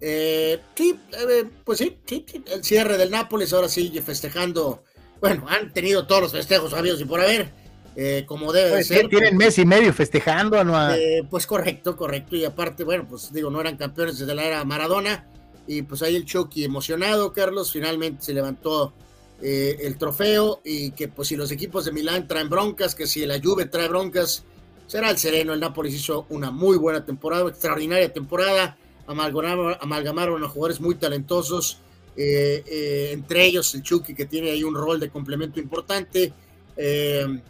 [0.00, 4.84] Eh, sí, eh, pues sí, sí, el cierre del Nápoles, ahora sí, festejando.
[5.20, 7.63] Bueno, han tenido todos los festejos sabios y por haber
[7.96, 9.08] eh, como debe pues, ser.
[9.08, 10.60] Tienen mes y medio festejando,
[10.94, 12.34] eh, pues correcto, correcto.
[12.36, 15.28] Y aparte, bueno, pues digo, no eran campeones desde la era Maradona.
[15.66, 18.92] Y pues ahí el Chucky emocionado, Carlos, finalmente se levantó
[19.40, 20.60] eh, el trofeo.
[20.64, 23.88] Y que pues si los equipos de Milán traen broncas, que si la Juve trae
[23.88, 24.44] broncas,
[24.86, 25.52] será el sereno.
[25.52, 28.76] El Nápoles hizo una muy buena temporada, extraordinaria temporada.
[29.06, 31.78] Amalgamaron, amalgamaron a jugadores muy talentosos.
[32.16, 36.32] entre ellos el Chucky, que tiene ahí un rol de complemento importante.
[36.76, 37.40] Eh,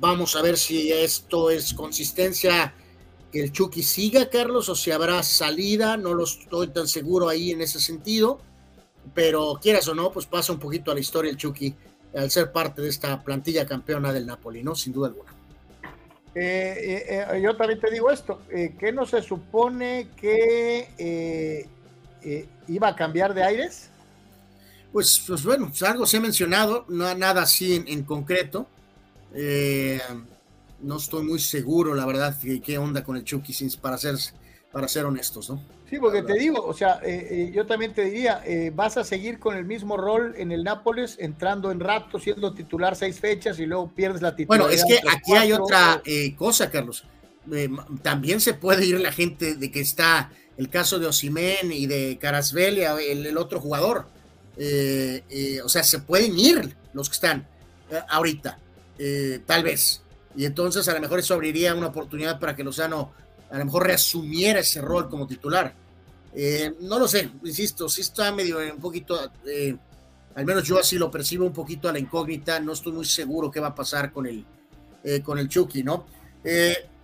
[0.00, 2.74] Vamos a ver si esto es consistencia
[3.30, 5.96] que el Chucky siga, Carlos, o si habrá salida.
[5.96, 8.40] No lo estoy tan seguro ahí en ese sentido.
[9.12, 11.74] Pero quieras o no, pues pasa un poquito a la historia el Chucky
[12.16, 14.74] al ser parte de esta plantilla campeona del Napoli, ¿no?
[14.74, 15.32] Sin duda alguna.
[16.34, 21.68] Eh, eh, eh, yo también te digo esto, ¿qué no se supone que
[22.66, 23.90] iba a cambiar de aires?
[24.92, 28.68] Pues, pues bueno, pues algo se ha mencionado, no nada así en concreto.
[29.34, 30.00] Eh,
[30.80, 34.16] no estoy muy seguro, la verdad, qué onda con el Chucky, para ser,
[34.70, 35.62] para ser honestos, ¿no?
[35.88, 38.42] Sí, porque te digo, o sea, eh, eh, yo también te diría,
[38.74, 42.96] vas a seguir con el mismo rol en el Nápoles, entrando en rato, siendo titular
[42.96, 44.68] seis fechas y luego pierdes la titularidad.
[44.68, 46.02] Bueno, es que aquí hay otra
[46.36, 47.04] cosa, Carlos.
[48.02, 52.18] también se puede ir la gente de que está el caso de Osimén y de
[52.20, 54.06] Carasvelia, el, el otro jugador.
[54.56, 57.46] o sea, se pueden ir los que están
[58.08, 58.58] ahorita.
[58.98, 60.02] Eh, tal vez.
[60.36, 63.12] Y entonces a lo mejor eso abriría una oportunidad para que Lozano
[63.50, 65.74] a lo mejor reasumiera ese rol como titular.
[66.34, 69.76] Eh, no lo sé, insisto, si está medio un poquito, eh,
[70.34, 73.52] al menos yo así lo percibo un poquito a la incógnita, no estoy muy seguro
[73.52, 74.44] qué va a pasar con el,
[75.22, 76.06] con el Chucky, ¿no?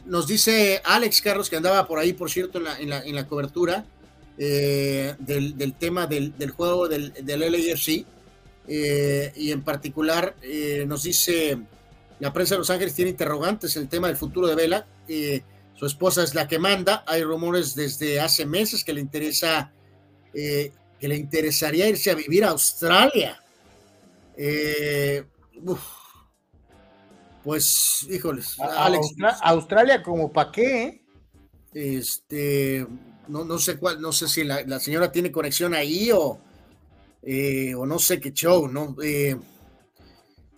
[0.06, 3.84] nos dice Alex Carlos, que andaba por ahí, por cierto, en la, en la, cobertura
[4.36, 8.04] del, tema del, juego del, del LAFC,
[8.66, 10.34] y en particular
[10.86, 11.60] nos dice
[12.20, 14.86] la prensa de Los Ángeles tiene interrogantes en el tema del futuro de Vela.
[15.74, 17.02] su esposa es la que manda.
[17.06, 19.72] Hay rumores desde hace meses que le interesa,
[20.34, 23.42] eh, que le interesaría irse a vivir a Australia.
[24.36, 25.24] Eh,
[27.42, 28.56] pues, híjoles,
[29.42, 31.02] Australia como para qué?
[31.72, 32.86] Este,
[33.28, 36.38] no, no sé cuál, no sé si la, señora tiene conexión ahí o,
[37.22, 38.94] eh, o no sé qué show, ¿no?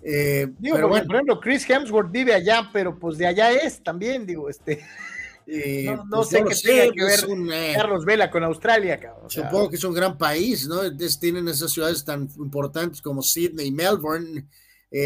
[0.05, 1.07] Eh, digo, pero bueno.
[1.07, 4.85] por ejemplo, Chris Hemsworth vive allá, pero pues de allá es también, digo, este.
[5.45, 7.19] Eh, no, pues sé qué tiene que ver
[7.53, 9.29] eh, Carlos Vela con Australia, cabrón.
[9.29, 10.83] supongo que es un gran país, ¿no?
[11.19, 14.47] tienen esas ciudades tan importantes como Sydney y Melbourne.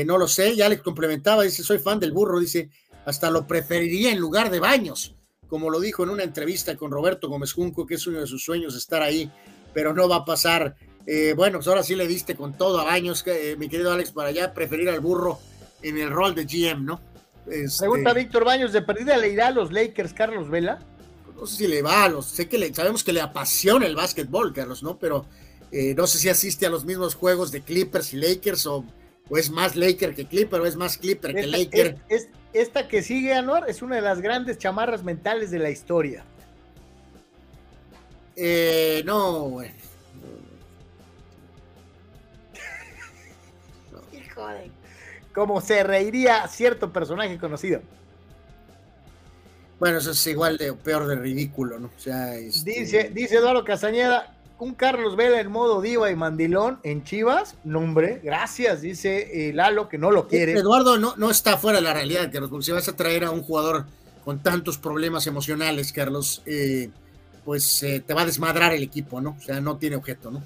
[0.04, 2.68] no lo sé, ya le complementaba, dice, soy fan del burro, dice,
[3.06, 5.16] hasta lo preferiría en lugar de baños,
[5.48, 8.44] como lo dijo en una entrevista con Roberto Gómez Junco, que es uno de sus
[8.44, 9.32] sueños estar ahí,
[9.72, 10.76] pero no va a pasar
[11.06, 14.10] eh, bueno, pues ahora sí le diste con todo a Baños, eh, mi querido Alex,
[14.10, 15.38] para ya preferir al burro
[15.82, 17.00] en el rol de GM, ¿no?
[17.46, 20.80] Este, Pregunta Víctor Baños, ¿de perdida le irá a los Lakers Carlos Vela?
[21.36, 23.94] No sé si le va a los, sé que le, sabemos que le apasiona el
[23.94, 24.98] básquetbol, Carlos, ¿no?
[24.98, 25.26] Pero
[25.70, 28.84] eh, no sé si asiste a los mismos juegos de Clippers y Lakers o,
[29.30, 31.98] es más Laker que Clipper o es más Clipper que Laker.
[32.52, 36.24] esta que sigue, Anuar, es una de las grandes chamarras mentales de la historia.
[39.04, 39.85] no, bueno
[45.34, 47.80] Como se reiría cierto personaje conocido.
[49.78, 51.88] Bueno, eso es igual de peor de ridículo, ¿no?
[51.88, 56.78] O sea, este, dice, dice Eduardo Castañeda, un Carlos Vela en modo diva y mandilón
[56.82, 60.52] en Chivas, nombre, gracias, dice eh, Lalo, que no lo quiere.
[60.52, 63.30] Eduardo no, no está fuera de la realidad, que porque si vas a traer a
[63.30, 63.84] un jugador
[64.24, 66.88] con tantos problemas emocionales, Carlos, eh,
[67.44, 69.36] pues eh, te va a desmadrar el equipo, ¿no?
[69.38, 70.42] O sea, no tiene objeto, ¿no?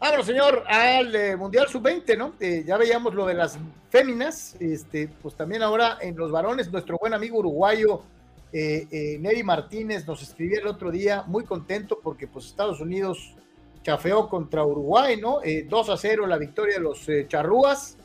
[0.00, 2.32] Vámonos, señor, al eh, Mundial Sub-20, ¿no?
[2.64, 3.58] ya veíamos lo de las
[3.90, 8.02] féminas, este, pues también ahora en los varones, nuestro buen amigo uruguayo
[8.50, 13.34] Neri Martínez nos escribía el otro día, muy contento porque pues Estados Unidos
[13.82, 15.40] chafeó contra Uruguay, ¿no?
[15.68, 17.98] 2 a 0 la victoria de los charrúas,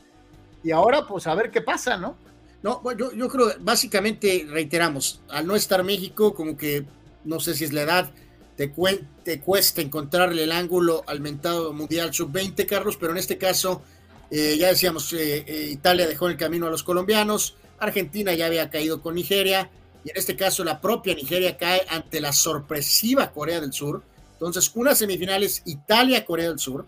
[0.62, 2.16] y ahora pues a ver qué pasa, ¿no?
[2.62, 6.84] No, yo, yo creo, básicamente, reiteramos, al no estar México, como que,
[7.24, 8.10] no sé si es la edad,
[8.56, 13.82] te, cuesta encontrarle el ángulo al mentado Mundial Sub-20, Carlos, pero en este caso,
[14.30, 18.70] eh, ya decíamos, eh, eh, Italia dejó el camino a los colombianos, Argentina ya había
[18.70, 19.70] caído con Nigeria,
[20.04, 24.02] y en este caso la propia Nigeria cae ante la sorpresiva Corea del Sur.
[24.32, 26.86] Entonces, una semifinal es Italia-Corea del Sur,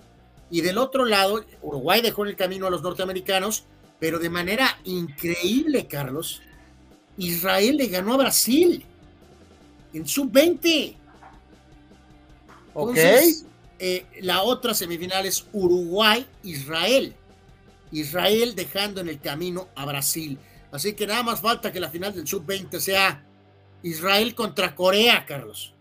[0.51, 3.65] y del otro lado, Uruguay dejó el camino a los norteamericanos,
[4.01, 6.41] pero de manera increíble, Carlos,
[7.19, 8.85] Israel le ganó a Brasil
[9.93, 10.95] en sub-20.
[12.81, 12.97] Ok.
[13.81, 17.15] Eh, la otra semifinal es Uruguay-Israel.
[17.90, 20.39] Israel dejando en el camino a Brasil.
[20.70, 23.24] Así que nada más falta que la final del sub-20 sea
[23.82, 25.74] Israel contra Corea, Carlos.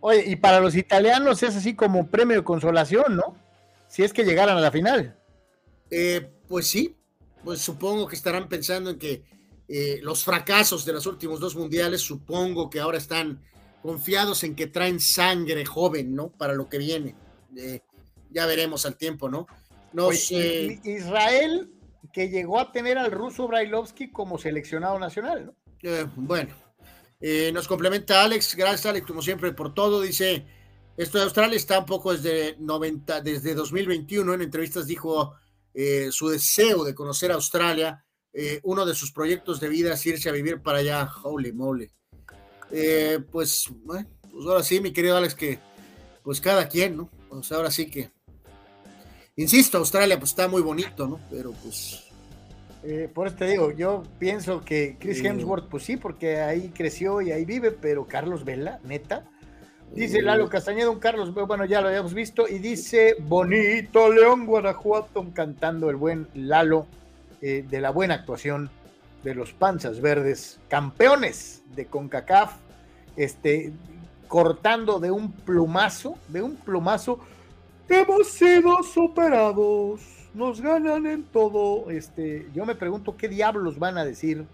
[0.00, 3.36] Oye, y para los italianos es así como premio de consolación, ¿no?
[3.88, 5.16] Si es que llegaran a la final.
[5.90, 6.94] Eh, pues sí,
[7.44, 9.22] pues supongo que estarán pensando en que
[9.68, 13.40] eh, los fracasos de los últimos dos mundiales, supongo que ahora están
[13.86, 16.28] confiados en que traen sangre joven, ¿no?
[16.28, 17.14] Para lo que viene.
[17.56, 17.80] Eh,
[18.30, 19.46] ya veremos al tiempo, ¿no?
[19.92, 20.80] no sé.
[20.84, 21.70] Israel,
[22.12, 25.54] que llegó a tener al ruso Brailovsky como seleccionado nacional, ¿no?
[25.82, 26.52] Eh, bueno,
[27.52, 30.00] nos complementa Alex, gracias Alex, como siempre, por todo.
[30.00, 30.44] Dice,
[30.96, 35.34] esto de Australia está un poco desde 90, desde 2021, en entrevistas dijo
[35.74, 40.30] eh, su deseo de conocer Australia, eh, uno de sus proyectos de vida es irse
[40.30, 41.90] a vivir para allá, holy moly.
[42.70, 44.06] Eh, pues, pues
[44.46, 45.58] ahora sí, mi querido Alex, que
[46.22, 47.10] pues cada quien, ¿no?
[47.28, 48.10] Pues ahora sí que,
[49.36, 51.20] insisto, Australia pues está muy bonito, ¿no?
[51.30, 52.04] Pero pues...
[53.14, 57.30] por eso te digo, yo pienso que Chris Hemsworth, pues sí, porque ahí creció y
[57.30, 59.28] ahí vive, pero Carlos Vela, neta,
[59.94, 65.26] Dice Lalo Castañeda, un Carlos, bueno, ya lo habíamos visto, y dice Bonito León Guanajuato,
[65.32, 66.86] cantando el buen Lalo
[67.40, 68.68] eh, de la buena actuación
[69.22, 72.54] de los Panzas Verdes, campeones de CONCACAF,
[73.16, 73.72] este,
[74.26, 77.20] cortando de un plumazo, de un plumazo,
[77.88, 80.00] hemos sido superados,
[80.34, 81.90] nos ganan en todo.
[81.90, 84.44] Este, yo me pregunto qué diablos van a decir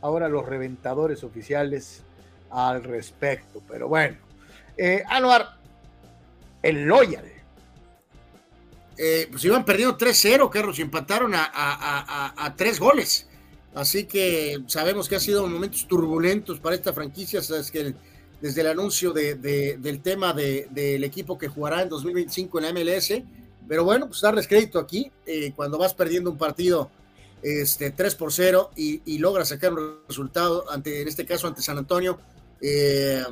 [0.00, 2.02] ahora los reventadores oficiales
[2.50, 4.16] al respecto, pero bueno.
[4.76, 5.58] Eh, Anuar,
[6.62, 7.24] el Loyal.
[8.96, 13.28] Eh, pues iban perdiendo 3-0, Carlos, y empataron a, tres goles.
[13.74, 17.94] Así que sabemos que ha sido momentos turbulentos para esta franquicia, sabes que
[18.40, 23.22] desde el anuncio del tema del equipo que jugará en 2025 en la MLS,
[23.66, 26.90] pero bueno, pues darles crédito aquí, eh, cuando vas perdiendo un partido
[27.42, 31.62] este, 3 por 0 y, y logras sacar un resultado, ante, en este caso ante
[31.62, 32.18] San Antonio,
[32.60, 33.24] eh,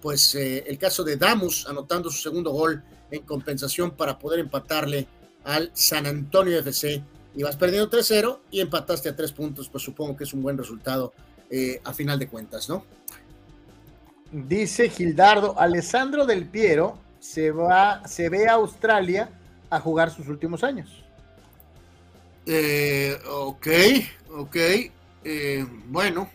[0.00, 5.06] pues eh, el caso de Damus anotando su segundo gol en compensación para poder empatarle
[5.44, 7.02] al San Antonio FC.
[7.36, 10.56] Y vas perdiendo 3-0 y empataste a tres puntos, pues supongo que es un buen
[10.56, 11.12] resultado
[11.50, 12.84] eh, a final de cuentas, ¿no?
[14.32, 19.30] Dice Gildardo, Alessandro del Piero se va, se ve a Australia
[19.70, 21.04] a jugar sus últimos años.
[22.46, 23.68] Eh, ok,
[24.30, 24.56] ok.
[25.86, 26.30] bueno,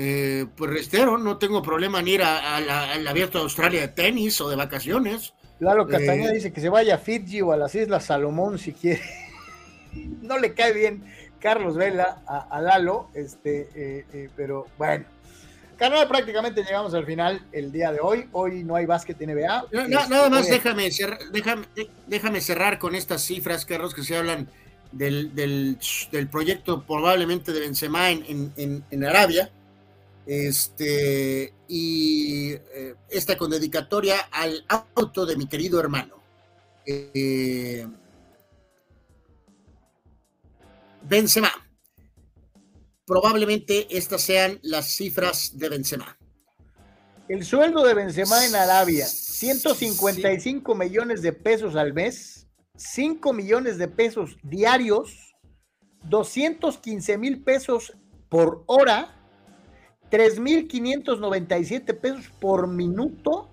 [0.00, 4.48] eh, pues restero, no tengo problema en ir al abierto de Australia de tenis o
[4.48, 5.34] de vacaciones.
[5.58, 8.72] Lalo Castañeda eh, dice que se vaya a Fiji o a las Islas Salomón si
[8.72, 9.02] quiere.
[10.22, 11.04] No le cae bien
[11.40, 15.04] Carlos Vela a, Lalo, este, eh, pero bueno.
[15.76, 18.28] Canal, prácticamente llegamos al final el día de hoy.
[18.32, 19.66] Hoy no hay básquet NBA.
[19.70, 21.18] Este, nada más déjame, cerrar,
[22.08, 24.48] déjame, cerrar con estas cifras, Carlos, que se hablan
[24.90, 29.52] del, del, proyecto probablemente de Benzema en, en, en Arabia.
[30.28, 34.62] Este, y eh, esta con dedicatoria al
[34.94, 36.16] auto de mi querido hermano.
[36.84, 37.86] Eh,
[41.08, 41.50] Benzema.
[43.06, 46.18] Probablemente estas sean las cifras de Benzema.
[47.28, 53.88] El sueldo de Benzema en Arabia, 155 millones de pesos al mes, 5 millones de
[53.88, 55.34] pesos diarios,
[56.04, 57.92] 215 mil pesos
[58.28, 59.14] por hora
[60.10, 63.50] 3.597 pesos por minuto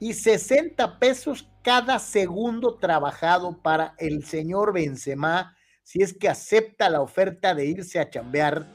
[0.00, 5.56] y 60 pesos cada segundo trabajado para el señor Benzema
[5.88, 8.66] si es que acepta la oferta de irse a chambear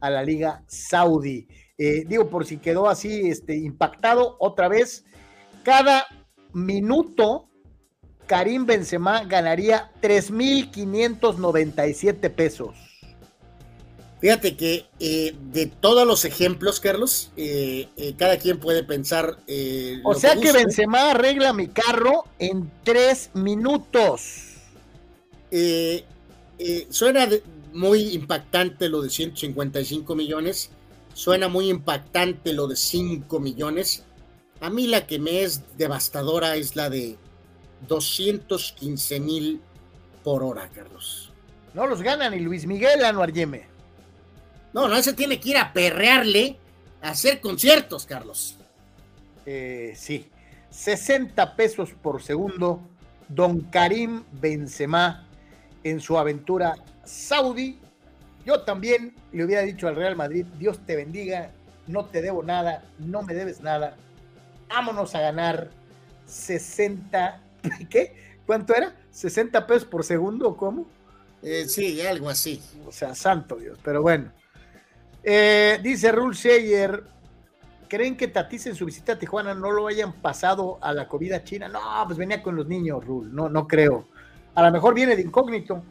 [0.00, 1.48] a la Liga Saudí.
[1.76, 5.04] Eh, digo, por si quedó así este, impactado otra vez,
[5.64, 6.06] cada
[6.52, 7.48] minuto
[8.28, 12.76] Karim Benzema ganaría 3.597 pesos.
[14.20, 19.38] Fíjate que eh, de todos los ejemplos, Carlos, eh, eh, cada quien puede pensar.
[20.04, 24.46] o sea que, Benzema arregla mi carro en tres minutos.
[26.90, 27.28] Suena
[27.72, 30.70] muy impactante lo de 155 millones.
[31.14, 34.04] Suena muy impactante lo de 5 millones.
[34.60, 37.16] A mí la que me es devastadora es la de
[37.88, 39.60] 215 mil
[40.22, 41.32] por hora, Carlos.
[41.74, 43.66] No los gana ni Luis Miguel Anuar Yeme.
[44.72, 46.58] No, no, ese tiene que ir a perrearle
[47.02, 48.56] a hacer conciertos, Carlos.
[49.46, 50.26] Eh, sí,
[50.70, 52.80] 60 pesos por segundo,
[53.28, 55.26] don Karim Benzema
[55.84, 57.78] en su aventura saudí.
[58.44, 61.50] Yo también le hubiera dicho al Real Madrid, Dios te bendiga,
[61.86, 63.96] no te debo nada, no me debes nada,
[64.68, 65.70] vámonos a ganar
[66.26, 67.42] 60,
[67.90, 68.14] ¿qué?
[68.46, 68.96] ¿Cuánto era?
[69.12, 70.86] ¿60 pesos por segundo o cómo?
[71.42, 72.62] Eh, sí, algo así.
[72.86, 74.32] O sea, santo Dios, pero bueno.
[75.22, 77.04] Eh, dice Rul Sheyer,
[77.88, 81.44] ¿creen que Tatis en su visita a Tijuana no lo hayan pasado a la comida
[81.44, 81.68] china?
[81.68, 84.08] No, pues venía con los niños, Rul, no, no creo.
[84.54, 85.82] A lo mejor viene de incógnito.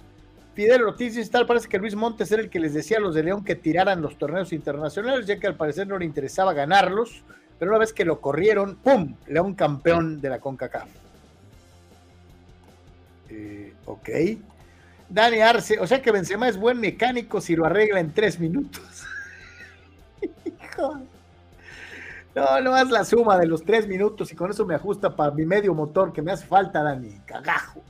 [0.53, 3.15] Fidel Ortiz y tal, parece que Luis Montes era el que les decía a los
[3.15, 7.23] de León que tiraran los torneos internacionales, ya que al parecer no le interesaba ganarlos,
[7.57, 9.15] pero una vez que lo corrieron, ¡pum!
[9.27, 10.89] León campeón de la CONCACAF.
[13.29, 14.09] Eh, ok.
[15.07, 18.83] Dani Arce, o sea que Benzema es buen mecánico si lo arregla en tres minutos.
[22.35, 25.31] No, no haz la suma de los tres minutos y con eso me ajusta para
[25.31, 27.19] mi medio motor que me hace falta, Dani.
[27.25, 27.81] Cagajo.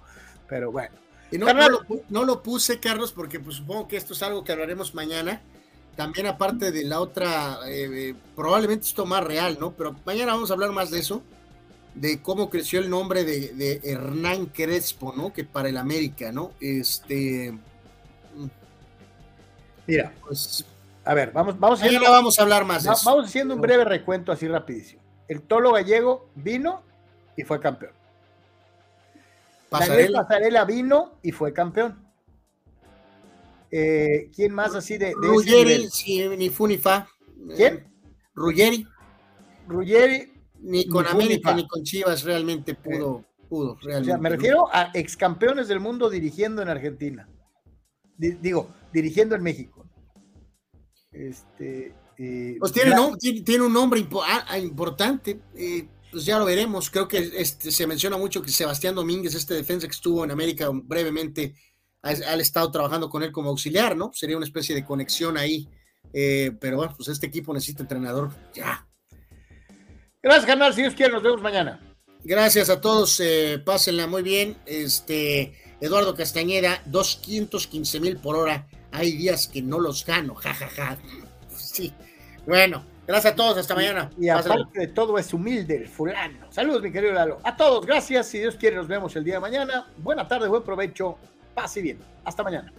[0.50, 0.96] Pero bueno.
[1.32, 1.48] Y no,
[2.10, 5.42] no, lo, puse, Carlos, porque pues, supongo que esto es algo que hablaremos mañana.
[5.96, 9.72] También aparte de la otra, eh, eh, probablemente esto más real, ¿no?
[9.72, 11.22] Pero mañana vamos a hablar más de eso,
[11.94, 15.32] de cómo creció el nombre de, de Hernán Crespo, ¿no?
[15.34, 16.54] Que para el América, ¿no?
[16.60, 17.54] Este...
[19.86, 20.66] Mira, pues
[21.10, 24.48] a ver, vamos, vamos, haciendo, vamos a hablar más Vamos haciendo un breve recuento así
[24.48, 25.02] rapidísimo.
[25.28, 26.84] El Tolo Gallego vino
[27.36, 27.94] y fue campeón.
[29.70, 32.10] Pasarela, Pasarela vino y fue campeón.
[33.72, 35.88] Eh, ¿Quién más así de, de Ruggeri,
[36.38, 37.08] ni fu ni fa.
[37.56, 37.76] ¿Quién?
[37.76, 37.88] Eh,
[38.34, 38.88] Ruggeri.
[39.68, 40.34] Ruggeri.
[40.62, 44.12] Ni con América ni, con Chivas realmente pudo, eh, pudo realmente.
[44.12, 47.30] O sea, me refiero a ex campeones del mundo dirigiendo en Argentina.
[48.18, 49.86] digo, dirigiendo en México.
[51.12, 52.94] Este, eh, pues tiene,
[53.46, 55.40] tiene, un nombre ah, importante,
[56.12, 56.90] pues ya lo veremos.
[56.90, 60.70] Creo que este, se menciona mucho que Sebastián Domínguez, este defensa que estuvo en América
[60.72, 61.56] brevemente,
[62.02, 64.12] ha, estado trabajando con él como auxiliar, ¿no?
[64.14, 65.68] Sería una especie de conexión ahí.
[66.14, 68.88] Eh, pero bueno, pues este equipo necesita entrenador ya.
[70.22, 70.74] Gracias, canal.
[70.74, 71.80] Si Dios quiere, nos vemos mañana.
[72.24, 73.22] Gracias a todos.
[73.66, 74.58] pásenla muy bien.
[74.66, 80.98] Este Eduardo Castañeda, 215 mil por hora hay días que no los gano, jajaja.
[81.56, 81.94] Sí,
[82.48, 84.10] bueno, gracias a todos, hasta mañana.
[84.20, 86.46] Y aparte de todo es humilde el fulano.
[86.52, 87.40] Saludos, mi querido Lalo.
[87.44, 88.28] A todos, gracias.
[88.28, 89.88] Si Dios quiere, nos vemos el día de mañana.
[89.98, 91.18] Buena tarde, buen provecho.
[91.56, 92.00] Pase bien.
[92.24, 92.72] Hasta mañana.